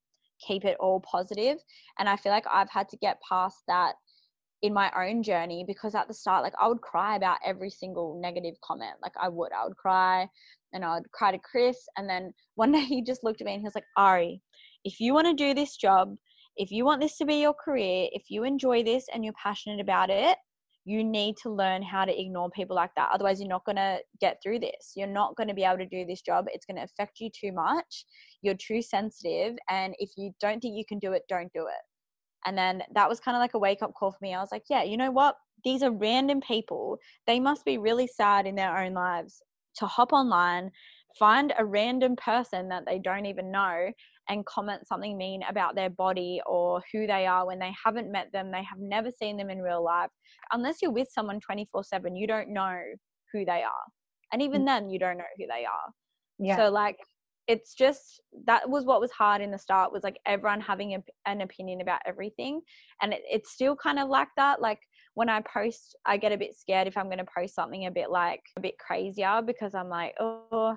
keep 0.45 0.65
it 0.65 0.77
all 0.81 1.01
positive 1.01 1.59
and 1.99 2.09
i 2.09 2.17
feel 2.17 2.33
like 2.33 2.45
i've 2.51 2.71
had 2.71 2.89
to 2.89 2.97
get 2.99 3.21
past 3.29 3.63
that 3.69 3.95
in 4.64 4.72
my 4.72 4.90
own 4.96 5.22
journey 5.22 5.62
because 5.66 5.94
at 5.94 6.09
the 6.09 6.14
start 6.14 6.42
like 6.42 6.55
I 6.59 6.66
would 6.66 6.81
cry 6.81 7.16
about 7.16 7.37
every 7.44 7.68
single 7.68 8.18
negative 8.18 8.55
comment. 8.64 8.94
Like 9.03 9.12
I 9.20 9.29
would 9.29 9.53
I 9.53 9.64
would 9.64 9.77
cry 9.77 10.27
and 10.72 10.83
I 10.83 10.94
would 10.94 11.11
cry 11.12 11.33
to 11.33 11.38
Chris 11.38 11.77
and 11.98 12.09
then 12.09 12.33
one 12.55 12.72
day 12.72 12.81
he 12.81 13.03
just 13.03 13.22
looked 13.22 13.42
at 13.42 13.44
me 13.44 13.53
and 13.53 13.61
he 13.61 13.66
was 13.66 13.74
like 13.74 13.85
Ari 13.98 14.40
if 14.85 15.00
you 15.00 15.12
want 15.12 15.27
to 15.27 15.35
do 15.35 15.53
this 15.53 15.77
job 15.77 16.16
if 16.57 16.70
you 16.70 16.87
want 16.87 17.03
this 17.03 17.18
to 17.18 17.27
be 17.27 17.42
your 17.42 17.53
career 17.53 18.09
if 18.12 18.31
you 18.31 18.44
enjoy 18.44 18.83
this 18.83 19.05
and 19.12 19.22
you're 19.22 19.35
passionate 19.35 19.81
about 19.81 20.09
it 20.09 20.38
you 20.87 21.05
need 21.05 21.37
to 21.42 21.50
learn 21.50 21.83
how 21.83 22.05
to 22.05 22.20
ignore 22.20 22.50
people 22.50 22.77
like 22.77 22.90
that. 22.94 23.09
Otherwise 23.11 23.40
you're 23.40 23.48
not 23.48 23.64
going 23.64 23.77
to 23.77 23.98
get 24.20 24.37
through 24.42 24.59
this. 24.59 24.92
You're 24.94 25.07
not 25.07 25.35
going 25.35 25.48
to 25.48 25.55
be 25.55 25.64
able 25.64 25.79
to 25.79 25.87
do 25.87 26.05
this 26.05 26.20
job. 26.20 26.44
It's 26.48 26.66
going 26.66 26.77
to 26.77 26.85
affect 26.85 27.20
you 27.20 27.31
too 27.31 27.53
much. 27.53 28.05
You're 28.42 28.55
too 28.55 28.83
sensitive 28.83 29.57
and 29.70 29.94
if 29.98 30.11
you 30.18 30.33
don't 30.40 30.61
think 30.61 30.77
you 30.77 30.85
can 30.87 30.98
do 30.98 31.12
it 31.12 31.22
don't 31.29 31.50
do 31.55 31.66
it 31.66 31.83
and 32.47 32.57
then 32.57 32.83
that 32.95 33.09
was 33.09 33.21
kind 33.21 33.37
of 33.37 33.41
like 33.41 33.55
a 33.55 33.59
wake 33.59 33.83
up 33.83 33.95
call 33.95 34.13
for 34.13 34.19
me. 34.21 34.35
I 34.35 34.41
was 34.41 34.53
like, 34.53 34.65
yeah, 34.69 34.83
you 34.83 34.97
know 34.97 35.11
what? 35.11 35.37
These 35.65 35.83
are 35.83 35.91
random 35.91 36.41
people. 36.41 36.99
They 37.27 37.41
must 37.41 37.65
be 37.65 37.79
really 37.79 38.07
sad 38.07 38.47
in 38.47 38.55
their 38.55 38.77
own 38.77 38.93
lives 38.95 39.43
to 39.77 39.87
hop 39.87 40.13
online, 40.13 40.71
find 41.19 41.53
a 41.59 41.65
random 41.65 42.17
person 42.17 42.69
that 42.69 42.85
they 42.87 42.99
don't 42.99 43.27
even 43.27 43.51
know 43.51 43.91
and 44.29 44.47
comment 44.47 44.87
something 44.87 45.17
mean 45.17 45.43
about 45.49 45.75
their 45.75 45.91
body 45.91 46.41
or 46.47 46.83
who 46.93 47.07
they 47.07 47.27
are 47.27 47.47
when 47.47 47.59
they 47.59 47.73
haven't 47.85 48.11
met 48.11 48.33
them, 48.33 48.51
they 48.51 48.63
have 48.63 48.79
never 48.79 49.11
seen 49.11 49.37
them 49.37 49.51
in 49.51 49.61
real 49.61 49.85
life. 49.85 50.11
Unless 50.53 50.77
you're 50.81 50.93
with 50.93 51.09
someone 51.11 51.41
24 51.41 51.85
7, 51.85 52.17
you 52.17 52.27
don't 52.27 52.49
know 52.49 52.79
who 53.33 53.45
they 53.45 53.63
are. 53.63 53.85
And 54.33 54.43
even 54.43 54.63
mm. 54.63 54.67
then, 54.67 54.91
you 54.91 54.99
don't 54.99 55.19
know 55.19 55.25
who 55.39 55.47
they 55.47 55.65
are. 55.65 55.93
Yeah. 56.39 56.57
So, 56.57 56.71
like, 56.71 56.97
it's 57.47 57.75
just 57.75 58.21
that 58.47 58.69
was 58.69 58.85
what 58.85 59.01
was 59.01 59.11
hard 59.11 59.43
in 59.43 59.51
the 59.51 59.59
start 59.59 59.93
was 59.93 60.03
like 60.03 60.19
everyone 60.27 60.61
having 60.61 60.95
a, 60.95 61.03
an 61.27 61.43
opinion 61.43 61.81
about 61.81 62.01
everything 62.07 62.61
and 63.03 63.13
it, 63.13 63.23
it's 63.31 63.53
still 63.53 63.77
kind 63.77 63.99
of 63.99 64.09
like 64.09 64.29
that 64.37 64.61
like 64.61 64.81
when 65.15 65.29
i 65.29 65.41
post 65.43 65.97
i 66.07 66.17
get 66.17 66.33
a 66.33 66.39
bit 66.39 66.57
scared 66.57 66.89
if 66.89 66.97
i'm 66.97 67.07
going 67.07 67.19
to 67.19 67.27
post 67.37 67.55
something 67.55 67.87
a 67.87 67.91
bit 67.91 68.11
like 68.11 68.41
a 68.57 68.61
bit 68.61 68.79
crazier 68.79 69.41
because 69.45 69.75
i'm 69.75 69.89
like 69.89 70.15
oh 70.21 70.77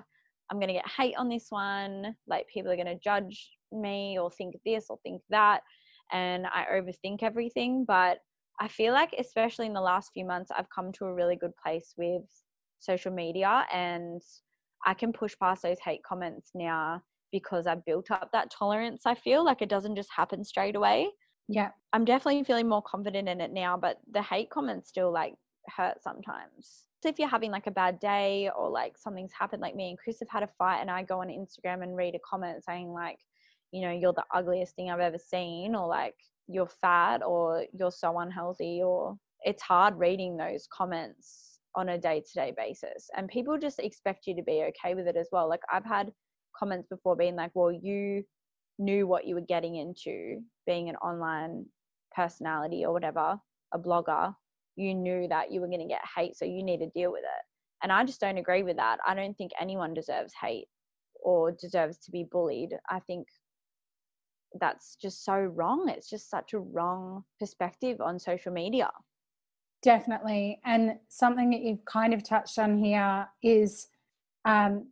i'm 0.50 0.58
going 0.58 0.68
to 0.68 0.74
get 0.74 0.88
hate 0.88 1.14
on 1.16 1.28
this 1.28 1.46
one 1.50 2.14
like 2.26 2.46
people 2.52 2.70
are 2.70 2.76
going 2.76 2.86
to 2.86 2.98
judge 2.98 3.50
me 3.72 4.18
or 4.18 4.30
think 4.30 4.54
this 4.64 4.86
or 4.90 4.98
think 5.02 5.22
that 5.30 5.60
and 6.12 6.46
i 6.46 6.64
overthink 6.72 7.22
everything 7.22 7.84
but 7.86 8.18
i 8.60 8.68
feel 8.68 8.92
like 8.92 9.14
especially 9.18 9.66
in 9.66 9.74
the 9.74 9.80
last 9.80 10.10
few 10.12 10.24
months 10.24 10.50
i've 10.56 10.70
come 10.70 10.92
to 10.92 11.06
a 11.06 11.14
really 11.14 11.36
good 11.36 11.52
place 11.62 11.94
with 11.96 12.22
social 12.80 13.12
media 13.12 13.66
and 13.72 14.22
I 14.86 14.94
can 14.94 15.12
push 15.12 15.34
past 15.40 15.62
those 15.62 15.78
hate 15.84 16.02
comments 16.02 16.50
now 16.54 17.02
because 17.32 17.66
I've 17.66 17.84
built 17.84 18.10
up 18.10 18.30
that 18.32 18.50
tolerance. 18.50 19.02
I 19.04 19.14
feel 19.14 19.44
like 19.44 19.62
it 19.62 19.68
doesn't 19.68 19.96
just 19.96 20.10
happen 20.14 20.44
straight 20.44 20.76
away. 20.76 21.10
Yeah. 21.48 21.70
I'm 21.92 22.04
definitely 22.04 22.44
feeling 22.44 22.68
more 22.68 22.82
confident 22.82 23.28
in 23.28 23.40
it 23.40 23.52
now, 23.52 23.76
but 23.76 23.98
the 24.12 24.22
hate 24.22 24.50
comments 24.50 24.88
still 24.88 25.12
like 25.12 25.34
hurt 25.76 26.02
sometimes. 26.02 26.84
So 27.02 27.08
if 27.08 27.18
you're 27.18 27.28
having 27.28 27.50
like 27.50 27.66
a 27.66 27.72
bad 27.72 28.00
day 28.00 28.50
or 28.56 28.70
like 28.70 28.98
something's 28.98 29.32
happened, 29.32 29.62
like 29.62 29.76
me 29.76 29.90
and 29.90 29.98
Chris 29.98 30.18
have 30.20 30.28
had 30.28 30.42
a 30.42 30.48
fight, 30.58 30.80
and 30.80 30.90
I 30.90 31.02
go 31.02 31.20
on 31.20 31.28
Instagram 31.28 31.82
and 31.82 31.96
read 31.96 32.14
a 32.14 32.18
comment 32.28 32.64
saying 32.64 32.92
like, 32.92 33.18
you 33.72 33.82
know, 33.82 33.92
you're 33.92 34.12
the 34.12 34.24
ugliest 34.34 34.74
thing 34.74 34.90
I've 34.90 35.00
ever 35.00 35.18
seen, 35.18 35.74
or 35.74 35.86
like 35.86 36.14
you're 36.48 36.66
fat 36.66 37.22
or 37.22 37.66
you're 37.78 37.92
so 37.92 38.18
unhealthy 38.18 38.82
or 38.82 39.16
it's 39.42 39.62
hard 39.62 39.98
reading 39.98 40.36
those 40.36 40.66
comments 40.72 41.47
on 41.74 41.90
a 41.90 41.98
day-to-day 41.98 42.52
basis 42.56 43.08
and 43.16 43.28
people 43.28 43.58
just 43.58 43.78
expect 43.78 44.26
you 44.26 44.34
to 44.34 44.42
be 44.42 44.64
okay 44.68 44.94
with 44.94 45.06
it 45.06 45.16
as 45.16 45.28
well. 45.32 45.48
Like 45.48 45.62
i've 45.72 45.84
had 45.84 46.12
comments 46.58 46.88
before 46.88 47.14
being 47.14 47.36
like 47.36 47.52
well 47.54 47.70
you 47.70 48.24
knew 48.78 49.06
what 49.06 49.26
you 49.26 49.34
were 49.34 49.40
getting 49.40 49.76
into 49.76 50.40
being 50.66 50.88
an 50.88 50.96
online 50.96 51.66
personality 52.14 52.84
or 52.84 52.92
whatever 52.92 53.38
a 53.74 53.78
blogger. 53.78 54.34
You 54.76 54.94
knew 54.94 55.28
that 55.28 55.50
you 55.50 55.60
were 55.60 55.66
going 55.66 55.80
to 55.80 55.86
get 55.86 56.00
hate 56.16 56.36
so 56.36 56.44
you 56.44 56.62
need 56.62 56.78
to 56.78 56.90
deal 56.90 57.12
with 57.12 57.22
it. 57.22 57.44
And 57.82 57.92
i 57.92 58.04
just 58.04 58.20
don't 58.20 58.38
agree 58.38 58.62
with 58.62 58.76
that. 58.76 58.98
I 59.06 59.14
don't 59.14 59.36
think 59.36 59.52
anyone 59.60 59.94
deserves 59.94 60.32
hate 60.40 60.68
or 61.22 61.52
deserves 61.52 61.98
to 61.98 62.10
be 62.10 62.26
bullied. 62.30 62.70
I 62.88 63.00
think 63.00 63.26
that's 64.60 64.96
just 64.96 65.24
so 65.24 65.34
wrong. 65.34 65.88
It's 65.88 66.08
just 66.08 66.30
such 66.30 66.52
a 66.54 66.58
wrong 66.58 67.24
perspective 67.38 68.00
on 68.00 68.18
social 68.18 68.52
media 68.52 68.90
definitely. 69.82 70.60
And 70.64 70.98
something 71.08 71.50
that 71.50 71.60
you've 71.60 71.84
kind 71.84 72.14
of 72.14 72.22
touched 72.22 72.58
on 72.58 72.78
here 72.78 73.28
is 73.42 73.88
um, 74.44 74.88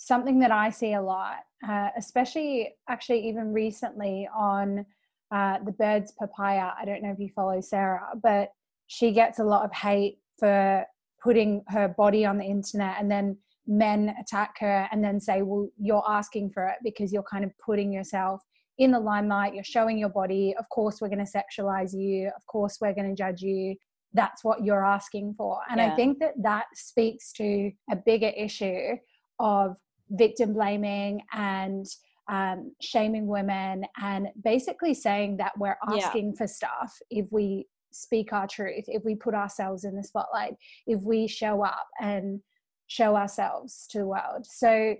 something 0.00 0.40
that 0.40 0.50
i 0.50 0.70
see 0.70 0.94
a 0.94 1.02
lot 1.02 1.36
uh, 1.68 1.88
especially 1.96 2.72
actually 2.88 3.28
even 3.28 3.52
recently 3.52 4.26
on 4.34 4.84
uh, 5.30 5.58
the 5.64 5.72
birds 5.72 6.12
papaya. 6.18 6.70
I 6.80 6.86
don't 6.86 7.02
know 7.02 7.10
if 7.10 7.18
you 7.18 7.28
follow 7.36 7.60
sarah 7.60 8.08
but 8.22 8.50
she 8.86 9.12
gets 9.12 9.38
a 9.38 9.44
lot 9.44 9.64
of 9.64 9.72
hate 9.72 10.18
for 10.38 10.84
putting 11.22 11.62
her 11.68 11.86
body 11.86 12.24
on 12.24 12.38
the 12.38 12.44
internet 12.44 12.96
and 12.98 13.10
then 13.10 13.36
men 13.66 14.14
attack 14.18 14.56
her 14.60 14.88
and 14.90 15.04
then 15.04 15.20
say 15.20 15.42
well 15.42 15.68
you're 15.78 16.04
asking 16.08 16.50
for 16.50 16.66
it 16.66 16.76
because 16.82 17.12
you're 17.12 17.22
kind 17.22 17.44
of 17.44 17.50
putting 17.58 17.92
yourself 17.92 18.42
in 18.78 18.90
the 18.90 18.98
limelight. 18.98 19.54
You're 19.54 19.62
showing 19.62 19.98
your 19.98 20.08
body. 20.08 20.54
Of 20.58 20.66
course 20.70 21.02
we're 21.02 21.10
going 21.10 21.24
to 21.24 21.30
sexualize 21.30 21.92
you. 21.92 22.30
Of 22.34 22.46
course 22.46 22.78
we're 22.80 22.94
going 22.94 23.14
to 23.14 23.14
judge 23.14 23.42
you 23.42 23.76
that's 24.14 24.42
what 24.42 24.64
you're 24.64 24.84
asking 24.84 25.34
for 25.36 25.60
and 25.70 25.78
yeah. 25.78 25.92
i 25.92 25.96
think 25.96 26.18
that 26.18 26.34
that 26.40 26.66
speaks 26.74 27.32
to 27.32 27.70
a 27.90 27.96
bigger 27.96 28.32
issue 28.36 28.96
of 29.38 29.76
victim 30.10 30.52
blaming 30.52 31.20
and 31.32 31.86
um, 32.28 32.72
shaming 32.80 33.26
women 33.26 33.84
and 34.00 34.28
basically 34.44 34.94
saying 34.94 35.36
that 35.38 35.52
we're 35.58 35.76
asking 35.88 36.28
yeah. 36.28 36.38
for 36.38 36.46
stuff 36.46 36.96
if 37.10 37.26
we 37.30 37.66
speak 37.92 38.32
our 38.32 38.46
truth, 38.46 38.84
if 38.86 39.04
we 39.04 39.14
put 39.14 39.34
ourselves 39.34 39.84
in 39.84 39.96
the 39.96 40.04
spotlight, 40.04 40.54
if 40.86 41.02
we 41.02 41.26
show 41.26 41.64
up 41.64 41.88
and 42.00 42.40
show 42.86 43.16
ourselves 43.16 43.86
to 43.90 43.98
the 43.98 44.06
world. 44.06 44.44
So, 44.44 44.94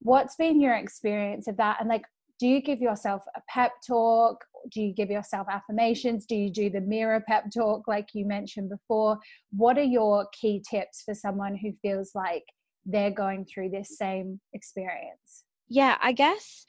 what's 0.00 0.36
been 0.36 0.60
your 0.60 0.74
experience 0.74 1.48
of 1.48 1.56
that? 1.56 1.78
And 1.80 1.88
like, 1.88 2.04
do 2.38 2.46
you 2.46 2.62
give 2.62 2.80
yourself 2.80 3.22
a 3.34 3.40
pep 3.48 3.72
talk? 3.86 4.44
Do 4.70 4.82
you 4.82 4.92
give 4.92 5.10
yourself 5.10 5.46
affirmations? 5.50 6.26
Do 6.26 6.34
you 6.36 6.50
do 6.50 6.70
the 6.70 6.80
mirror 6.80 7.22
pep 7.26 7.44
talk, 7.54 7.88
like 7.88 8.08
you 8.14 8.26
mentioned 8.26 8.70
before? 8.70 9.18
What 9.50 9.78
are 9.78 9.82
your 9.82 10.26
key 10.38 10.62
tips 10.68 11.02
for 11.04 11.14
someone 11.14 11.56
who 11.56 11.72
feels 11.82 12.12
like 12.14 12.44
they're 12.84 13.10
going 13.10 13.46
through 13.46 13.70
this 13.70 13.96
same 13.96 14.40
experience? 14.52 15.44
Yeah, 15.68 15.96
I 16.00 16.12
guess 16.12 16.66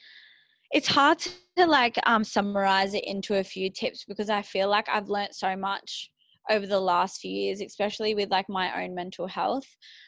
it's 0.71 0.87
hard 0.87 1.19
to 1.19 1.65
like 1.65 1.97
um 2.05 2.23
summarize 2.23 2.93
it 2.93 3.03
into 3.05 3.35
a 3.35 3.43
few 3.43 3.69
tips 3.69 4.05
because 4.07 4.29
I 4.29 4.41
feel 4.41 4.69
like 4.69 4.87
I've 4.89 5.09
learned 5.09 5.33
so 5.33 5.55
much 5.55 6.11
over 6.49 6.65
the 6.65 6.79
last 6.79 7.21
few 7.21 7.31
years, 7.31 7.61
especially 7.61 8.15
with 8.15 8.29
like 8.29 8.49
my 8.49 8.83
own 8.83 8.95
mental 8.95 9.27
health. 9.27 9.65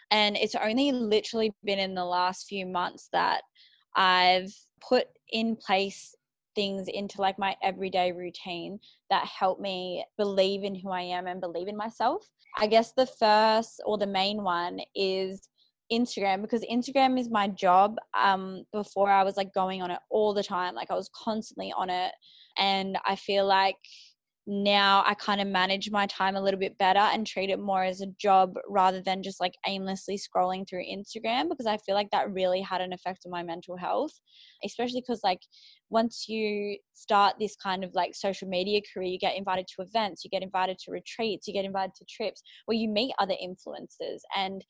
And 0.10 0.36
it's 0.36 0.56
only 0.56 0.92
literally 0.92 1.52
been 1.64 1.80
in 1.80 1.94
the 1.94 2.06
last 2.06 2.48
few 2.48 2.66
months 2.66 3.10
that 3.14 3.42
I've 3.96 4.54
put 4.82 5.08
in 5.32 5.56
place 5.56 6.16
things 6.62 6.88
into 6.88 7.20
like 7.20 7.40
my 7.40 7.56
everyday 7.64 8.12
routine 8.12 8.80
that 9.10 9.26
help 9.26 9.60
me 9.60 10.06
believe 10.16 10.64
in 10.64 10.76
who 10.76 10.92
I 10.92 11.02
am 11.02 11.26
and 11.26 11.42
believe 11.42 11.68
in 11.68 11.76
myself. 11.76 12.30
I 12.60 12.68
guess 12.68 12.92
the 12.92 13.08
first 13.08 13.82
or 13.84 13.98
the 13.98 14.06
main 14.06 14.44
one 14.44 14.80
is 14.94 15.50
Instagram 15.92 16.44
because 16.44 16.64
Instagram 16.72 17.20
is 17.20 17.32
my 17.32 17.48
job. 17.48 17.98
Um, 18.14 18.64
before 18.72 19.10
I 19.10 19.24
was 19.24 19.38
like 19.38 19.52
going 19.56 19.82
on 19.82 19.90
it 19.90 19.98
all 20.12 20.36
the 20.36 20.44
time, 20.44 20.76
like 20.76 20.92
I 20.92 20.96
was 20.96 21.10
constantly 21.16 21.74
on 21.76 21.90
it, 21.90 22.12
and 22.60 22.96
I 23.06 23.16
feel 23.16 23.48
like 23.48 23.78
now 24.48 25.04
I 25.06 25.14
kind 25.14 25.40
of 25.40 25.48
manage 25.48 25.92
my 25.92 26.08
time 26.08 26.36
a 26.36 26.42
little 26.42 26.60
bit 26.60 26.78
better 26.80 27.00
and 27.00 27.28
treat 27.28 27.52
it 27.52 27.60
more 27.60 27.84
as 27.84 28.02
a 28.02 28.08
job 28.20 28.56
rather 28.68 29.02
than 29.02 29.22
just 29.22 29.40
like 29.40 29.54
aimlessly 29.68 30.18
scrolling 30.18 30.68
through 30.68 30.84
Instagram 30.84 31.48
because 31.48 31.68
I 31.68 31.78
feel 31.78 31.94
like 31.94 32.10
that 32.12 32.32
really 32.32 32.62
had 32.62 32.82
an 32.82 32.92
effect 32.92 33.20
on 33.26 33.32
my 33.32 33.44
mental 33.44 33.78
health, 33.78 34.12
especially 34.66 35.02
because 35.02 35.22
like 35.24 35.42
once 35.90 36.26
you 36.28 36.78
start 36.94 37.36
this 37.40 37.56
kind 37.56 37.84
of 37.84 37.94
like 37.94 38.16
social 38.16 38.48
media 38.48 38.82
career, 38.92 39.10
you 39.10 39.20
get 39.20 39.38
invited 39.38 39.68
to 39.68 39.84
events, 39.84 40.24
you 40.24 40.30
get 40.32 40.44
invited 40.44 40.80
to 40.80 40.92
retreats, 40.92 41.48
you 41.48 41.54
get 41.54 41.66
invited 41.66 41.94
to 41.96 42.06
trips 42.10 42.42
where 42.66 42.78
you 42.78 42.90
meet 42.90 43.14
other 43.20 43.36
influencers. 43.44 44.22
And 44.36 44.66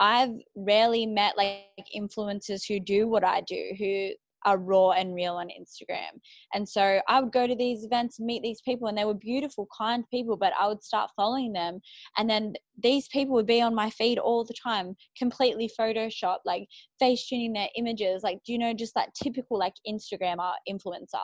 I've 0.00 0.32
rarely 0.56 1.04
met 1.04 1.36
like 1.36 1.66
influencers 1.94 2.62
who 2.66 2.80
do 2.80 3.06
what 3.06 3.22
I 3.22 3.42
do, 3.42 3.74
who 3.78 4.10
are 4.44 4.58
raw 4.58 4.90
and 4.90 5.14
real 5.14 5.34
on 5.34 5.48
Instagram. 5.48 6.20
And 6.54 6.68
so 6.68 7.00
I 7.08 7.20
would 7.20 7.32
go 7.32 7.46
to 7.46 7.54
these 7.54 7.84
events 7.84 8.20
meet 8.20 8.42
these 8.42 8.60
people, 8.62 8.88
and 8.88 8.96
they 8.96 9.04
were 9.04 9.14
beautiful, 9.14 9.68
kind 9.76 10.04
people, 10.10 10.36
but 10.36 10.52
I 10.58 10.68
would 10.68 10.82
start 10.82 11.10
following 11.16 11.52
them. 11.52 11.80
And 12.16 12.28
then 12.28 12.54
these 12.82 13.08
people 13.08 13.34
would 13.34 13.46
be 13.46 13.60
on 13.60 13.74
my 13.74 13.90
feed 13.90 14.18
all 14.18 14.44
the 14.44 14.54
time, 14.62 14.96
completely 15.18 15.70
Photoshop, 15.78 16.38
like 16.44 16.66
face 16.98 17.26
tuning 17.26 17.52
their 17.52 17.68
images, 17.76 18.22
like, 18.22 18.38
do 18.44 18.52
you 18.52 18.58
know, 18.58 18.72
just 18.74 18.94
that 18.94 19.14
typical 19.14 19.58
like 19.58 19.74
Instagrammer 19.88 20.52
influencer. 20.68 21.18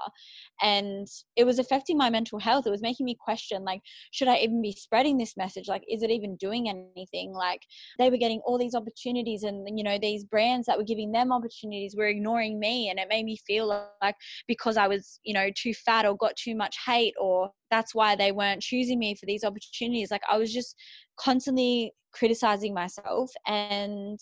And 0.62 1.06
it 1.36 1.44
was 1.44 1.58
affecting 1.58 1.96
my 1.96 2.10
mental 2.10 2.38
health. 2.38 2.66
It 2.66 2.70
was 2.70 2.82
making 2.82 3.06
me 3.06 3.16
question, 3.18 3.64
like, 3.64 3.80
should 4.10 4.28
I 4.28 4.38
even 4.38 4.62
be 4.62 4.72
spreading 4.72 5.18
this 5.18 5.36
message? 5.36 5.68
Like, 5.68 5.84
is 5.88 6.02
it 6.02 6.10
even 6.10 6.36
doing 6.36 6.68
anything? 6.68 7.32
Like, 7.32 7.60
they 7.98 8.10
were 8.10 8.16
getting 8.16 8.40
all 8.44 8.58
these 8.58 8.74
opportunities, 8.74 9.42
and, 9.42 9.78
you 9.78 9.84
know, 9.84 9.98
these 9.98 10.24
brands 10.24 10.66
that 10.66 10.78
were 10.78 10.84
giving 10.84 11.12
them 11.12 11.32
opportunities 11.32 11.94
were 11.96 12.06
ignoring 12.06 12.58
me. 12.58 12.88
And 12.88 12.98
it 12.98 13.08
made 13.08 13.24
me 13.24 13.38
feel 13.46 13.66
like 14.02 14.16
because 14.48 14.76
I 14.76 14.88
was, 14.88 15.20
you 15.24 15.34
know, 15.34 15.48
too 15.56 15.74
fat 15.74 16.06
or 16.06 16.16
got 16.16 16.36
too 16.36 16.54
much 16.54 16.76
hate 16.84 17.14
or 17.20 17.50
that's 17.70 17.94
why 17.94 18.16
they 18.16 18.32
weren't 18.32 18.62
choosing 18.62 18.98
me 18.98 19.14
for 19.14 19.26
these 19.26 19.44
opportunities. 19.44 20.10
Like 20.10 20.22
I 20.30 20.38
was 20.38 20.52
just 20.52 20.76
constantly 21.16 21.92
criticizing 22.12 22.72
myself 22.72 23.30
and 23.46 24.18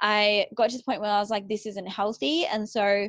I 0.00 0.46
got 0.56 0.70
to 0.70 0.76
the 0.76 0.82
point 0.82 1.00
where 1.00 1.10
I 1.10 1.20
was 1.20 1.30
like, 1.30 1.48
this 1.48 1.64
isn't 1.64 1.86
healthy. 1.86 2.44
And 2.46 2.68
so 2.68 3.08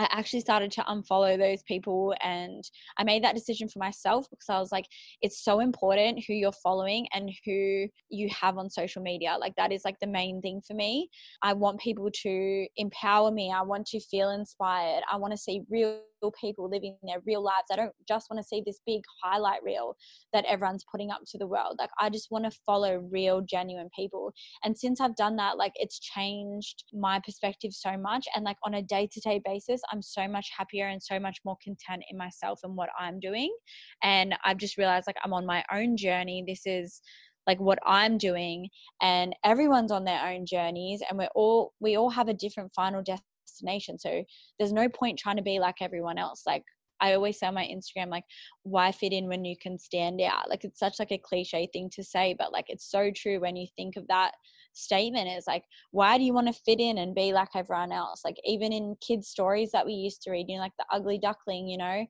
I 0.00 0.08
actually 0.10 0.40
started 0.40 0.72
to 0.72 0.82
unfollow 0.82 1.38
those 1.38 1.62
people 1.62 2.14
and 2.20 2.64
I 2.98 3.04
made 3.04 3.22
that 3.22 3.36
decision 3.36 3.68
for 3.68 3.78
myself 3.78 4.26
because 4.28 4.48
I 4.48 4.58
was 4.58 4.72
like, 4.72 4.86
it's 5.22 5.44
so 5.44 5.60
important 5.60 6.24
who 6.26 6.34
you're 6.34 6.52
following 6.52 7.06
and 7.12 7.30
who 7.44 7.86
you 8.10 8.28
have 8.30 8.58
on 8.58 8.68
social 8.70 9.02
media. 9.02 9.36
Like, 9.38 9.54
that 9.56 9.70
is 9.70 9.82
like 9.84 10.00
the 10.00 10.08
main 10.08 10.40
thing 10.40 10.60
for 10.66 10.74
me. 10.74 11.08
I 11.42 11.52
want 11.52 11.78
people 11.78 12.10
to 12.22 12.66
empower 12.76 13.30
me. 13.30 13.52
I 13.54 13.62
want 13.62 13.86
to 13.88 14.00
feel 14.00 14.30
inspired. 14.30 15.02
I 15.10 15.16
want 15.16 15.32
to 15.32 15.38
see 15.38 15.62
real 15.70 16.00
people 16.40 16.68
living 16.70 16.96
their 17.02 17.20
real 17.26 17.42
lives. 17.42 17.66
I 17.70 17.76
don't 17.76 17.92
just 18.08 18.28
want 18.30 18.42
to 18.42 18.48
see 18.48 18.62
this 18.64 18.80
big 18.86 19.02
highlight 19.22 19.62
reel 19.62 19.94
that 20.32 20.44
everyone's 20.46 20.84
putting 20.90 21.10
up 21.10 21.20
to 21.26 21.38
the 21.38 21.46
world. 21.46 21.76
Like, 21.78 21.90
I 22.00 22.10
just 22.10 22.30
want 22.30 22.50
to 22.50 22.58
follow 22.66 22.96
real, 23.10 23.42
genuine 23.42 23.90
people. 23.94 24.32
And 24.64 24.76
since 24.76 25.00
I've 25.00 25.16
done 25.16 25.36
that, 25.36 25.58
like, 25.58 25.72
it's 25.76 25.98
changed 25.98 26.84
my 26.92 27.20
perspective 27.24 27.72
so 27.72 27.96
much. 27.96 28.26
And 28.34 28.44
like, 28.44 28.56
on 28.64 28.74
a 28.74 28.82
day 28.82 29.08
to 29.12 29.20
day 29.20 29.40
basis, 29.44 29.80
I'm 29.92 30.02
so 30.02 30.26
much 30.28 30.50
happier 30.56 30.88
and 30.88 31.02
so 31.02 31.18
much 31.18 31.38
more 31.44 31.56
content 31.62 32.04
in 32.10 32.16
myself 32.18 32.60
and 32.62 32.76
what 32.76 32.90
I'm 32.98 33.20
doing. 33.20 33.54
And 34.02 34.34
I've 34.44 34.58
just 34.58 34.78
realized, 34.78 35.06
like, 35.06 35.16
I'm 35.24 35.32
on 35.32 35.46
my 35.46 35.64
own 35.72 35.96
journey. 35.96 36.44
This 36.46 36.62
is 36.66 37.00
like 37.46 37.60
what 37.60 37.78
I'm 37.84 38.16
doing 38.16 38.68
and 39.02 39.34
everyone's 39.44 39.92
on 39.92 40.04
their 40.04 40.24
own 40.26 40.46
journeys 40.46 41.02
and 41.08 41.18
we're 41.18 41.28
all 41.34 41.74
we 41.78 41.96
all 41.96 42.08
have 42.08 42.28
a 42.28 42.34
different 42.34 42.72
final 42.74 43.02
destination. 43.02 43.98
So 43.98 44.24
there's 44.58 44.72
no 44.72 44.88
point 44.88 45.18
trying 45.18 45.36
to 45.36 45.42
be 45.42 45.58
like 45.58 45.76
everyone 45.80 46.16
else. 46.16 46.42
Like 46.46 46.64
I 47.00 47.14
always 47.14 47.38
say 47.38 47.46
on 47.46 47.54
my 47.54 47.64
Instagram, 47.66 48.08
like, 48.08 48.24
why 48.62 48.92
fit 48.92 49.12
in 49.12 49.28
when 49.28 49.44
you 49.44 49.56
can 49.60 49.78
stand 49.78 50.20
out? 50.20 50.48
Like 50.48 50.64
it's 50.64 50.78
such 50.78 50.98
like 50.98 51.12
a 51.12 51.18
cliche 51.18 51.68
thing 51.72 51.90
to 51.94 52.04
say, 52.04 52.34
but 52.38 52.52
like 52.52 52.66
it's 52.68 52.90
so 52.90 53.10
true 53.14 53.40
when 53.40 53.56
you 53.56 53.66
think 53.76 53.96
of 53.96 54.06
that 54.08 54.32
statement 54.74 55.28
is 55.28 55.44
like 55.46 55.64
why 55.90 56.18
do 56.18 56.24
you 56.24 56.34
want 56.34 56.46
to 56.46 56.62
fit 56.64 56.80
in 56.80 56.98
and 56.98 57.14
be 57.14 57.32
like 57.32 57.48
everyone 57.54 57.92
else? 57.92 58.22
Like 58.24 58.36
even 58.44 58.72
in 58.72 58.96
kids 59.06 59.28
stories 59.28 59.70
that 59.72 59.86
we 59.86 59.92
used 59.92 60.22
to 60.22 60.30
read 60.30 60.46
you 60.48 60.56
know 60.56 60.62
like 60.62 60.76
the 60.78 60.86
ugly 60.90 61.18
duckling 61.18 61.68
you 61.68 61.78
know 61.78 62.04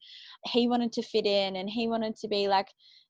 he 0.46 0.68
wanted 0.68 0.92
to 0.92 1.02
fit 1.02 1.26
in 1.26 1.56
and 1.56 1.68
he 1.68 1.88
wanted 1.88 2.16
to 2.16 2.28
be 2.28 2.48
like 2.48 2.68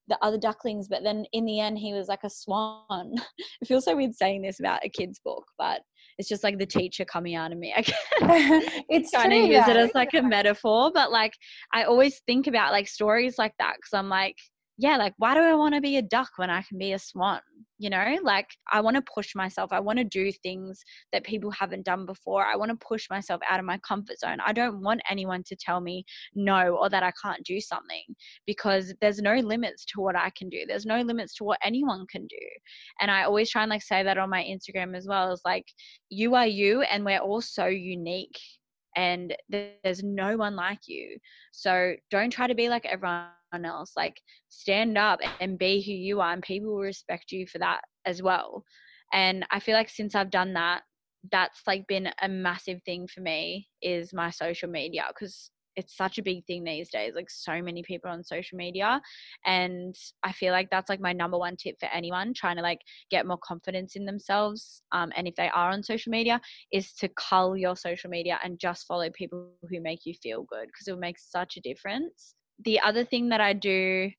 the 0.08 0.18
other 0.20 0.36
ducklings 0.36 0.86
but 0.88 1.02
then 1.02 1.24
in 1.32 1.46
the 1.46 1.60
end 1.60 1.78
he 1.78 1.92
was 1.92 2.08
like 2.08 2.24
a 2.24 2.30
swan. 2.30 3.14
It 3.62 3.68
feels 3.68 3.84
so 3.84 3.96
weird 3.96 4.14
saying 4.14 4.42
this 4.42 4.60
about 4.60 4.84
a 4.84 4.88
kid's 4.88 5.20
book 5.24 5.44
but 5.58 5.80
it's 6.18 6.28
just 6.28 6.44
like 6.44 6.58
the 6.58 6.66
teacher 6.66 7.04
coming 7.04 7.34
out 7.34 7.52
of 7.52 7.58
me. 7.58 7.74
it's 7.76 9.10
trying 9.10 9.30
to 9.30 9.36
use 9.36 9.66
it 9.66 9.76
as 9.76 9.90
like 9.94 10.14
a 10.14 10.22
metaphor, 10.22 10.90
but 10.94 11.10
like 11.10 11.32
I 11.72 11.84
always 11.84 12.20
think 12.26 12.46
about 12.46 12.72
like 12.72 12.86
stories 12.86 13.34
like 13.38 13.54
that 13.58 13.74
because 13.76 13.98
I'm 13.98 14.08
like, 14.08 14.36
yeah, 14.76 14.96
like, 14.96 15.14
why 15.18 15.34
do 15.34 15.40
I 15.40 15.54
want 15.54 15.74
to 15.74 15.80
be 15.80 15.98
a 15.98 16.02
duck 16.02 16.30
when 16.36 16.50
I 16.50 16.62
can 16.62 16.78
be 16.78 16.92
a 16.92 16.98
swan? 16.98 17.40
You 17.78 17.90
know, 17.90 18.18
like, 18.22 18.48
I 18.72 18.80
want 18.80 18.96
to 18.96 19.02
push 19.02 19.34
myself. 19.34 19.72
I 19.72 19.78
want 19.78 19.98
to 19.98 20.04
do 20.04 20.32
things 20.32 20.82
that 21.12 21.24
people 21.24 21.50
haven't 21.52 21.84
done 21.84 22.06
before. 22.06 22.44
I 22.44 22.56
want 22.56 22.70
to 22.70 22.86
push 22.86 23.08
myself 23.08 23.40
out 23.48 23.60
of 23.60 23.66
my 23.66 23.78
comfort 23.86 24.18
zone. 24.18 24.38
I 24.44 24.52
don't 24.52 24.82
want 24.82 25.00
anyone 25.08 25.44
to 25.46 25.56
tell 25.56 25.80
me 25.80 26.04
no 26.34 26.76
or 26.76 26.88
that 26.88 27.04
I 27.04 27.12
can't 27.22 27.44
do 27.44 27.60
something 27.60 28.02
because 28.46 28.92
there's 29.00 29.20
no 29.20 29.34
limits 29.36 29.84
to 29.86 30.00
what 30.00 30.16
I 30.16 30.30
can 30.36 30.48
do. 30.48 30.64
There's 30.66 30.86
no 30.86 31.02
limits 31.02 31.36
to 31.36 31.44
what 31.44 31.58
anyone 31.62 32.06
can 32.10 32.26
do. 32.26 32.36
And 33.00 33.10
I 33.10 33.24
always 33.24 33.50
try 33.50 33.62
and 33.62 33.70
like 33.70 33.82
say 33.82 34.02
that 34.02 34.18
on 34.18 34.30
my 34.30 34.42
Instagram 34.42 34.96
as 34.96 35.06
well. 35.06 35.32
Is 35.32 35.42
like, 35.44 35.66
you 36.10 36.34
are 36.34 36.46
you, 36.46 36.82
and 36.82 37.04
we're 37.04 37.18
all 37.18 37.40
so 37.40 37.66
unique 37.66 38.38
and 38.96 39.34
there's 39.48 40.02
no 40.02 40.36
one 40.36 40.56
like 40.56 40.86
you. 40.86 41.18
So 41.52 41.94
don't 42.10 42.30
try 42.30 42.46
to 42.46 42.54
be 42.54 42.68
like 42.68 42.86
everyone 42.86 43.28
else. 43.64 43.92
Like 43.96 44.20
stand 44.48 44.98
up 44.98 45.20
and 45.40 45.58
be 45.58 45.82
who 45.82 45.92
you 45.92 46.20
are, 46.20 46.32
and 46.32 46.42
people 46.42 46.72
will 46.72 46.80
respect 46.80 47.32
you 47.32 47.46
for 47.46 47.58
that 47.58 47.80
as 48.04 48.22
well. 48.22 48.64
And 49.12 49.44
I 49.50 49.60
feel 49.60 49.74
like 49.74 49.88
since 49.88 50.14
I've 50.14 50.30
done 50.30 50.54
that, 50.54 50.82
that's 51.30 51.62
like 51.66 51.86
been 51.86 52.10
a 52.22 52.28
massive 52.28 52.82
thing 52.84 53.06
for 53.06 53.20
me 53.20 53.68
is 53.80 54.12
my 54.12 54.30
social 54.30 54.68
media 54.68 55.04
because 55.08 55.50
it's 55.76 55.96
such 55.96 56.18
a 56.18 56.22
big 56.22 56.44
thing 56.46 56.64
these 56.64 56.90
days 56.90 57.14
like 57.14 57.30
so 57.30 57.60
many 57.62 57.82
people 57.82 58.10
on 58.10 58.22
social 58.22 58.56
media 58.56 59.00
and 59.44 59.94
i 60.22 60.32
feel 60.32 60.52
like 60.52 60.68
that's 60.70 60.88
like 60.88 61.00
my 61.00 61.12
number 61.12 61.38
one 61.38 61.56
tip 61.56 61.76
for 61.80 61.88
anyone 61.92 62.32
trying 62.34 62.56
to 62.56 62.62
like 62.62 62.80
get 63.10 63.26
more 63.26 63.38
confidence 63.38 63.96
in 63.96 64.04
themselves 64.04 64.82
um, 64.92 65.10
and 65.16 65.26
if 65.26 65.34
they 65.34 65.48
are 65.48 65.70
on 65.70 65.82
social 65.82 66.10
media 66.10 66.40
is 66.72 66.92
to 66.92 67.08
cull 67.16 67.56
your 67.56 67.76
social 67.76 68.10
media 68.10 68.38
and 68.42 68.58
just 68.58 68.86
follow 68.86 69.08
people 69.10 69.50
who 69.68 69.80
make 69.80 70.00
you 70.04 70.14
feel 70.22 70.44
good 70.44 70.66
because 70.66 70.86
it 70.86 70.92
will 70.92 71.00
make 71.00 71.18
such 71.18 71.56
a 71.56 71.60
difference. 71.60 72.34
The 72.64 72.80
other 72.80 73.04
thing 73.04 73.28
that 73.30 73.40
i 73.40 73.52
do 73.52 74.10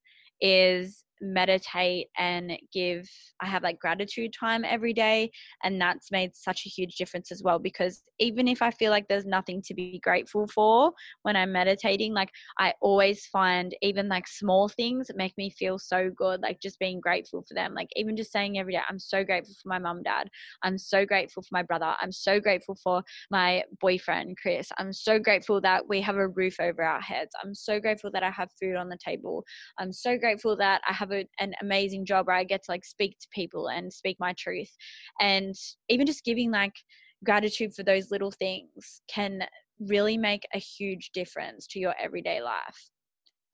is 0.42 1.05
meditate 1.22 2.08
and 2.18 2.52
give 2.72 3.10
i 3.42 3.46
have 3.46 3.64
like 3.64 3.80
gratitude 3.80 4.32
time 4.38 4.64
every 4.66 4.94
day 4.94 5.30
and 5.64 5.80
that's 5.80 6.12
made 6.12 6.36
such 6.36 6.66
a 6.66 6.70
huge 6.70 6.96
difference 6.96 7.32
as 7.32 7.44
well 7.44 7.60
because 7.60 8.04
even 8.20 8.48
if 8.48 8.62
i 8.62 8.72
feel 8.72 8.92
like 8.92 9.08
there's 9.08 9.26
nothing 9.26 9.62
to 9.62 9.74
be 9.74 10.00
grateful 10.04 10.48
for 10.48 10.92
when 11.24 11.36
i'm 11.36 11.52
meditating 11.52 12.14
like 12.14 12.30
i 12.60 12.74
always 12.82 13.26
find 13.28 13.76
even 13.82 14.08
like 14.08 14.28
small 14.28 14.68
things 14.68 15.10
make 15.16 15.34
me 15.38 15.50
feel 15.50 15.78
so 15.78 16.10
good 16.16 16.42
like 16.42 16.60
just 16.62 16.80
being 16.80 17.00
grateful 17.00 17.44
for 17.48 17.54
them 17.54 17.74
like 17.74 17.90
even 17.96 18.16
just 18.16 18.32
saying 18.32 18.58
every 18.58 18.74
day 18.74 18.82
i'm 18.90 19.00
so 19.00 19.24
grateful 19.24 19.56
for 19.62 19.70
my 19.70 19.80
mum 19.80 20.02
dad. 20.04 20.30
I'm 20.64 20.78
so 20.78 21.06
grateful 21.06 21.44
for 21.44 21.50
my 21.52 21.64
brother. 21.64 21.94
I'm 22.00 22.12
so 22.12 22.40
grateful 22.40 22.76
for 22.76 23.04
my 23.30 23.64
boyfriend 23.82 24.38
chris. 24.42 24.70
I'm 24.78 24.94
so 24.94 25.20
grateful 25.20 25.60
that 25.62 25.88
we 25.88 26.02
have 26.02 26.16
a 26.16 26.28
roof 26.28 26.60
over 26.60 26.84
our 26.84 27.02
heads. 27.02 27.32
I'm 27.44 27.54
so 27.54 27.80
grateful 27.80 28.12
that 28.12 28.24
i 28.24 28.30
have 28.30 28.50
food 28.60 28.76
on 28.76 28.90
the 28.90 28.98
table. 29.04 29.44
I'm 29.78 29.92
so 29.92 30.18
grateful 30.18 30.56
that 30.58 30.82
i 30.88 30.94
have 30.94 31.05
have 31.06 31.12
a, 31.12 31.26
an 31.40 31.54
amazing 31.62 32.06
job 32.06 32.28
where 32.28 32.36
I 32.36 32.44
get 32.44 32.64
to 32.64 32.72
like 32.72 32.86
speak 32.86 33.18
to 33.20 33.28
people 33.32 33.70
and 33.70 33.92
speak 33.92 34.18
my 34.20 34.34
truth. 34.38 34.72
And 35.20 35.56
even 35.90 36.06
just 36.06 36.24
giving 36.24 36.52
like 36.52 36.76
gratitude 37.24 37.74
for 37.74 37.84
those 37.84 38.12
little 38.12 38.32
things 38.32 39.02
can 39.08 39.44
really 39.80 40.18
make 40.18 40.48
a 40.54 40.60
huge 40.60 41.12
difference 41.14 41.68
to 41.68 41.80
your 41.80 41.96
everyday 42.00 42.42
life. 42.42 42.90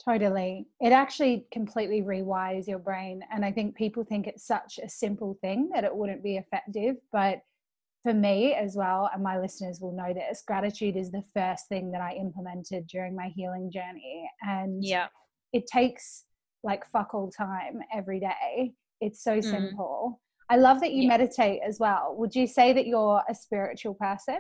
Totally. 0.04 0.66
It 0.80 0.92
actually 0.92 1.46
completely 1.52 2.02
rewires 2.02 2.68
your 2.68 2.80
brain. 2.80 3.22
And 3.32 3.46
I 3.46 3.52
think 3.52 3.76
people 3.76 4.04
think 4.04 4.28
it's 4.28 4.48
such 4.48 4.80
a 4.84 4.90
simple 4.90 5.38
thing 5.42 5.70
that 5.74 5.84
it 5.84 5.96
wouldn't 5.96 6.24
be 6.24 6.38
effective. 6.38 6.96
But 7.12 7.42
for 8.02 8.14
me 8.14 8.56
as 8.56 8.76
well, 8.76 9.12
and 9.14 9.22
my 9.22 9.40
listeners 9.40 9.80
will 9.80 9.92
know 9.92 10.12
this, 10.12 10.44
gratitude 10.46 10.96
is 10.96 11.12
the 11.12 11.24
first 11.36 11.68
thing 11.70 11.92
that 11.92 12.02
I 12.02 12.16
implemented 12.16 12.88
during 12.88 13.16
my 13.16 13.30
healing 13.36 13.72
journey. 13.72 14.28
And 14.42 14.84
yeah, 14.84 15.08
it 15.54 15.68
takes 15.68 16.26
like 16.64 16.86
fuck 16.86 17.14
all 17.14 17.32
time 17.32 17.80
every 17.94 18.20
day. 18.20 18.74
It's 19.00 19.24
so 19.24 19.38
mm. 19.38 19.44
simple. 19.44 20.22
I 20.50 20.58
love 20.58 20.82
that 20.82 20.92
you 20.94 21.04
yeah. 21.04 21.10
meditate 21.10 21.62
as 21.66 21.80
well. 21.80 22.16
Would 22.18 22.36
you 22.36 22.46
say 22.46 22.74
that 22.74 22.86
you're 22.86 23.22
a 23.30 23.34
spiritual 23.34 23.94
person? 23.96 24.40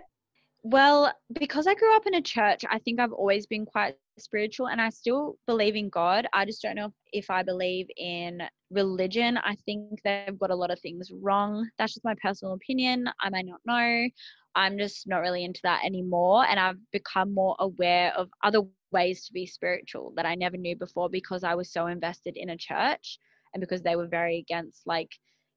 Well, 0.63 1.11
because 1.39 1.65
I 1.65 1.73
grew 1.73 1.95
up 1.95 2.05
in 2.05 2.15
a 2.15 2.21
church, 2.21 2.63
I 2.69 2.77
think 2.79 2.99
I've 2.99 3.13
always 3.13 3.47
been 3.47 3.65
quite 3.65 3.95
spiritual 4.19 4.67
and 4.67 4.79
I 4.79 4.89
still 4.89 5.37
believe 5.47 5.75
in 5.75 5.89
God. 5.89 6.27
I 6.33 6.45
just 6.45 6.61
don't 6.61 6.75
know 6.75 6.93
if 7.13 7.31
I 7.31 7.41
believe 7.41 7.87
in 7.97 8.43
religion. 8.69 9.37
I 9.37 9.55
think 9.65 10.01
they've 10.03 10.37
got 10.37 10.51
a 10.51 10.55
lot 10.55 10.69
of 10.69 10.79
things 10.79 11.09
wrong. 11.19 11.67
That's 11.79 11.93
just 11.93 12.05
my 12.05 12.13
personal 12.21 12.53
opinion. 12.53 13.09
I 13.21 13.29
may 13.31 13.41
not 13.41 13.61
know. 13.65 14.07
I'm 14.53 14.77
just 14.77 15.07
not 15.07 15.19
really 15.21 15.43
into 15.45 15.61
that 15.63 15.83
anymore. 15.83 16.45
And 16.45 16.59
I've 16.59 16.77
become 16.91 17.33
more 17.33 17.55
aware 17.59 18.13
of 18.15 18.29
other 18.43 18.61
ways 18.91 19.25
to 19.25 19.33
be 19.33 19.45
spiritual 19.45 20.13
that 20.15 20.25
I 20.25 20.35
never 20.35 20.57
knew 20.57 20.75
before 20.75 21.09
because 21.09 21.43
I 21.43 21.55
was 21.55 21.71
so 21.71 21.87
invested 21.87 22.35
in 22.37 22.49
a 22.49 22.57
church 22.57 23.19
and 23.53 23.61
because 23.61 23.81
they 23.81 23.95
were 23.95 24.07
very 24.07 24.39
against 24.39 24.81
like 24.85 25.09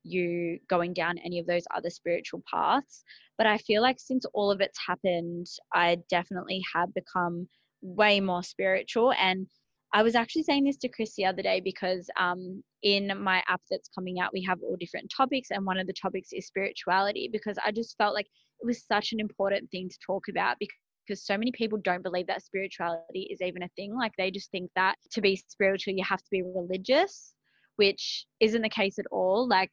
you 0.02 0.58
going 0.68 0.92
down 0.92 1.18
any 1.18 1.38
of 1.38 1.46
those 1.46 1.64
other 1.74 1.90
spiritual 1.90 2.42
paths. 2.52 3.04
But 3.38 3.46
I 3.46 3.58
feel 3.58 3.82
like 3.82 3.98
since 3.98 4.24
all 4.34 4.50
of 4.50 4.60
it's 4.60 4.78
happened, 4.86 5.46
I 5.72 5.98
definitely 6.08 6.62
have 6.74 6.94
become 6.94 7.48
way 7.80 8.20
more 8.20 8.42
spiritual. 8.42 9.12
And 9.12 9.46
I 9.92 10.02
was 10.02 10.14
actually 10.14 10.42
saying 10.42 10.64
this 10.64 10.76
to 10.78 10.88
Chris 10.88 11.14
the 11.14 11.24
other 11.24 11.42
day 11.42 11.60
because 11.60 12.10
um, 12.18 12.62
in 12.82 13.12
my 13.22 13.42
app 13.48 13.62
that's 13.70 13.88
coming 13.88 14.18
out, 14.18 14.32
we 14.32 14.42
have 14.42 14.58
all 14.62 14.76
different 14.78 15.12
topics, 15.16 15.50
and 15.50 15.64
one 15.64 15.78
of 15.78 15.86
the 15.86 15.92
topics 15.92 16.30
is 16.32 16.46
spirituality 16.46 17.28
because 17.32 17.56
I 17.64 17.70
just 17.70 17.96
felt 17.96 18.14
like 18.14 18.26
it 18.60 18.66
was 18.66 18.84
such 18.84 19.12
an 19.12 19.20
important 19.20 19.70
thing 19.70 19.88
to 19.88 19.98
talk 20.04 20.24
about 20.28 20.56
because 20.58 20.76
because 21.06 21.24
so 21.24 21.36
many 21.36 21.52
people 21.52 21.78
don't 21.82 22.02
believe 22.02 22.26
that 22.26 22.42
spirituality 22.42 23.28
is 23.30 23.40
even 23.40 23.62
a 23.62 23.68
thing. 23.76 23.94
Like 23.96 24.12
they 24.16 24.30
just 24.30 24.50
think 24.50 24.70
that 24.74 24.96
to 25.12 25.20
be 25.20 25.36
spiritual, 25.48 25.94
you 25.94 26.04
have 26.04 26.22
to 26.22 26.30
be 26.30 26.42
religious, 26.42 27.34
which 27.76 28.26
isn't 28.40 28.62
the 28.62 28.68
case 28.68 28.98
at 28.98 29.06
all. 29.10 29.46
Like 29.48 29.70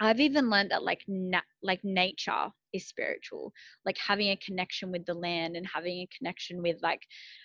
I've 0.00 0.20
even 0.20 0.50
learned 0.50 0.70
that 0.70 0.82
like 0.82 1.02
na- 1.08 1.40
like 1.62 1.80
nature 1.84 2.48
is 2.72 2.86
spiritual, 2.86 3.52
like 3.84 3.96
having 3.98 4.28
a 4.28 4.36
connection 4.36 4.90
with 4.90 5.04
the 5.06 5.14
land 5.14 5.56
and 5.56 5.66
having 5.72 5.98
a 5.98 6.08
connection 6.16 6.62
with 6.62 6.76
like 6.82 7.02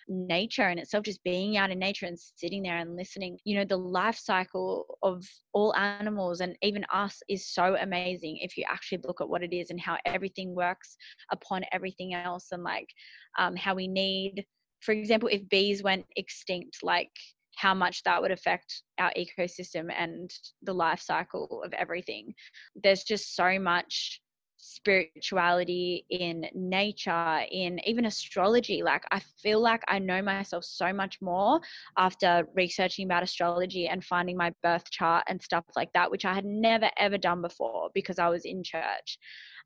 nature 0.07 0.63
and 0.63 0.80
itself, 0.80 1.03
just 1.03 1.23
being 1.23 1.57
out 1.57 1.71
in 1.71 1.80
nature 1.80 2.05
and 2.05 2.17
sitting 2.19 2.63
there 2.63 2.78
and 2.78 2.95
listening. 2.95 3.38
You 3.43 3.57
know, 3.57 3.65
the 3.65 3.78
life 3.78 4.17
cycle 4.17 4.97
of 5.03 5.26
all 5.53 5.76
animals 5.76 6.41
and 6.41 6.55
even 6.61 6.86
us 6.93 7.21
is 7.30 7.47
so 7.47 7.76
amazing 7.80 8.38
if 8.41 8.57
you 8.57 8.63
actually 8.69 9.01
look 9.03 9.21
at 9.21 9.30
what 9.30 9.43
it 9.43 9.53
is 9.53 9.69
and 9.69 9.80
how 9.80 9.97
everything 10.05 10.55
works 10.55 10.97
upon 11.32 11.63
everything 11.71 12.13
else 12.13 12.47
and 12.51 12.63
like 12.63 12.89
um, 13.38 13.55
how 13.55 13.76
we 13.76 13.88
need. 13.88 14.45
For 14.82 14.91
example, 14.91 15.30
if 15.32 15.47
bees 15.49 15.82
went 15.82 16.05
extinct, 16.15 16.80
like 16.84 17.11
how 17.55 17.73
much 17.73 18.03
that 18.03 18.21
would 18.21 18.32
affect 18.32 18.84
our 18.99 19.11
ecosystem 19.17 19.91
and 19.97 20.32
the 20.63 20.73
life 20.73 20.99
cycle 21.01 21.61
of 21.63 21.73
everything. 21.73 22.34
There's 22.76 23.03
just 23.03 23.36
so 23.36 23.57
much 23.59 24.21
spirituality 24.66 26.05
in 26.09 26.47
nature 26.53 27.45
in 27.51 27.80
even 27.88 28.05
astrology. 28.05 28.82
Like 28.84 29.03
i 29.11 29.20
feel 29.41 29.59
like 29.59 29.84
i 29.88 29.99
know 29.99 30.22
myself 30.22 30.66
so 30.66 30.91
much 30.91 31.22
more 31.22 31.59
after 31.97 32.47
researching 32.55 33.05
about 33.05 33.24
astrology 33.24 33.88
and 33.88 34.03
finding 34.03 34.38
my 34.38 34.51
birth 34.63 34.89
chart 34.89 35.24
and 35.28 35.41
stuff 35.41 35.66
like 35.76 35.91
that 35.93 36.09
which 36.09 36.26
i 36.26 36.34
had 36.34 36.45
never 36.45 36.89
ever 36.97 37.18
done 37.18 37.41
before 37.41 37.89
because 37.93 38.20
i 38.20 38.28
was 38.30 38.45
in 38.45 38.63
church. 38.63 39.20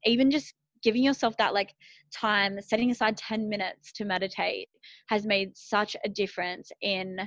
Even 0.06 0.32
just 0.32 0.54
giving 0.82 1.04
yourself 1.04 1.36
that 1.38 1.54
like 1.54 1.74
time 2.14 2.62
setting 2.62 2.92
aside 2.92 3.18
10 3.18 3.50
minutes 3.50 3.92
to 3.94 4.06
meditate 4.06 4.70
has 5.08 5.26
made 5.26 5.56
such 5.58 5.96
a 6.06 6.10
difference 6.10 6.72
in 6.82 7.18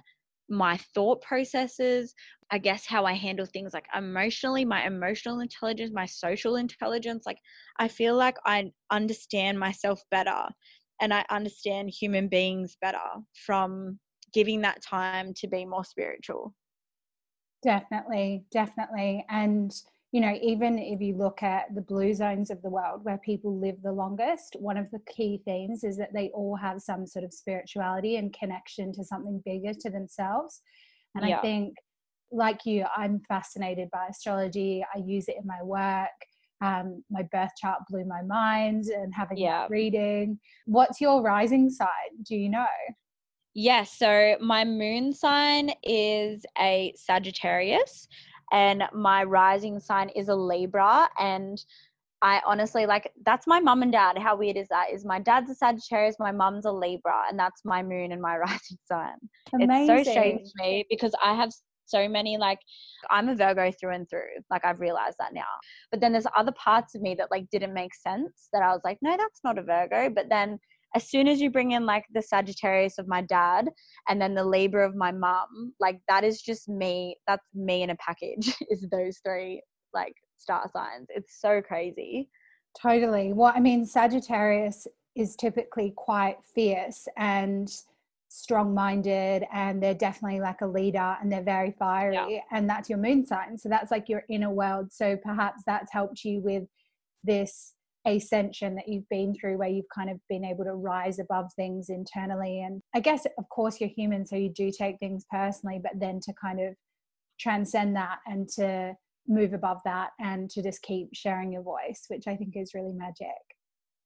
my 0.48 0.76
thought 0.94 1.22
processes, 1.22 2.14
I 2.50 2.58
guess 2.58 2.86
how 2.86 3.04
I 3.04 3.14
handle 3.14 3.46
things 3.46 3.72
like 3.72 3.86
emotionally, 3.94 4.64
my 4.64 4.86
emotional 4.86 5.40
intelligence, 5.40 5.92
my 5.94 6.06
social 6.06 6.56
intelligence. 6.56 7.24
Like, 7.26 7.38
I 7.78 7.88
feel 7.88 8.16
like 8.16 8.36
I 8.44 8.72
understand 8.90 9.58
myself 9.58 10.02
better 10.10 10.48
and 11.00 11.12
I 11.14 11.24
understand 11.30 11.90
human 11.90 12.28
beings 12.28 12.76
better 12.80 12.98
from 13.46 13.98
giving 14.32 14.60
that 14.62 14.82
time 14.82 15.34
to 15.34 15.48
be 15.48 15.64
more 15.64 15.84
spiritual. 15.84 16.54
Definitely, 17.62 18.44
definitely. 18.50 19.24
And 19.28 19.72
you 20.12 20.20
know, 20.20 20.38
even 20.42 20.78
if 20.78 21.00
you 21.00 21.16
look 21.16 21.42
at 21.42 21.74
the 21.74 21.80
blue 21.80 22.12
zones 22.12 22.50
of 22.50 22.60
the 22.60 22.68
world 22.68 23.00
where 23.02 23.16
people 23.24 23.58
live 23.58 23.76
the 23.82 23.92
longest, 23.92 24.56
one 24.60 24.76
of 24.76 24.90
the 24.90 25.00
key 25.10 25.40
themes 25.46 25.84
is 25.84 25.96
that 25.96 26.12
they 26.12 26.28
all 26.34 26.54
have 26.54 26.82
some 26.82 27.06
sort 27.06 27.24
of 27.24 27.32
spirituality 27.32 28.16
and 28.16 28.36
connection 28.38 28.92
to 28.92 29.04
something 29.04 29.42
bigger 29.46 29.72
to 29.72 29.88
themselves. 29.90 30.60
And 31.14 31.26
yeah. 31.26 31.38
I 31.38 31.40
think, 31.40 31.76
like 32.30 32.66
you, 32.66 32.84
I'm 32.94 33.22
fascinated 33.26 33.88
by 33.90 34.08
astrology. 34.10 34.84
I 34.94 34.98
use 34.98 35.28
it 35.28 35.36
in 35.40 35.46
my 35.46 35.62
work. 35.62 36.08
Um, 36.60 37.02
my 37.10 37.22
birth 37.32 37.50
chart 37.58 37.80
blew 37.88 38.04
my 38.04 38.22
mind 38.22 38.84
and 38.86 39.14
having 39.14 39.38
yeah. 39.38 39.66
reading. 39.70 40.38
What's 40.66 41.00
your 41.00 41.22
rising 41.22 41.70
sign? 41.70 41.88
Do 42.22 42.36
you 42.36 42.50
know? 42.50 42.66
Yes, 43.54 43.96
yeah, 44.00 44.36
so 44.36 44.44
my 44.44 44.64
moon 44.64 45.12
sign 45.12 45.72
is 45.82 46.44
a 46.58 46.92
Sagittarius 46.96 48.08
and 48.52 48.84
my 48.92 49.24
rising 49.24 49.80
sign 49.80 50.10
is 50.10 50.28
a 50.28 50.34
Libra. 50.34 51.08
And 51.18 51.62
I 52.20 52.40
honestly 52.46 52.86
like 52.86 53.10
that's 53.24 53.48
my 53.48 53.58
mum 53.58 53.82
and 53.82 53.90
dad. 53.90 54.16
How 54.18 54.36
weird 54.36 54.56
is 54.56 54.68
that? 54.68 54.92
Is 54.92 55.04
my 55.04 55.18
dad's 55.18 55.50
a 55.50 55.54
Sagittarius, 55.54 56.16
my 56.20 56.30
mum's 56.30 56.66
a 56.66 56.72
Libra, 56.72 57.24
and 57.28 57.38
that's 57.38 57.64
my 57.64 57.82
moon 57.82 58.12
and 58.12 58.22
my 58.22 58.36
rising 58.38 58.78
sign. 58.84 59.16
Amazing. 59.54 59.96
It's 59.96 60.06
so 60.06 60.10
strange 60.12 60.42
to 60.44 60.62
me 60.62 60.86
because 60.88 61.12
I 61.24 61.34
have 61.34 61.50
so 61.86 62.08
many 62.08 62.38
like 62.38 62.58
I'm 63.10 63.28
a 63.28 63.34
Virgo 63.34 63.72
through 63.72 63.94
and 63.94 64.08
through. 64.08 64.28
Like 64.50 64.64
I've 64.64 64.80
realized 64.80 65.16
that 65.18 65.34
now. 65.34 65.42
But 65.90 66.00
then 66.00 66.12
there's 66.12 66.26
other 66.36 66.52
parts 66.52 66.94
of 66.94 67.02
me 67.02 67.14
that 67.16 67.30
like 67.30 67.50
didn't 67.50 67.74
make 67.74 67.94
sense 67.94 68.48
that 68.52 68.62
I 68.62 68.68
was 68.68 68.82
like, 68.84 68.98
no, 69.02 69.16
that's 69.16 69.40
not 69.42 69.58
a 69.58 69.62
Virgo. 69.62 70.10
But 70.10 70.28
then 70.28 70.58
as 70.94 71.08
soon 71.08 71.26
as 71.28 71.40
you 71.40 71.50
bring 71.50 71.72
in 71.72 71.86
like 71.86 72.04
the 72.12 72.22
Sagittarius 72.22 72.98
of 72.98 73.08
my 73.08 73.22
dad 73.22 73.68
and 74.08 74.20
then 74.20 74.34
the 74.34 74.44
Libra 74.44 74.86
of 74.86 74.94
my 74.94 75.12
mom, 75.12 75.72
like 75.80 76.00
that 76.08 76.24
is 76.24 76.42
just 76.42 76.68
me. 76.68 77.16
That's 77.26 77.46
me 77.54 77.82
in 77.82 77.90
a 77.90 77.96
package, 77.96 78.54
is 78.70 78.86
those 78.90 79.18
three 79.24 79.62
like 79.94 80.14
star 80.38 80.68
signs. 80.72 81.06
It's 81.10 81.40
so 81.40 81.62
crazy. 81.62 82.28
Totally. 82.80 83.32
Well, 83.32 83.52
I 83.54 83.60
mean, 83.60 83.84
Sagittarius 83.84 84.86
is 85.14 85.36
typically 85.36 85.92
quite 85.96 86.38
fierce 86.54 87.06
and 87.16 87.70
strong 88.28 88.72
minded 88.72 89.44
and 89.52 89.82
they're 89.82 89.92
definitely 89.92 90.40
like 90.40 90.62
a 90.62 90.66
leader 90.66 91.16
and 91.20 91.30
they're 91.30 91.42
very 91.42 91.70
fiery 91.70 92.14
yeah. 92.14 92.40
and 92.50 92.66
that's 92.68 92.88
your 92.88 92.98
moon 92.98 93.26
sign 93.26 93.58
so 93.58 93.68
that's 93.68 93.90
like 93.90 94.08
your 94.08 94.22
inner 94.30 94.48
world 94.48 94.90
so 94.90 95.14
perhaps 95.18 95.62
that's 95.66 95.92
helped 95.92 96.24
you 96.24 96.40
with 96.40 96.62
this 97.22 97.74
ascension 98.06 98.74
that 98.74 98.88
you've 98.88 99.08
been 99.08 99.34
through 99.34 99.58
where 99.58 99.68
you've 99.68 99.88
kind 99.94 100.10
of 100.10 100.18
been 100.28 100.44
able 100.44 100.64
to 100.64 100.74
rise 100.74 101.18
above 101.18 101.46
things 101.54 101.88
internally. 101.88 102.62
And 102.62 102.82
i 102.94 103.00
guess 103.00 103.26
of 103.38 103.48
course 103.48 103.80
you're 103.80 103.90
human 103.90 104.26
so 104.26 104.36
you 104.36 104.50
do 104.50 104.70
take 104.76 104.98
things 104.98 105.24
personally 105.30 105.80
but 105.82 105.92
then 105.98 106.20
to 106.20 106.32
kind 106.40 106.60
of 106.60 106.74
transcend 107.38 107.96
that 107.96 108.18
and 108.26 108.48
to 108.48 108.94
move 109.28 109.52
above 109.52 109.78
that 109.84 110.10
and 110.18 110.50
to 110.50 110.62
just 110.62 110.82
keep 110.82 111.08
sharing 111.14 111.52
your 111.52 111.62
voice 111.62 112.04
which 112.08 112.26
i 112.26 112.36
think 112.36 112.54
is 112.56 112.74
really 112.74 112.92
magic 112.92 113.28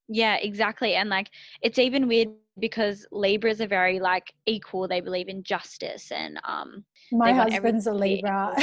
yeah, 0.08 0.36
exactly. 0.36 0.94
And 0.94 1.08
like 1.08 1.30
it's 1.62 1.78
even 1.78 2.08
weird 2.08 2.28
because 2.58 3.06
Libras 3.10 3.60
are 3.60 3.66
very 3.66 4.00
like 4.00 4.32
equal. 4.46 4.88
They 4.88 5.00
believe 5.00 5.28
in 5.28 5.42
justice 5.42 6.10
and 6.10 6.40
um 6.44 6.84
my 7.12 7.32
husband's 7.32 7.86
a 7.86 7.92
Libra. 7.94 8.54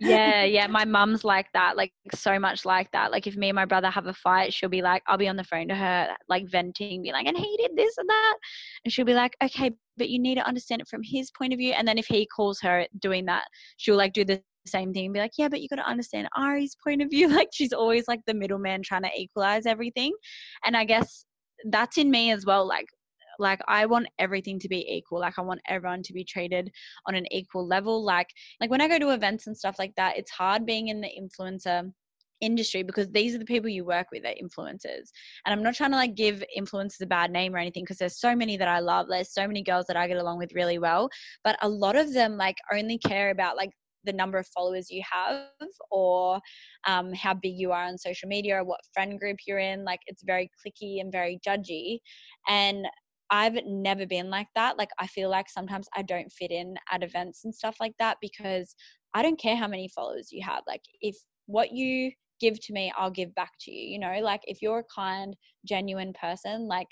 yeah, 0.00 0.44
yeah. 0.44 0.66
My 0.74 0.84
mum's 0.84 1.24
like 1.24 1.46
that, 1.52 1.76
like 1.76 1.92
so 2.12 2.38
much 2.38 2.64
like 2.64 2.90
that. 2.92 3.12
Like 3.12 3.26
if 3.26 3.36
me 3.36 3.50
and 3.50 3.56
my 3.56 3.64
brother 3.64 3.88
have 3.88 4.06
a 4.06 4.14
fight, 4.14 4.52
she'll 4.52 4.68
be 4.68 4.82
like, 4.82 5.02
I'll 5.06 5.18
be 5.18 5.28
on 5.28 5.36
the 5.36 5.44
phone 5.44 5.68
to 5.68 5.74
her, 5.76 6.08
like 6.28 6.48
venting, 6.48 7.02
be 7.02 7.12
like, 7.12 7.26
and 7.26 7.36
he 7.36 7.56
did 7.56 7.76
this 7.76 7.96
and 7.98 8.08
that. 8.08 8.36
And 8.84 8.92
she'll 8.92 9.04
be 9.04 9.14
like, 9.14 9.36
okay, 9.42 9.70
but 9.96 10.08
you 10.08 10.18
need 10.18 10.36
to 10.36 10.46
understand 10.46 10.80
it 10.82 10.88
from 10.88 11.02
his 11.04 11.30
point 11.30 11.52
of 11.52 11.58
view. 11.58 11.72
And 11.72 11.86
then 11.86 11.98
if 11.98 12.06
he 12.06 12.26
calls 12.26 12.60
her 12.62 12.86
doing 12.98 13.26
that, 13.26 13.44
she'll 13.76 13.96
like 13.96 14.12
do 14.12 14.24
the 14.24 14.42
same 14.70 14.92
thing 14.92 15.06
and 15.06 15.14
be 15.14 15.20
like, 15.20 15.32
yeah, 15.38 15.48
but 15.48 15.60
you 15.60 15.68
got 15.68 15.76
to 15.76 15.88
understand 15.88 16.28
Ari's 16.36 16.76
point 16.82 17.02
of 17.02 17.10
view. 17.10 17.28
Like 17.34 17.48
she's 17.52 17.72
always 17.72 18.04
like 18.06 18.20
the 18.26 18.34
middleman 18.34 18.82
trying 18.82 19.02
to 19.02 19.10
equalize 19.16 19.66
everything. 19.66 20.12
And 20.64 20.76
I 20.76 20.84
guess 20.84 21.24
that's 21.70 21.98
in 21.98 22.10
me 22.10 22.30
as 22.30 22.46
well. 22.46 22.66
Like, 22.66 22.86
like 23.40 23.60
I 23.66 23.86
want 23.86 24.06
everything 24.20 24.60
to 24.60 24.68
be 24.68 24.86
equal. 24.88 25.20
Like 25.20 25.38
I 25.38 25.42
want 25.42 25.60
everyone 25.68 26.02
to 26.02 26.12
be 26.12 26.24
treated 26.24 26.70
on 27.08 27.16
an 27.16 27.26
equal 27.32 27.66
level. 27.66 28.04
Like, 28.04 28.28
like 28.60 28.70
when 28.70 28.80
I 28.80 28.88
go 28.88 28.98
to 28.98 29.10
events 29.10 29.46
and 29.48 29.56
stuff 29.56 29.76
like 29.78 29.92
that, 29.96 30.16
it's 30.16 30.30
hard 30.30 30.64
being 30.64 30.88
in 30.88 31.00
the 31.00 31.10
influencer 31.20 31.90
industry 32.40 32.82
because 32.82 33.08
these 33.10 33.34
are 33.34 33.38
the 33.38 33.44
people 33.44 33.70
you 33.70 33.84
work 33.84 34.06
with 34.12 34.24
are 34.24 34.34
influencers 34.42 35.08
and 35.46 35.52
i'm 35.52 35.62
not 35.62 35.74
trying 35.74 35.90
to 35.90 35.96
like 35.96 36.14
give 36.14 36.42
influencers 36.58 37.00
a 37.00 37.06
bad 37.06 37.30
name 37.30 37.54
or 37.54 37.58
anything 37.58 37.82
because 37.84 37.96
there's 37.96 38.18
so 38.18 38.34
many 38.34 38.56
that 38.56 38.68
i 38.68 38.80
love 38.80 39.06
there's 39.08 39.32
so 39.32 39.46
many 39.46 39.62
girls 39.62 39.86
that 39.86 39.96
i 39.96 40.06
get 40.06 40.16
along 40.16 40.36
with 40.36 40.52
really 40.52 40.78
well 40.78 41.08
but 41.42 41.56
a 41.62 41.68
lot 41.68 41.96
of 41.96 42.12
them 42.12 42.36
like 42.36 42.56
only 42.72 42.98
care 42.98 43.30
about 43.30 43.56
like 43.56 43.70
the 44.04 44.12
number 44.12 44.38
of 44.38 44.46
followers 44.48 44.90
you 44.90 45.02
have 45.10 45.46
or 45.90 46.40
um, 46.86 47.12
how 47.12 47.34
big 47.34 47.54
you 47.56 47.72
are 47.72 47.84
on 47.84 47.98
social 47.98 48.28
media 48.28 48.56
or 48.56 48.64
what 48.64 48.80
friend 48.92 49.18
group 49.18 49.38
you're 49.46 49.58
in. 49.58 49.84
Like 49.84 50.00
it's 50.06 50.22
very 50.22 50.50
clicky 50.64 51.00
and 51.00 51.10
very 51.12 51.40
judgy. 51.46 51.98
And 52.48 52.86
I've 53.30 53.58
never 53.66 54.06
been 54.06 54.30
like 54.30 54.48
that. 54.54 54.78
Like 54.78 54.90
I 54.98 55.06
feel 55.06 55.30
like 55.30 55.48
sometimes 55.48 55.88
I 55.96 56.02
don't 56.02 56.30
fit 56.30 56.50
in 56.50 56.76
at 56.90 57.02
events 57.02 57.44
and 57.44 57.54
stuff 57.54 57.76
like 57.80 57.94
that 57.98 58.18
because 58.20 58.74
I 59.14 59.22
don't 59.22 59.40
care 59.40 59.56
how 59.56 59.68
many 59.68 59.88
followers 59.88 60.28
you 60.30 60.42
have. 60.44 60.62
Like 60.66 60.82
if 61.00 61.16
what 61.46 61.72
you 61.72 62.12
give 62.40 62.60
to 62.60 62.72
me, 62.72 62.92
I'll 62.96 63.10
give 63.10 63.34
back 63.34 63.52
to 63.60 63.72
you. 63.72 63.92
You 63.92 63.98
know, 63.98 64.20
like 64.20 64.42
if 64.44 64.60
you're 64.60 64.80
a 64.80 64.94
kind, 64.94 65.34
genuine 65.64 66.12
person, 66.20 66.68
like 66.68 66.88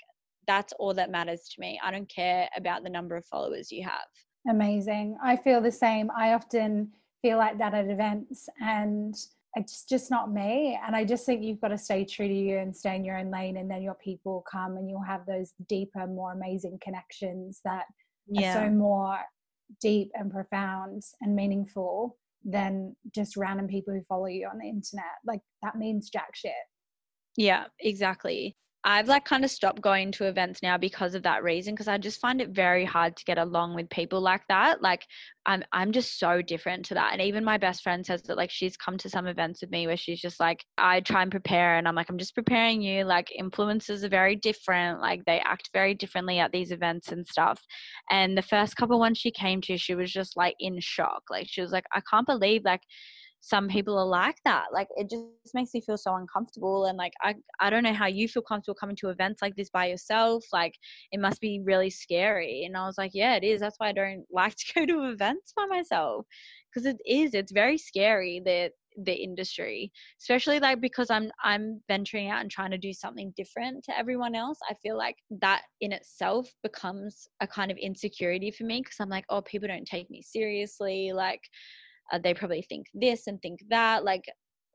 that's 0.47 0.73
all 0.79 0.93
that 0.93 1.11
matters 1.11 1.43
to 1.53 1.61
me. 1.61 1.79
I 1.83 1.91
don't 1.91 2.09
care 2.09 2.49
about 2.57 2.83
the 2.83 2.89
number 2.89 3.15
of 3.15 3.25
followers 3.25 3.71
you 3.71 3.83
have. 3.83 4.07
Amazing. 4.49 5.17
I 5.23 5.37
feel 5.37 5.61
the 5.61 5.71
same. 5.71 6.09
I 6.17 6.33
often 6.33 6.91
feel 7.23 7.37
like 7.39 7.57
that 7.57 7.73
at 7.73 7.87
events 7.87 8.47
and 8.61 9.15
it's 9.55 9.85
just 9.85 10.11
not 10.11 10.31
me. 10.31 10.79
And 10.85 10.95
i 10.95 11.03
just 11.03 11.25
think 11.25 11.43
you've 11.43 11.61
got 11.61 11.69
to 11.69 11.77
stay 11.77 12.05
true 12.05 12.27
to 12.27 12.33
you 12.33 12.57
and 12.59 12.75
stay 12.75 12.95
in 12.95 13.05
your 13.05 13.17
own 13.17 13.31
lane 13.31 13.57
and 13.57 13.71
then 13.71 13.81
your 13.81 13.95
people 13.95 14.43
come 14.51 14.77
and 14.77 14.87
you'll 14.87 15.01
have 15.01 15.25
those 15.25 15.53
deeper 15.67 16.05
more 16.05 16.33
amazing 16.33 16.77
connections 16.83 17.61
that 17.63 17.85
yeah. 18.27 18.51
are 18.51 18.65
so 18.65 18.69
more 18.69 19.17
deep 19.81 20.11
and 20.13 20.31
profound 20.31 21.01
and 21.21 21.35
meaningful 21.35 22.17
than 22.45 22.95
just 23.15 23.37
random 23.37 23.67
people 23.67 23.93
who 23.93 24.03
follow 24.09 24.25
you 24.25 24.47
on 24.51 24.59
the 24.59 24.67
internet. 24.67 25.15
Like 25.25 25.39
that 25.61 25.77
means 25.77 26.09
jack 26.09 26.35
shit. 26.35 26.51
Yeah 27.37 27.65
exactly 27.79 28.55
I've 28.85 29.07
like 29.07 29.23
kind 29.23 29.45
of 29.45 29.51
stopped 29.51 29.81
going 29.81 30.11
to 30.13 30.25
events 30.25 30.61
now 30.61 30.77
because 30.77 31.15
of 31.15 31.23
that 31.23 31.41
reason 31.41 31.73
because 31.73 31.87
I 31.87 31.97
just 31.97 32.19
find 32.19 32.41
it 32.41 32.49
very 32.49 32.83
hard 32.83 33.15
to 33.15 33.23
get 33.23 33.37
along 33.37 33.75
with 33.75 33.89
people 33.89 34.19
like 34.19 34.41
that. 34.49 34.81
Like 34.81 35.05
I'm 35.45 35.63
I'm 35.71 35.93
just 35.93 36.19
so 36.19 36.41
different 36.41 36.83
to 36.85 36.95
that. 36.95 37.13
And 37.13 37.21
even 37.21 37.45
my 37.45 37.57
best 37.57 37.81
friend 37.81 38.05
says 38.05 38.23
that 38.23 38.35
like 38.35 38.51
she's 38.51 38.75
come 38.75 38.97
to 38.97 39.09
some 39.09 39.25
events 39.25 39.61
with 39.61 39.71
me 39.71 39.87
where 39.87 39.95
she's 39.95 40.19
just 40.19 40.39
like 40.39 40.65
I 40.77 40.99
try 40.99 41.21
and 41.21 41.31
prepare 41.31 41.77
and 41.77 41.87
I'm 41.87 41.95
like 41.95 42.09
I'm 42.09 42.17
just 42.17 42.35
preparing 42.35 42.81
you 42.81 43.05
like 43.05 43.31
influencers 43.39 44.03
are 44.03 44.09
very 44.09 44.35
different. 44.35 44.99
Like 44.99 45.23
they 45.25 45.39
act 45.39 45.69
very 45.73 45.93
differently 45.93 46.39
at 46.39 46.51
these 46.51 46.71
events 46.71 47.11
and 47.13 47.25
stuff. 47.25 47.61
And 48.09 48.37
the 48.37 48.41
first 48.41 48.75
couple 48.75 48.99
ones 48.99 49.17
she 49.17 49.31
came 49.31 49.61
to 49.61 49.77
she 49.77 49.95
was 49.95 50.11
just 50.11 50.35
like 50.35 50.55
in 50.59 50.79
shock. 50.81 51.23
Like 51.29 51.47
she 51.49 51.61
was 51.61 51.71
like 51.71 51.85
I 51.93 52.01
can't 52.09 52.27
believe 52.27 52.63
like 52.65 52.81
some 53.45 53.67
people 53.67 53.99
are 53.99 54.05
like 54.05 54.37
that 54.45 54.67
like 54.71 54.87
it 54.95 55.09
just 55.09 55.53
makes 55.53 55.73
me 55.73 55.81
feel 55.81 55.97
so 55.97 56.15
uncomfortable 56.15 56.85
and 56.85 56.97
like 56.97 57.11
i 57.21 57.35
i 57.59 57.69
don't 57.69 57.83
know 57.83 57.93
how 57.93 58.05
you 58.05 58.25
feel 58.25 58.41
comfortable 58.41 58.73
coming 58.73 58.95
to 58.95 59.09
events 59.09 59.41
like 59.41 59.53
this 59.57 59.69
by 59.69 59.85
yourself 59.85 60.45
like 60.53 60.73
it 61.11 61.19
must 61.19 61.41
be 61.41 61.59
really 61.61 61.89
scary 61.89 62.63
and 62.63 62.77
i 62.77 62.85
was 62.85 62.97
like 62.97 63.11
yeah 63.13 63.35
it 63.35 63.43
is 63.43 63.59
that's 63.59 63.75
why 63.79 63.89
i 63.89 63.91
don't 63.91 64.23
like 64.31 64.55
to 64.55 64.73
go 64.73 64.85
to 64.85 65.11
events 65.11 65.53
by 65.55 65.65
myself. 65.65 66.25
Because 66.73 66.85
it 66.87 66.97
is 67.05 67.33
it's 67.33 67.51
very 67.51 67.77
scary 67.77 68.41
that 68.45 68.71
the 69.05 69.13
industry 69.13 69.91
especially 70.21 70.59
like 70.59 70.79
because 70.79 71.09
i'm 71.09 71.31
i'm 71.43 71.81
venturing 71.87 72.29
out 72.29 72.41
and 72.41 72.51
trying 72.51 72.71
to 72.71 72.77
do 72.77 72.93
something 72.93 73.33
different 73.35 73.83
to 73.83 73.97
everyone 73.97 74.35
else 74.35 74.59
i 74.69 74.73
feel 74.83 74.95
like 74.95 75.15
that 75.41 75.63
in 75.81 75.91
itself 75.91 76.47
becomes 76.61 77.27
a 77.41 77.47
kind 77.47 77.71
of 77.71 77.77
insecurity 77.77 78.51
for 78.51 78.65
me 78.65 78.81
because 78.81 78.97
i'm 78.99 79.09
like 79.09 79.25
oh 79.29 79.41
people 79.41 79.67
don't 79.67 79.85
take 79.85 80.09
me 80.11 80.21
seriously 80.21 81.11
like 81.11 81.41
uh, 82.13 82.19
they 82.23 82.33
probably 82.33 82.61
think 82.61 82.87
this 82.93 83.27
and 83.27 83.41
think 83.41 83.59
that. 83.69 84.05
Like 84.05 84.25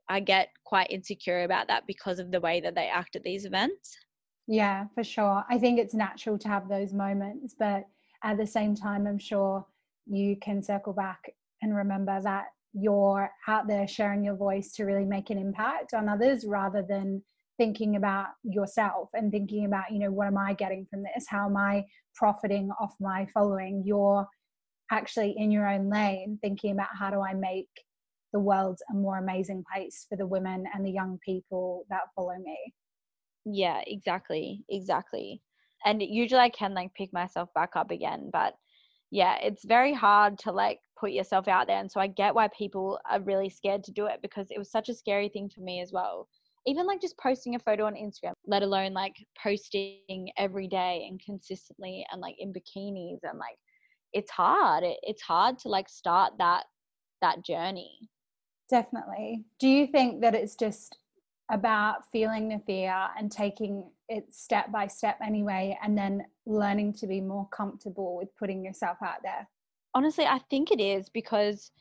i 0.09 0.19
get 0.19 0.49
quite 0.65 0.89
insecure 0.89 1.43
about 1.43 1.67
that 1.67 1.85
because 1.87 2.19
of 2.19 2.31
the 2.31 2.41
way 2.41 2.59
that 2.59 2.75
they 2.75 2.87
act 2.87 3.15
at 3.15 3.23
these 3.23 3.45
events. 3.45 3.95
Yeah 4.47 4.85
for 4.95 5.03
sure. 5.03 5.43
I 5.49 5.57
think 5.59 5.79
it's 5.79 5.93
natural 5.93 6.37
to 6.39 6.47
have 6.47 6.67
those 6.67 6.93
moments 6.93 7.55
but 7.57 7.85
at 8.23 8.37
the 8.37 8.47
same 8.47 8.75
time 8.75 9.07
i'm 9.07 9.19
sure 9.19 9.65
you 10.07 10.35
can 10.35 10.61
circle 10.61 10.93
back 10.93 11.31
and 11.61 11.75
remember 11.75 12.19
that 12.21 12.47
you're 12.73 13.29
out 13.47 13.67
there 13.67 13.87
sharing 13.87 14.23
your 14.23 14.35
voice 14.35 14.73
to 14.73 14.83
really 14.83 15.05
make 15.05 15.29
an 15.29 15.37
impact 15.37 15.93
on 15.93 16.09
others 16.09 16.45
rather 16.45 16.81
than 16.81 17.21
thinking 17.57 17.95
about 17.95 18.27
yourself 18.43 19.09
and 19.13 19.31
thinking 19.31 19.65
about 19.65 19.91
you 19.91 19.99
know 19.99 20.11
what 20.11 20.27
am 20.27 20.37
i 20.37 20.53
getting 20.53 20.85
from 20.89 21.03
this? 21.03 21.25
How 21.27 21.45
am 21.45 21.57
i 21.57 21.85
profiting 22.15 22.71
off 22.79 22.95
my 22.99 23.27
following? 23.33 23.83
You're 23.85 24.27
actually 24.91 25.35
in 25.37 25.51
your 25.51 25.67
own 25.67 25.89
lane 25.89 26.39
thinking 26.41 26.71
about 26.71 26.89
how 26.97 27.09
do 27.09 27.21
I 27.21 27.33
make 27.33 27.69
the 28.33 28.39
world 28.39 28.79
a 28.91 28.93
more 28.95 29.17
amazing 29.17 29.63
place 29.71 30.05
for 30.09 30.15
the 30.15 30.27
women 30.27 30.65
and 30.73 30.85
the 30.85 30.91
young 30.91 31.19
people 31.25 31.85
that 31.89 32.01
follow 32.15 32.35
me. 32.43 32.73
Yeah, 33.45 33.81
exactly. 33.87 34.63
Exactly. 34.69 35.41
And 35.85 36.01
usually 36.01 36.41
I 36.41 36.49
can 36.49 36.73
like 36.73 36.93
pick 36.93 37.13
myself 37.13 37.49
back 37.55 37.71
up 37.75 37.91
again, 37.91 38.29
but 38.31 38.53
yeah, 39.11 39.37
it's 39.41 39.65
very 39.65 39.93
hard 39.93 40.37
to 40.39 40.51
like 40.51 40.79
put 40.99 41.11
yourself 41.11 41.47
out 41.47 41.67
there. 41.67 41.79
And 41.79 41.91
so 41.91 41.99
I 41.99 42.07
get 42.07 42.35
why 42.35 42.49
people 42.49 42.99
are 43.09 43.21
really 43.21 43.49
scared 43.49 43.83
to 43.85 43.91
do 43.91 44.05
it 44.05 44.19
because 44.21 44.47
it 44.51 44.59
was 44.59 44.71
such 44.71 44.89
a 44.89 44.93
scary 44.93 45.29
thing 45.29 45.49
for 45.49 45.61
me 45.61 45.81
as 45.81 45.91
well. 45.91 46.27
Even 46.67 46.85
like 46.85 47.01
just 47.01 47.17
posting 47.17 47.55
a 47.55 47.59
photo 47.59 47.85
on 47.85 47.93
Instagram, 47.93 48.33
let 48.45 48.61
alone 48.61 48.93
like 48.93 49.15
posting 49.41 50.29
every 50.37 50.67
day 50.67 51.07
and 51.09 51.19
consistently 51.25 52.05
and 52.11 52.21
like 52.21 52.35
in 52.37 52.53
bikinis 52.53 53.19
and 53.23 53.39
like 53.39 53.57
it's 54.13 54.31
hard 54.31 54.83
it, 54.83 54.97
it's 55.03 55.21
hard 55.21 55.57
to 55.59 55.69
like 55.69 55.89
start 55.89 56.33
that 56.39 56.65
that 57.21 57.43
journey. 57.43 58.09
Definitely. 58.69 59.45
Do 59.59 59.67
you 59.67 59.87
think 59.87 60.21
that 60.21 60.35
it's 60.35 60.55
just 60.55 60.97
about 61.51 62.09
feeling 62.11 62.47
the 62.47 62.61
fear 62.65 62.93
and 63.17 63.31
taking 63.31 63.89
it 64.07 64.25
step 64.31 64.71
by 64.71 64.85
step 64.85 65.17
anyway 65.25 65.77
and 65.83 65.97
then 65.97 66.23
learning 66.45 66.93
to 66.93 67.07
be 67.07 67.19
more 67.19 67.47
comfortable 67.49 68.15
with 68.15 68.29
putting 68.37 68.63
yourself 68.63 68.97
out 69.03 69.17
there? 69.23 69.47
Honestly 69.95 70.25
i 70.25 70.39
think 70.49 70.71
it 70.71 70.79
is 70.79 71.09
because 71.09 71.71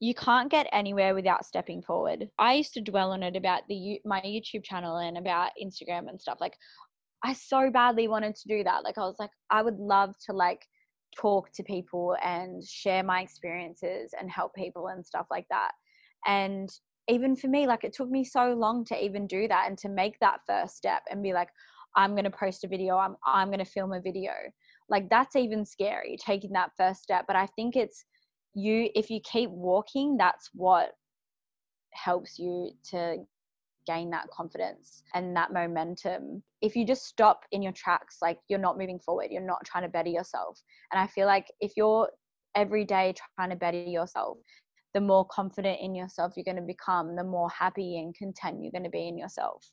you 0.00 0.14
can't 0.14 0.50
get 0.50 0.66
anywhere 0.70 1.14
without 1.14 1.46
stepping 1.46 1.80
forward. 1.80 2.28
I 2.38 2.54
used 2.54 2.74
to 2.74 2.82
dwell 2.82 3.12
on 3.12 3.22
it 3.22 3.36
about 3.36 3.62
the 3.68 4.00
my 4.04 4.20
youtube 4.20 4.64
channel 4.64 4.98
and 4.98 5.16
about 5.16 5.52
instagram 5.62 6.10
and 6.10 6.20
stuff 6.20 6.38
like 6.40 6.54
i 7.24 7.32
so 7.32 7.70
badly 7.70 8.06
wanted 8.06 8.36
to 8.36 8.48
do 8.48 8.62
that 8.64 8.84
like 8.84 8.98
i 8.98 9.00
was 9.00 9.16
like 9.18 9.30
i 9.50 9.62
would 9.62 9.78
love 9.78 10.14
to 10.26 10.34
like 10.34 10.66
talk 11.18 11.52
to 11.52 11.62
people 11.62 12.16
and 12.22 12.62
share 12.64 13.02
my 13.02 13.20
experiences 13.20 14.12
and 14.18 14.30
help 14.30 14.54
people 14.54 14.88
and 14.88 15.04
stuff 15.04 15.26
like 15.30 15.46
that. 15.50 15.72
And 16.26 16.70
even 17.08 17.36
for 17.36 17.48
me, 17.48 17.66
like 17.66 17.84
it 17.84 17.92
took 17.92 18.10
me 18.10 18.24
so 18.24 18.54
long 18.54 18.84
to 18.86 19.04
even 19.04 19.26
do 19.26 19.46
that 19.48 19.66
and 19.68 19.76
to 19.78 19.88
make 19.88 20.18
that 20.20 20.40
first 20.46 20.76
step 20.76 21.02
and 21.10 21.22
be 21.22 21.32
like, 21.32 21.48
I'm 21.96 22.12
going 22.12 22.24
to 22.24 22.30
post 22.30 22.64
a 22.64 22.68
video, 22.68 22.96
I'm, 22.96 23.16
I'm 23.26 23.48
going 23.48 23.58
to 23.58 23.64
film 23.64 23.92
a 23.92 24.00
video. 24.00 24.32
Like 24.88 25.08
that's 25.08 25.36
even 25.36 25.64
scary, 25.64 26.16
taking 26.18 26.52
that 26.52 26.72
first 26.76 27.02
step. 27.02 27.24
But 27.26 27.36
I 27.36 27.46
think 27.54 27.76
it's 27.76 28.04
you, 28.54 28.88
if 28.94 29.10
you 29.10 29.20
keep 29.20 29.50
walking, 29.50 30.16
that's 30.16 30.50
what 30.54 30.90
helps 31.92 32.38
you 32.38 32.70
to 32.90 33.18
gain 33.86 34.10
that 34.10 34.28
confidence 34.28 35.02
and 35.14 35.36
that 35.36 35.52
momentum. 35.52 36.42
If 36.60 36.76
you 36.76 36.86
just 36.86 37.06
stop 37.06 37.44
in 37.52 37.62
your 37.62 37.72
tracks, 37.72 38.18
like 38.22 38.38
you're 38.48 38.58
not 38.58 38.78
moving 38.78 38.98
forward, 38.98 39.28
you're 39.30 39.42
not 39.42 39.64
trying 39.64 39.84
to 39.84 39.88
better 39.88 40.08
yourself. 40.08 40.60
And 40.92 41.00
I 41.00 41.06
feel 41.06 41.26
like 41.26 41.46
if 41.60 41.72
you're 41.76 42.10
every 42.54 42.84
day 42.84 43.14
trying 43.36 43.50
to 43.50 43.56
better 43.56 43.82
yourself, 43.82 44.38
the 44.94 45.00
more 45.00 45.26
confident 45.26 45.80
in 45.80 45.94
yourself 45.94 46.34
you're 46.36 46.44
going 46.44 46.56
to 46.56 46.62
become, 46.62 47.16
the 47.16 47.24
more 47.24 47.50
happy 47.50 47.98
and 47.98 48.14
content 48.14 48.62
you're 48.62 48.72
going 48.72 48.84
to 48.84 48.90
be 48.90 49.08
in 49.08 49.18
yourself. 49.18 49.68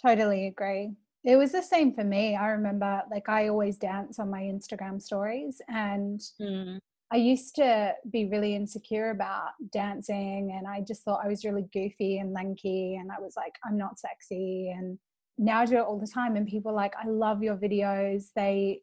Totally 0.00 0.46
agree. 0.46 0.92
It 1.24 1.36
was 1.36 1.50
the 1.50 1.62
same 1.62 1.92
for 1.92 2.04
me. 2.04 2.36
I 2.36 2.48
remember, 2.48 3.02
like, 3.10 3.28
I 3.28 3.48
always 3.48 3.78
dance 3.78 4.20
on 4.20 4.30
my 4.30 4.42
Instagram 4.42 5.02
stories, 5.02 5.60
and 5.66 6.20
mm. 6.40 6.78
I 7.12 7.16
used 7.16 7.54
to 7.56 7.92
be 8.10 8.26
really 8.26 8.56
insecure 8.56 9.10
about 9.10 9.50
dancing, 9.72 10.52
and 10.56 10.66
I 10.66 10.80
just 10.80 11.02
thought 11.02 11.24
I 11.24 11.28
was 11.28 11.44
really 11.44 11.66
goofy 11.72 12.18
and 12.18 12.32
lanky, 12.32 12.96
and 12.96 13.12
I 13.12 13.20
was 13.20 13.34
like, 13.36 13.54
I'm 13.64 13.76
not 13.76 13.98
sexy. 13.98 14.74
And 14.76 14.98
now 15.38 15.60
I 15.60 15.66
do 15.66 15.76
it 15.76 15.84
all 15.84 16.00
the 16.00 16.10
time, 16.12 16.34
and 16.34 16.48
people 16.48 16.74
like, 16.74 16.94
I 16.96 17.06
love 17.06 17.42
your 17.42 17.56
videos. 17.56 18.30
They 18.34 18.80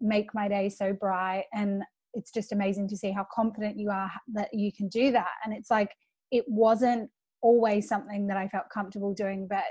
make 0.00 0.34
my 0.34 0.48
day 0.48 0.68
so 0.70 0.92
bright. 0.92 1.44
And 1.52 1.82
it's 2.14 2.30
just 2.30 2.52
amazing 2.52 2.88
to 2.88 2.96
see 2.96 3.10
how 3.10 3.26
confident 3.30 3.78
you 3.78 3.90
are 3.90 4.10
that 4.32 4.54
you 4.54 4.72
can 4.72 4.88
do 4.88 5.12
that. 5.12 5.32
And 5.44 5.52
it's 5.52 5.70
like, 5.70 5.90
it 6.30 6.44
wasn't 6.48 7.10
always 7.42 7.88
something 7.88 8.26
that 8.28 8.38
I 8.38 8.48
felt 8.48 8.70
comfortable 8.72 9.12
doing, 9.12 9.46
but 9.48 9.64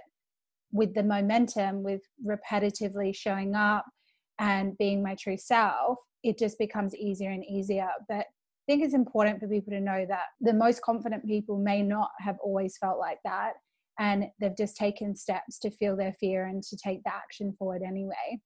with 0.72 0.94
the 0.94 1.04
momentum, 1.04 1.82
with 1.82 2.02
repetitively 2.24 3.16
showing 3.16 3.56
up 3.56 3.86
and 4.40 4.78
being 4.78 5.02
my 5.02 5.16
true 5.16 5.38
self, 5.38 5.98
it 6.26 6.40
just 6.40 6.58
becomes 6.58 6.96
easier 6.96 7.30
and 7.30 7.46
easier. 7.46 7.88
But 8.10 8.26
I 8.26 8.66
think 8.68 8.84
it's 8.84 8.96
important 8.96 9.40
for 9.40 9.48
people 9.48 9.72
to 9.72 9.80
know 9.80 10.06
that 10.10 10.26
the 10.42 10.54
most 10.54 10.82
confident 10.82 11.24
people 11.26 11.60
may 11.60 11.84
not 11.84 12.10
have 12.20 12.38
always 12.44 12.78
felt 12.78 12.98
like 12.98 13.20
that. 13.24 13.54
And 14.00 14.26
they've 14.42 14.58
just 14.58 14.76
taken 14.76 15.16
steps 15.16 15.60
to 15.60 15.70
feel 15.70 15.96
their 15.96 16.14
fear 16.20 16.48
and 16.48 16.64
to 16.64 16.78
take 16.84 17.04
the 17.04 17.14
action 17.14 17.56
forward 17.58 17.84
anyway. 17.88 18.42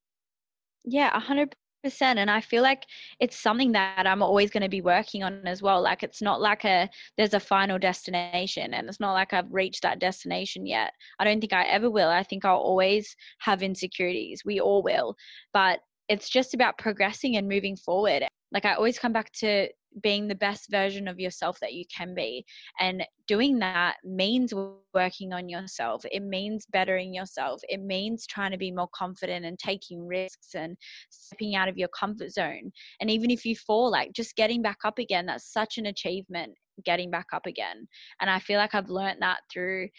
Yeah, 0.83 1.17
100% 1.19 1.53
and 2.01 2.29
i 2.29 2.41
feel 2.41 2.61
like 2.61 2.85
it's 3.21 3.39
something 3.39 3.71
that 3.71 4.05
i'm 4.05 4.21
always 4.21 4.49
going 4.49 4.63
to 4.63 4.67
be 4.67 4.81
working 4.81 5.23
on 5.23 5.47
as 5.47 5.61
well 5.61 5.81
like 5.81 6.03
it's 6.03 6.21
not 6.21 6.41
like 6.41 6.65
a 6.65 6.89
there's 7.15 7.33
a 7.33 7.39
final 7.39 7.79
destination 7.79 8.73
and 8.73 8.89
it's 8.89 8.99
not 8.99 9.13
like 9.13 9.31
i've 9.31 9.49
reached 9.49 9.81
that 9.81 9.97
destination 9.97 10.65
yet 10.65 10.91
i 11.19 11.23
don't 11.23 11.39
think 11.39 11.53
i 11.53 11.63
ever 11.63 11.89
will 11.89 12.09
i 12.09 12.21
think 12.21 12.43
i'll 12.43 12.57
always 12.57 13.15
have 13.39 13.63
insecurities 13.63 14.41
we 14.43 14.59
all 14.59 14.83
will 14.83 15.15
but 15.53 15.79
it's 16.09 16.29
just 16.29 16.53
about 16.53 16.77
progressing 16.77 17.37
and 17.37 17.47
moving 17.47 17.75
forward 17.75 18.23
like 18.51 18.65
i 18.65 18.73
always 18.73 18.99
come 18.99 19.13
back 19.13 19.31
to 19.31 19.69
being 20.01 20.27
the 20.27 20.35
best 20.35 20.69
version 20.69 21.07
of 21.07 21.19
yourself 21.19 21.59
that 21.61 21.73
you 21.73 21.83
can 21.95 22.13
be. 22.13 22.45
And 22.79 23.05
doing 23.27 23.59
that 23.59 23.97
means 24.03 24.53
working 24.93 25.33
on 25.33 25.49
yourself. 25.49 26.03
It 26.11 26.21
means 26.21 26.65
bettering 26.71 27.13
yourself. 27.13 27.61
It 27.69 27.81
means 27.81 28.27
trying 28.27 28.51
to 28.51 28.57
be 28.57 28.71
more 28.71 28.89
confident 28.93 29.45
and 29.45 29.57
taking 29.57 30.07
risks 30.07 30.55
and 30.55 30.77
stepping 31.09 31.55
out 31.55 31.67
of 31.67 31.77
your 31.77 31.89
comfort 31.89 32.31
zone. 32.31 32.71
And 33.01 33.09
even 33.09 33.31
if 33.31 33.45
you 33.45 33.55
fall, 33.55 33.91
like 33.91 34.13
just 34.13 34.35
getting 34.35 34.61
back 34.61 34.79
up 34.83 34.99
again, 34.99 35.25
that's 35.25 35.51
such 35.51 35.77
an 35.77 35.87
achievement, 35.87 36.53
getting 36.85 37.11
back 37.11 37.27
up 37.33 37.45
again. 37.45 37.87
And 38.21 38.29
I 38.29 38.39
feel 38.39 38.57
like 38.57 38.75
I've 38.75 38.89
learned 38.89 39.21
that 39.21 39.39
through 39.51 39.89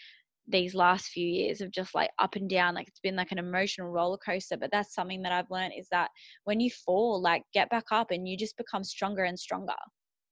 these 0.47 0.73
last 0.75 1.07
few 1.07 1.27
years 1.27 1.61
of 1.61 1.71
just 1.71 1.93
like 1.93 2.09
up 2.19 2.35
and 2.35 2.49
down 2.49 2.75
like 2.75 2.87
it's 2.87 2.99
been 2.99 3.15
like 3.15 3.31
an 3.31 3.37
emotional 3.37 3.89
roller 3.89 4.17
coaster 4.17 4.57
but 4.57 4.71
that's 4.71 4.93
something 4.93 5.21
that 5.21 5.31
i've 5.31 5.49
learned 5.49 5.73
is 5.77 5.87
that 5.91 6.09
when 6.43 6.59
you 6.59 6.69
fall 6.69 7.21
like 7.21 7.43
get 7.53 7.69
back 7.69 7.85
up 7.91 8.11
and 8.11 8.27
you 8.27 8.37
just 8.37 8.57
become 8.57 8.83
stronger 8.83 9.23
and 9.23 9.39
stronger. 9.39 9.73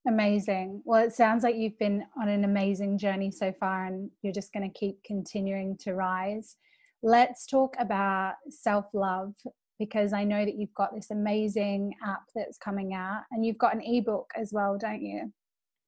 Amazing. 0.08 0.82
Well 0.86 1.04
it 1.04 1.14
sounds 1.14 1.44
like 1.44 1.56
you've 1.56 1.78
been 1.78 2.04
on 2.20 2.30
an 2.30 2.46
amazing 2.46 2.98
journey 2.98 3.32
so 3.32 3.54
far 3.60 3.86
and 3.86 4.10
you're 4.22 4.34
just 4.34 4.54
going 4.54 4.70
to 4.70 4.80
keep 4.80 5.04
continuing 5.04 5.78
to 5.82 5.94
rise. 5.94 6.56
Let's 7.04 7.46
talk 7.46 7.76
about 7.80 8.36
self 8.50 8.86
love 8.94 9.34
because 9.78 10.12
i 10.12 10.24
know 10.26 10.44
that 10.46 10.56
you've 10.58 10.74
got 10.74 10.94
this 10.94 11.10
amazing 11.10 11.94
app 12.06 12.24
that's 12.36 12.58
coming 12.58 12.94
out 12.94 13.22
and 13.32 13.46
you've 13.46 13.58
got 13.58 13.74
an 13.74 13.82
ebook 13.82 14.30
as 14.36 14.52
well 14.52 14.78
don't 14.78 15.02
you 15.02 15.32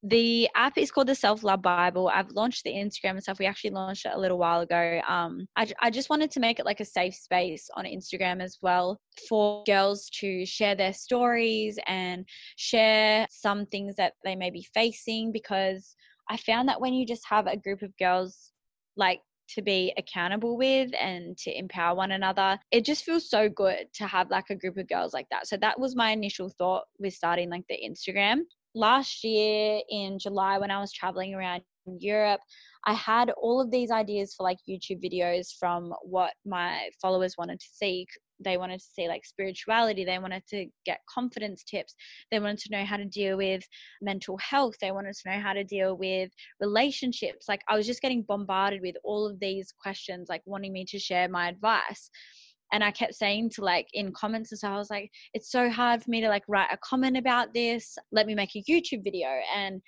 the 0.03 0.49
app 0.55 0.77
is 0.77 0.91
called 0.91 1.07
the 1.07 1.15
Self 1.15 1.43
Love 1.43 1.61
Bible. 1.61 2.09
I've 2.09 2.31
launched 2.31 2.63
the 2.63 2.71
Instagram 2.71 3.11
and 3.11 3.23
stuff. 3.23 3.39
We 3.39 3.45
actually 3.45 3.71
launched 3.71 4.05
it 4.05 4.13
a 4.15 4.19
little 4.19 4.39
while 4.39 4.61
ago. 4.61 4.99
Um, 5.07 5.45
I, 5.55 5.71
I 5.79 5.89
just 5.91 6.09
wanted 6.09 6.31
to 6.31 6.39
make 6.39 6.59
it 6.59 6.65
like 6.65 6.79
a 6.79 6.85
safe 6.85 7.13
space 7.13 7.69
on 7.75 7.85
Instagram 7.85 8.41
as 8.41 8.57
well 8.61 8.99
for 9.29 9.63
girls 9.65 10.09
to 10.19 10.45
share 10.45 10.75
their 10.75 10.93
stories 10.93 11.77
and 11.85 12.25
share 12.55 13.27
some 13.29 13.67
things 13.67 13.95
that 13.97 14.13
they 14.23 14.35
may 14.35 14.49
be 14.49 14.65
facing 14.73 15.31
because 15.31 15.95
I 16.29 16.37
found 16.37 16.67
that 16.69 16.81
when 16.81 16.93
you 16.93 17.05
just 17.05 17.23
have 17.29 17.45
a 17.45 17.57
group 17.57 17.83
of 17.83 17.95
girls 17.97 18.51
like 18.97 19.21
to 19.49 19.61
be 19.61 19.93
accountable 19.97 20.57
with 20.57 20.91
and 20.99 21.37
to 21.37 21.57
empower 21.57 21.93
one 21.93 22.11
another. 22.11 22.57
It 22.71 22.85
just 22.85 23.03
feels 23.03 23.29
so 23.29 23.49
good 23.49 23.87
to 23.95 24.07
have 24.07 24.29
like 24.29 24.49
a 24.49 24.55
group 24.55 24.77
of 24.77 24.87
girls 24.87 25.13
like 25.13 25.27
that. 25.29 25.45
So 25.45 25.57
that 25.57 25.77
was 25.77 25.93
my 25.93 26.11
initial 26.11 26.49
thought 26.57 26.85
with 26.99 27.13
starting 27.13 27.49
like 27.49 27.65
the 27.67 27.77
Instagram 27.85 28.43
last 28.75 29.23
year 29.23 29.81
in 29.89 30.19
July 30.19 30.57
when 30.57 30.71
I 30.71 30.79
was 30.79 30.91
traveling 30.91 31.33
around 31.33 31.63
Europe, 31.99 32.41
I 32.85 32.93
had 32.93 33.29
all 33.31 33.61
of 33.61 33.71
these 33.71 33.91
ideas 33.91 34.33
for 34.35 34.43
like 34.43 34.57
YouTube 34.67 35.03
videos 35.03 35.49
from 35.59 35.93
what 36.03 36.33
my 36.45 36.89
followers 37.01 37.35
wanted 37.37 37.59
to 37.59 37.67
see. 37.71 38.07
They 38.43 38.57
wanted 38.57 38.79
to 38.79 38.85
see 38.85 39.07
like 39.07 39.23
spirituality, 39.23 40.03
they 40.03 40.17
wanted 40.17 40.43
to 40.47 40.65
get 40.83 40.99
confidence 41.07 41.63
tips, 41.63 41.93
they 42.31 42.39
wanted 42.39 42.57
to 42.59 42.71
know 42.71 42.85
how 42.85 42.97
to 42.97 43.05
deal 43.05 43.37
with 43.37 43.63
mental 44.01 44.37
health, 44.37 44.73
they 44.81 44.91
wanted 44.91 45.13
to 45.13 45.29
know 45.29 45.39
how 45.39 45.53
to 45.53 45.63
deal 45.63 45.95
with 45.95 46.31
relationships. 46.59 47.45
Like 47.47 47.61
I 47.69 47.75
was 47.75 47.85
just 47.85 48.01
getting 48.01 48.23
bombarded 48.23 48.81
with 48.81 48.95
all 49.03 49.27
of 49.27 49.39
these 49.39 49.71
questions, 49.79 50.27
like 50.27 50.41
wanting 50.45 50.73
me 50.73 50.85
to 50.85 50.97
share 50.97 51.29
my 51.29 51.49
advice 51.49 52.09
and 52.71 52.83
I 52.83 52.91
kept 52.91 53.15
saying 53.15 53.51
to 53.51 53.63
like 53.63 53.87
in 53.93 54.11
comments 54.13 54.51
and 54.51 54.59
so 54.59 54.69
I 54.69 54.77
was 54.77 54.89
like, 54.89 55.11
it's 55.33 55.51
so 55.51 55.69
hard 55.69 56.03
for 56.03 56.09
me 56.09 56.21
to 56.21 56.29
like 56.29 56.43
write 56.47 56.69
a 56.71 56.77
comment 56.77 57.17
about 57.17 57.53
this. 57.53 57.97
Let 58.11 58.27
me 58.27 58.35
make 58.35 58.55
a 58.55 58.63
YouTube 58.63 59.03
video. 59.03 59.27
And 59.55 59.81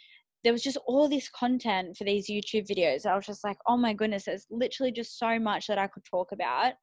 there 0.44 0.52
was 0.52 0.62
just 0.62 0.78
all 0.88 1.08
this 1.08 1.30
content 1.30 1.96
for 1.96 2.04
these 2.04 2.30
YouTube 2.30 2.68
videos. 2.68 3.06
I 3.06 3.16
was 3.16 3.26
just 3.26 3.44
like, 3.44 3.58
oh 3.68 3.78
my 3.78 3.94
goodness, 3.94 4.26
there's 4.26 4.46
literally 4.52 4.92
just 4.92 5.18
so 5.18 5.40
much 5.40 5.68
that 5.68 5.78
I 5.78 5.88
could 5.88 6.04
talk 6.04 6.34
about. 6.34 6.74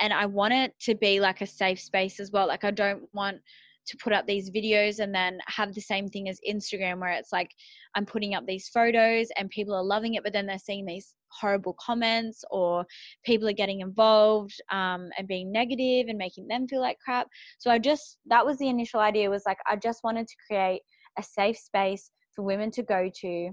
And 0.00 0.12
I 0.12 0.26
want 0.26 0.54
it 0.54 0.72
to 0.82 0.96
be 0.96 1.20
like 1.20 1.40
a 1.40 1.46
safe 1.46 1.80
space 1.80 2.18
as 2.18 2.32
well. 2.32 2.48
Like 2.48 2.64
I 2.64 2.72
don't 2.72 3.02
want 3.12 3.38
to 3.86 3.96
put 3.98 4.12
up 4.12 4.26
these 4.26 4.50
videos 4.50 4.98
and 4.98 5.14
then 5.14 5.38
have 5.46 5.74
the 5.74 5.80
same 5.80 6.08
thing 6.08 6.28
as 6.28 6.40
Instagram 6.48 7.00
where 7.00 7.12
it's 7.12 7.32
like 7.32 7.50
I'm 7.94 8.06
putting 8.06 8.34
up 8.34 8.46
these 8.46 8.68
photos 8.68 9.28
and 9.36 9.48
people 9.50 9.74
are 9.74 9.84
loving 9.84 10.14
it, 10.14 10.24
but 10.24 10.32
then 10.32 10.46
they're 10.46 10.58
seeing 10.58 10.84
these 10.84 11.14
horrible 11.28 11.76
comments 11.80 12.44
or 12.50 12.86
people 13.24 13.48
are 13.48 13.52
getting 13.52 13.80
involved 13.80 14.54
um, 14.70 15.10
and 15.18 15.28
being 15.28 15.50
negative 15.52 16.06
and 16.08 16.18
making 16.18 16.46
them 16.48 16.66
feel 16.66 16.80
like 16.80 16.98
crap. 17.04 17.28
So 17.58 17.70
I 17.70 17.78
just, 17.78 18.18
that 18.26 18.44
was 18.44 18.58
the 18.58 18.68
initial 18.68 19.00
idea 19.00 19.30
was 19.30 19.44
like, 19.46 19.58
I 19.66 19.76
just 19.76 20.04
wanted 20.04 20.28
to 20.28 20.34
create 20.48 20.82
a 21.18 21.22
safe 21.22 21.56
space 21.56 22.10
for 22.34 22.42
women 22.42 22.70
to 22.72 22.82
go 22.82 23.10
to 23.20 23.50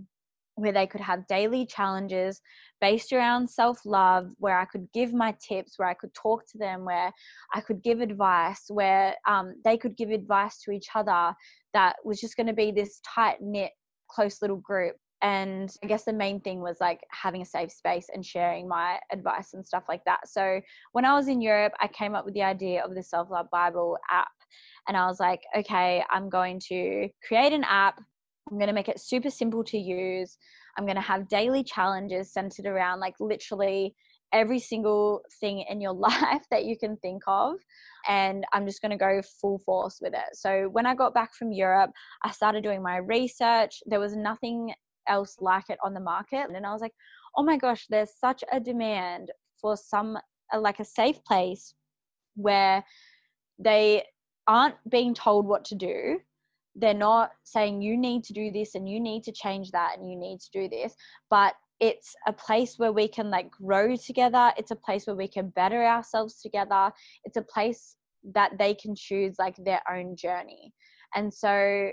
where 0.55 0.71
they 0.71 0.87
could 0.87 1.01
have 1.01 1.27
daily 1.27 1.65
challenges 1.65 2.41
based 2.79 3.13
around 3.13 3.49
self 3.49 3.79
love, 3.85 4.31
where 4.37 4.59
I 4.59 4.65
could 4.65 4.87
give 4.93 5.13
my 5.13 5.35
tips, 5.47 5.77
where 5.77 5.87
I 5.87 5.93
could 5.93 6.13
talk 6.13 6.43
to 6.51 6.57
them, 6.57 6.85
where 6.85 7.11
I 7.53 7.61
could 7.61 7.81
give 7.83 8.01
advice, 8.01 8.65
where 8.69 9.15
um, 9.27 9.55
they 9.63 9.77
could 9.77 9.95
give 9.95 10.09
advice 10.09 10.61
to 10.63 10.71
each 10.71 10.89
other. 10.95 11.33
That 11.73 11.95
was 12.03 12.19
just 12.19 12.35
going 12.35 12.47
to 12.47 12.53
be 12.53 12.71
this 12.71 12.99
tight 13.05 13.37
knit, 13.41 13.71
close 14.09 14.41
little 14.41 14.57
group. 14.57 14.95
And 15.23 15.71
I 15.83 15.87
guess 15.87 16.05
the 16.05 16.13
main 16.13 16.41
thing 16.41 16.61
was 16.61 16.77
like 16.81 17.01
having 17.11 17.43
a 17.43 17.45
safe 17.45 17.71
space 17.71 18.07
and 18.11 18.25
sharing 18.25 18.67
my 18.67 18.99
advice 19.11 19.53
and 19.53 19.65
stuff 19.65 19.83
like 19.87 20.03
that. 20.05 20.27
So 20.27 20.59
when 20.93 21.05
I 21.05 21.13
was 21.13 21.27
in 21.27 21.41
Europe, 21.41 21.73
I 21.79 21.87
came 21.87 22.15
up 22.15 22.25
with 22.25 22.33
the 22.33 22.41
idea 22.41 22.83
of 22.83 22.95
the 22.95 23.03
Self 23.03 23.29
Love 23.29 23.47
Bible 23.51 23.97
app. 24.09 24.27
And 24.87 24.97
I 24.97 25.05
was 25.05 25.19
like, 25.19 25.41
okay, 25.55 26.03
I'm 26.09 26.27
going 26.27 26.59
to 26.69 27.07
create 27.27 27.53
an 27.53 27.63
app 27.65 28.01
I'm 28.51 28.57
going 28.57 28.67
to 28.67 28.73
make 28.73 28.89
it 28.89 28.99
super 28.99 29.29
simple 29.29 29.63
to 29.63 29.77
use. 29.77 30.37
I'm 30.77 30.85
going 30.85 30.95
to 30.95 31.01
have 31.01 31.29
daily 31.29 31.63
challenges 31.63 32.33
centered 32.33 32.65
around 32.65 32.99
like 32.99 33.15
literally 33.19 33.95
every 34.33 34.59
single 34.59 35.21
thing 35.39 35.65
in 35.69 35.81
your 35.81 35.93
life 36.09 36.43
that 36.51 36.65
you 36.65 36.77
can 36.77 36.97
think 36.97 37.23
of. 37.27 37.55
And 38.07 38.45
I'm 38.53 38.65
just 38.65 38.81
going 38.81 38.91
to 38.91 38.97
go 38.97 39.21
full 39.39 39.59
force 39.59 39.99
with 40.01 40.13
it. 40.13 40.33
So 40.35 40.69
when 40.71 40.85
I 40.85 40.95
got 40.95 41.13
back 41.13 41.33
from 41.33 41.51
Europe, 41.51 41.91
I 42.23 42.31
started 42.31 42.63
doing 42.63 42.83
my 42.83 42.97
research. 42.97 43.81
There 43.85 43.99
was 43.99 44.15
nothing 44.15 44.73
else 45.07 45.37
like 45.39 45.69
it 45.69 45.79
on 45.83 45.93
the 45.93 45.99
market. 45.99 46.47
And 46.49 46.65
I 46.65 46.71
was 46.73 46.81
like, 46.81 46.93
oh 47.37 47.43
my 47.43 47.57
gosh, 47.57 47.85
there's 47.89 48.11
such 48.19 48.43
a 48.51 48.59
demand 48.59 49.31
for 49.61 49.77
some, 49.77 50.17
like 50.57 50.79
a 50.79 50.85
safe 50.85 51.23
place 51.23 51.73
where 52.35 52.83
they 53.59 54.03
aren't 54.47 54.75
being 54.89 55.13
told 55.13 55.45
what 55.45 55.63
to 55.65 55.75
do 55.75 56.19
they're 56.75 56.93
not 56.93 57.31
saying 57.43 57.81
you 57.81 57.97
need 57.97 58.23
to 58.23 58.33
do 58.33 58.51
this 58.51 58.75
and 58.75 58.87
you 58.87 58.99
need 58.99 59.23
to 59.23 59.31
change 59.31 59.71
that 59.71 59.97
and 59.97 60.09
you 60.09 60.17
need 60.17 60.39
to 60.39 60.49
do 60.53 60.69
this 60.69 60.95
but 61.29 61.53
it's 61.81 62.15
a 62.27 62.31
place 62.31 62.77
where 62.77 62.91
we 62.93 63.07
can 63.07 63.31
like 63.31 63.49
grow 63.49 63.95
together. 63.95 64.53
It's 64.55 64.69
a 64.69 64.75
place 64.75 65.07
where 65.07 65.15
we 65.15 65.27
can 65.27 65.49
better 65.49 65.83
ourselves 65.83 66.39
together. 66.39 66.91
It's 67.25 67.37
a 67.37 67.41
place 67.41 67.95
that 68.35 68.51
they 68.59 68.75
can 68.75 68.95
choose 68.95 69.35
like 69.39 69.55
their 69.57 69.81
own 69.91 70.15
journey. 70.15 70.73
And 71.15 71.33
so 71.33 71.89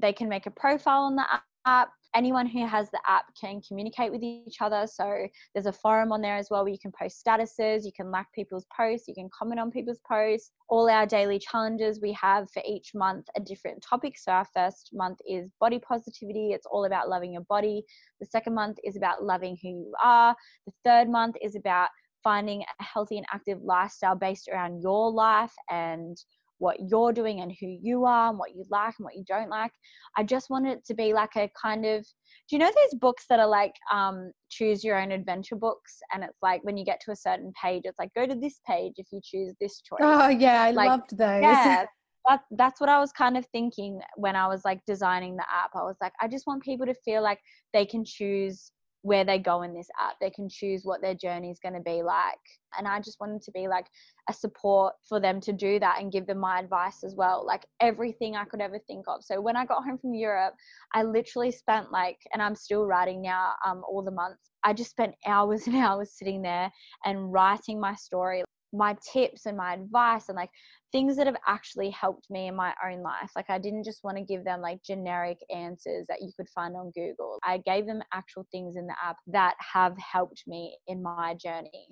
they 0.00 0.12
can 0.12 0.28
make 0.28 0.46
a 0.46 0.50
profile 0.52 1.02
on 1.02 1.16
the 1.16 1.26
app 1.66 1.90
anyone 2.14 2.46
who 2.46 2.66
has 2.66 2.90
the 2.90 3.00
app 3.06 3.24
can 3.40 3.60
communicate 3.66 4.12
with 4.12 4.22
each 4.22 4.56
other. 4.60 4.86
So 4.86 5.26
there's 5.54 5.66
a 5.66 5.72
forum 5.72 6.12
on 6.12 6.20
there 6.20 6.36
as 6.36 6.48
well 6.50 6.62
where 6.62 6.72
you 6.72 6.78
can 6.78 6.92
post 6.92 7.24
statuses, 7.24 7.84
you 7.84 7.92
can 7.94 8.10
like 8.10 8.26
people's 8.34 8.66
posts, 8.76 9.08
you 9.08 9.14
can 9.14 9.30
comment 9.36 9.60
on 9.60 9.70
people's 9.70 10.00
posts. 10.06 10.50
All 10.68 10.88
our 10.88 11.06
daily 11.06 11.38
challenges 11.38 12.00
we 12.00 12.12
have 12.12 12.50
for 12.50 12.62
each 12.66 12.92
month 12.94 13.26
a 13.36 13.40
different 13.40 13.82
topic. 13.82 14.18
So 14.18 14.32
our 14.32 14.46
first 14.54 14.90
month 14.92 15.18
is 15.28 15.50
body 15.60 15.78
positivity, 15.78 16.52
it's 16.52 16.66
all 16.66 16.84
about 16.84 17.08
loving 17.08 17.32
your 17.32 17.44
body. 17.48 17.84
The 18.20 18.26
second 18.26 18.54
month 18.54 18.78
is 18.84 18.96
about 18.96 19.24
loving 19.24 19.56
who 19.62 19.68
you 19.68 19.94
are. 20.02 20.36
The 20.66 20.72
third 20.84 21.08
month 21.08 21.36
is 21.42 21.56
about 21.56 21.88
finding 22.22 22.62
a 22.62 22.82
healthy 22.82 23.16
and 23.18 23.26
active 23.32 23.60
lifestyle 23.62 24.14
based 24.14 24.48
around 24.48 24.80
your 24.80 25.10
life 25.10 25.52
and 25.70 26.16
what 26.62 26.76
you're 26.88 27.12
doing 27.12 27.40
and 27.40 27.52
who 27.60 27.76
you 27.82 28.04
are 28.04 28.30
and 28.30 28.38
what 28.38 28.54
you 28.54 28.64
like 28.70 28.94
and 28.98 29.04
what 29.04 29.16
you 29.16 29.24
don't 29.26 29.50
like. 29.50 29.72
I 30.16 30.22
just 30.22 30.48
want 30.48 30.68
it 30.68 30.84
to 30.86 30.94
be 30.94 31.12
like 31.12 31.34
a 31.36 31.50
kind 31.60 31.84
of 31.84 32.02
do 32.48 32.56
you 32.56 32.58
know 32.58 32.70
those 32.70 32.98
books 33.00 33.24
that 33.28 33.40
are 33.40 33.48
like 33.48 33.74
um, 33.92 34.30
choose 34.48 34.84
your 34.84 35.00
own 35.00 35.10
adventure 35.10 35.56
books? 35.56 35.98
And 36.12 36.22
it's 36.22 36.38
like 36.40 36.62
when 36.62 36.76
you 36.76 36.84
get 36.84 37.00
to 37.00 37.10
a 37.10 37.16
certain 37.16 37.52
page 37.60 37.82
it's 37.84 37.98
like 37.98 38.14
go 38.14 38.26
to 38.26 38.34
this 38.34 38.60
page 38.66 38.94
if 38.96 39.06
you 39.12 39.20
choose 39.24 39.54
this 39.60 39.82
choice. 39.82 40.00
Oh 40.02 40.28
yeah 40.28 40.62
i 40.62 40.70
like, 40.70 40.88
loved 40.88 41.16
those. 41.16 41.42
yeah 41.42 41.86
that, 42.28 42.40
that's 42.52 42.80
what 42.80 42.88
i 42.88 43.00
was 43.00 43.10
kind 43.10 43.36
of 43.36 43.44
thinking 43.46 44.00
when 44.16 44.36
i 44.36 44.46
was 44.46 44.64
like 44.64 44.80
designing 44.86 45.36
the 45.36 45.42
app. 45.42 45.70
I 45.74 45.82
was 45.82 45.96
like 46.00 46.12
i 46.20 46.28
just 46.28 46.46
want 46.46 46.62
people 46.62 46.86
to 46.86 46.94
feel 47.04 47.22
like 47.22 47.40
they 47.72 47.84
can 47.84 48.04
choose 48.04 48.70
where 49.02 49.24
they 49.24 49.38
go 49.38 49.62
in 49.62 49.74
this 49.74 49.88
app. 50.00 50.16
They 50.20 50.30
can 50.30 50.48
choose 50.48 50.82
what 50.84 51.02
their 51.02 51.14
journey 51.14 51.50
is 51.50 51.58
going 51.58 51.74
to 51.74 51.80
be 51.80 52.02
like. 52.02 52.38
And 52.78 52.88
I 52.88 53.00
just 53.00 53.20
wanted 53.20 53.42
to 53.42 53.50
be 53.52 53.68
like 53.68 53.86
a 54.28 54.32
support 54.32 54.94
for 55.08 55.20
them 55.20 55.40
to 55.42 55.52
do 55.52 55.78
that 55.80 56.00
and 56.00 56.12
give 56.12 56.26
them 56.26 56.38
my 56.38 56.60
advice 56.60 57.04
as 57.04 57.14
well, 57.16 57.44
like 57.46 57.66
everything 57.80 58.36
I 58.36 58.44
could 58.44 58.60
ever 58.60 58.78
think 58.86 59.04
of. 59.08 59.22
So 59.22 59.40
when 59.40 59.56
I 59.56 59.66
got 59.66 59.84
home 59.84 59.98
from 59.98 60.14
Europe, 60.14 60.54
I 60.94 61.02
literally 61.02 61.50
spent 61.50 61.92
like, 61.92 62.18
and 62.32 62.40
I'm 62.40 62.54
still 62.54 62.86
writing 62.86 63.20
now 63.20 63.50
um, 63.66 63.82
all 63.86 64.02
the 64.02 64.10
months, 64.10 64.50
I 64.64 64.72
just 64.72 64.90
spent 64.90 65.14
hours 65.26 65.66
and 65.66 65.76
hours 65.76 66.12
sitting 66.16 66.42
there 66.42 66.70
and 67.04 67.32
writing 67.32 67.80
my 67.80 67.94
story 67.94 68.44
my 68.72 68.96
tips 69.12 69.46
and 69.46 69.56
my 69.56 69.74
advice 69.74 70.28
and 70.28 70.36
like 70.36 70.50
things 70.92 71.16
that 71.16 71.26
have 71.26 71.36
actually 71.46 71.90
helped 71.90 72.30
me 72.30 72.48
in 72.48 72.56
my 72.56 72.72
own 72.84 73.02
life. 73.02 73.30
Like 73.36 73.50
I 73.50 73.58
didn't 73.58 73.84
just 73.84 74.04
want 74.04 74.16
to 74.18 74.24
give 74.24 74.44
them 74.44 74.60
like 74.60 74.82
generic 74.82 75.38
answers 75.54 76.06
that 76.08 76.22
you 76.22 76.30
could 76.36 76.48
find 76.48 76.76
on 76.76 76.92
Google. 76.94 77.38
I 77.44 77.58
gave 77.58 77.86
them 77.86 78.02
actual 78.12 78.46
things 78.52 78.76
in 78.76 78.86
the 78.86 78.94
app 79.02 79.16
that 79.28 79.54
have 79.58 79.96
helped 79.98 80.44
me 80.46 80.76
in 80.86 81.02
my 81.02 81.34
journey. 81.34 81.88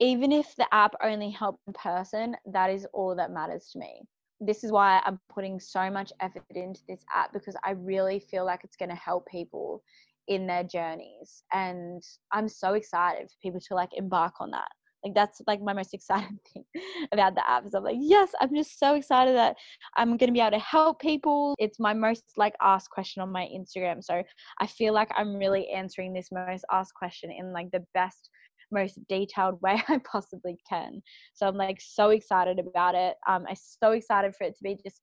Even 0.00 0.32
if 0.32 0.54
the 0.56 0.66
app 0.72 0.94
only 1.02 1.30
helped 1.30 1.60
one 1.66 1.74
person, 1.74 2.36
that 2.52 2.70
is 2.70 2.86
all 2.92 3.14
that 3.16 3.30
matters 3.30 3.70
to 3.72 3.78
me. 3.78 4.02
This 4.40 4.64
is 4.64 4.72
why 4.72 5.00
I'm 5.04 5.20
putting 5.32 5.60
so 5.60 5.90
much 5.90 6.12
effort 6.20 6.44
into 6.54 6.80
this 6.88 7.04
app 7.14 7.32
because 7.32 7.56
I 7.64 7.70
really 7.70 8.18
feel 8.18 8.44
like 8.44 8.60
it's 8.64 8.76
going 8.76 8.88
to 8.88 8.96
help 8.96 9.26
people 9.28 9.82
in 10.26 10.46
their 10.46 10.64
journeys. 10.64 11.44
And 11.52 12.02
I'm 12.32 12.48
so 12.48 12.74
excited 12.74 13.28
for 13.28 13.36
people 13.42 13.60
to 13.68 13.74
like 13.74 13.90
embark 13.96 14.34
on 14.40 14.50
that. 14.50 14.68
Like 15.04 15.14
that's 15.14 15.40
like 15.46 15.60
my 15.60 15.72
most 15.72 15.94
exciting 15.94 16.38
thing 16.52 16.64
about 17.12 17.34
the 17.34 17.48
app. 17.48 17.66
Is 17.66 17.74
I'm 17.74 17.84
like, 17.84 17.96
yes, 17.98 18.30
I'm 18.40 18.54
just 18.54 18.78
so 18.78 18.94
excited 18.94 19.34
that 19.36 19.56
I'm 19.96 20.16
gonna 20.16 20.32
be 20.32 20.40
able 20.40 20.52
to 20.52 20.58
help 20.58 21.00
people. 21.00 21.54
It's 21.58 21.78
my 21.78 21.92
most 21.92 22.24
like 22.36 22.54
asked 22.62 22.90
question 22.90 23.22
on 23.22 23.30
my 23.30 23.48
Instagram. 23.54 24.02
So 24.02 24.22
I 24.60 24.66
feel 24.66 24.94
like 24.94 25.10
I'm 25.16 25.36
really 25.36 25.68
answering 25.68 26.12
this 26.12 26.28
most 26.32 26.64
asked 26.72 26.94
question 26.94 27.30
in 27.30 27.52
like 27.52 27.70
the 27.70 27.84
best 27.94 28.30
most 28.72 28.98
detailed 29.08 29.60
way 29.62 29.82
I 29.88 30.00
possibly 30.10 30.56
can. 30.68 31.02
So 31.34 31.46
I'm 31.46 31.56
like 31.56 31.80
so 31.80 32.10
excited 32.10 32.58
about 32.58 32.94
it. 32.94 33.16
Um, 33.28 33.44
I'm 33.48 33.56
so 33.56 33.92
excited 33.92 34.34
for 34.36 34.44
it 34.44 34.56
to 34.56 34.62
be 34.62 34.78
just 34.82 35.00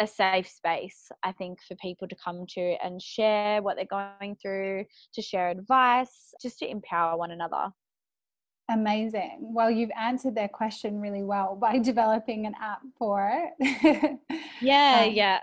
a 0.00 0.06
safe 0.06 0.48
space, 0.48 1.08
I 1.22 1.32
think, 1.32 1.58
for 1.68 1.76
people 1.76 2.08
to 2.08 2.16
come 2.22 2.44
to 2.54 2.74
and 2.82 3.00
share 3.00 3.62
what 3.62 3.76
they're 3.76 3.86
going 3.86 4.36
through, 4.42 4.84
to 5.14 5.22
share 5.22 5.50
advice, 5.50 6.34
just 6.42 6.58
to 6.58 6.68
empower 6.68 7.16
one 7.16 7.30
another. 7.30 7.70
Amazing. 8.70 9.38
Well, 9.40 9.70
you've 9.70 9.90
answered 9.98 10.34
their 10.34 10.48
question 10.48 11.00
really 11.00 11.22
well 11.22 11.56
by 11.56 11.78
developing 11.82 12.46
an 12.46 12.54
app 12.60 12.80
for 12.98 13.50
it. 13.60 14.18
yeah, 14.62 15.04
um, 15.06 15.12
yeah. 15.12 15.40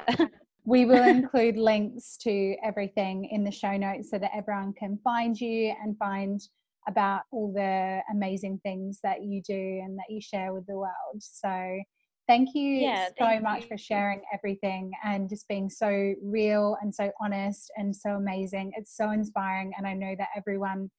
we 0.66 0.86
will 0.86 1.04
include 1.08 1.58
links 1.58 2.18
to 2.18 2.56
everything 2.64 3.26
in 3.26 3.44
the 3.44 3.52
show 3.52 3.78
notes 3.78 4.10
so 4.10 4.18
that 4.18 4.32
everyone 4.36 4.74
can 4.74 4.98
find 5.04 5.40
you 5.40 5.74
and 5.84 5.98
find 5.98 6.42
about 6.88 7.22
all 7.32 7.54
the 7.54 8.02
amazing 8.12 8.60
things 8.64 9.00
that 9.04 9.22
you 9.22 9.42
do 9.44 9.54
and 9.84 9.98
that 10.00 10.10
you 10.10 10.20
share 10.20 10.52
with 10.52 10.66
the 10.66 10.76
world. 10.76 11.20
So, 11.20 11.80
thank 12.28 12.56
you 12.56 12.78
yeah, 12.78 13.08
so 13.08 13.14
thank 13.20 13.44
much 13.44 13.62
you. 13.64 13.68
for 13.68 13.78
sharing 13.78 14.22
everything 14.34 14.92
and 15.04 15.30
just 15.30 15.48
being 15.48 15.70
so 15.70 16.16
real 16.24 16.76
and 16.82 16.94
so 16.94 17.12
honest 17.22 17.72
and 17.78 17.96
so 17.96 18.12
amazing. 18.12 18.72
It's 18.76 18.96
so 18.98 19.12
inspiring. 19.12 19.74
And 19.78 19.86
I 19.86 19.94
know 19.94 20.16
that 20.18 20.30
everyone 20.36 20.90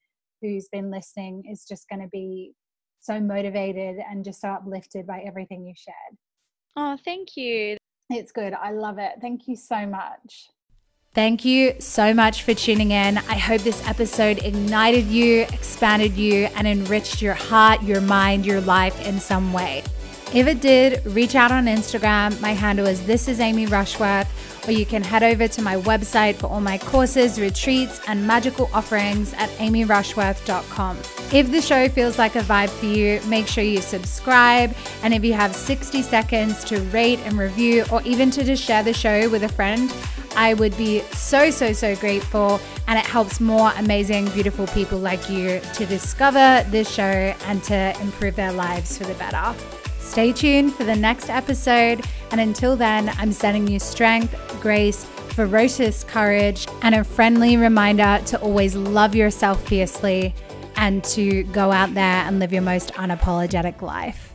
who's 0.43 0.69
been 0.71 0.91
listening 0.91 1.45
is 1.51 1.65
just 1.65 1.89
going 1.89 2.03
to 2.03 2.09
be 2.09 2.53
so 3.01 3.21
motivated 3.21 3.97
and 4.11 4.25
just 4.25 4.41
so 4.41 4.49
uplifted 4.49 5.07
by 5.07 5.21
everything 5.27 5.65
you 5.65 5.75
shared. 5.77 6.19
Oh, 6.77 6.97
thank 7.05 7.37
you. 7.37 7.77
It's 8.11 8.33
good. 8.33 8.53
I 8.53 8.73
love 8.73 8.99
it. 8.99 9.13
Thank 9.21 9.49
you 9.49 9.57
so 9.57 9.87
much. 9.87 10.51
Thank 11.15 11.45
you 11.45 11.75
so 11.79 12.15
much 12.15 12.43
for 12.43 12.55
tuning 12.55 12.93
in. 12.93 13.19
I 13.19 13.35
hope 13.37 13.61
this 13.61 13.87
episode 13.87 14.39
ignited 14.39 15.05
you, 15.05 15.43
expanded 15.43 16.13
you, 16.13 16.47
and 16.57 16.67
enriched 16.67 17.21
your 17.21 17.35
heart, 17.35 17.83
your 17.83 18.01
mind, 18.01 18.47
your 18.47 18.63
life 18.63 19.07
in 19.07 19.21
some 19.21 19.53
way. 19.53 19.83
If 20.35 20.47
it 20.47 20.61
did, 20.61 21.05
reach 21.07 21.35
out 21.35 21.53
on 21.53 21.67
Instagram. 21.67 22.41
My 22.41 22.53
handle 22.53 22.87
is 22.87 23.05
This 23.05 23.29
is 23.29 23.39
Amy 23.39 23.67
Rushworth 23.67 24.29
or 24.67 24.73
you 24.73 24.87
can 24.87 25.03
head 25.03 25.23
over 25.23 25.49
to 25.49 25.63
my 25.63 25.77
website 25.77 26.37
for 26.37 26.47
all 26.47 26.61
my 26.61 26.79
courses, 26.79 27.41
retreats, 27.41 28.01
and 28.07 28.27
magical 28.27 28.71
offerings 28.73 29.33
at 29.35 29.49
amyrushworth.com. 29.51 30.99
If 31.33 31.51
the 31.51 31.61
show 31.61 31.89
feels 31.89 32.19
like 32.19 32.37
a 32.37 32.41
vibe 32.41 32.69
for 32.69 32.87
you, 32.87 33.21
make 33.29 33.47
sure 33.47 33.65
you 33.65 33.81
subscribe. 33.81 34.75
And 35.03 35.15
if 35.15 35.25
you 35.25 35.33
have 35.33 35.55
60 35.55 36.03
seconds 36.03 36.65
to 36.65 36.81
rate 36.91 37.19
and 37.21 37.39
review, 37.39 37.85
or 37.91 38.03
even 38.03 38.31
to 38.33 38.45
just 38.45 38.63
share 38.63 38.83
the 38.83 38.95
show 38.95 39.29
with 39.31 39.43
a 39.43 39.49
friend, 39.49 39.93
I 40.37 40.55
would 40.55 40.77
be 40.77 41.01
so, 41.13 41.51
so, 41.51 41.73
so 41.73 41.97
grateful. 41.97 42.61
And 42.87 42.99
it 42.99 43.07
helps 43.07 43.41
more 43.41 43.73
amazing, 43.77 44.29
beautiful 44.31 44.67
people 44.69 44.99
like 44.99 45.29
you 45.29 45.61
to 45.75 45.87
discover 45.87 46.65
this 46.71 46.91
show 46.91 47.03
and 47.03 47.63
to 47.65 47.97
improve 48.01 48.37
their 48.37 48.53
lives 48.53 48.99
for 48.99 49.05
the 49.05 49.15
better. 49.15 49.55
Stay 50.13 50.31
tuned 50.31 50.75
for 50.75 50.85
the 50.85 50.95
next 50.95 51.31
episode. 51.31 52.05
And 52.33 52.39
until 52.39 52.77
then, 52.77 53.09
I'm 53.17 53.33
sending 53.33 53.67
you 53.67 53.79
strength, 53.79 54.37
grace, 54.61 55.07
ferocious 55.07 56.05
courage, 56.05 56.67
and 56.83 56.95
a 56.95 57.03
friendly 57.03 57.57
reminder 57.57 58.21
to 58.27 58.39
always 58.43 58.77
love 58.77 59.15
yourself 59.15 59.67
fiercely 59.67 60.35
and 60.77 61.03
to 61.05 61.45
go 61.45 61.73
out 61.73 61.95
there 61.95 62.27
and 62.27 62.41
live 62.41 62.53
your 62.53 62.61
most 62.61 62.93
unapologetic 62.93 63.81
life. 63.81 64.32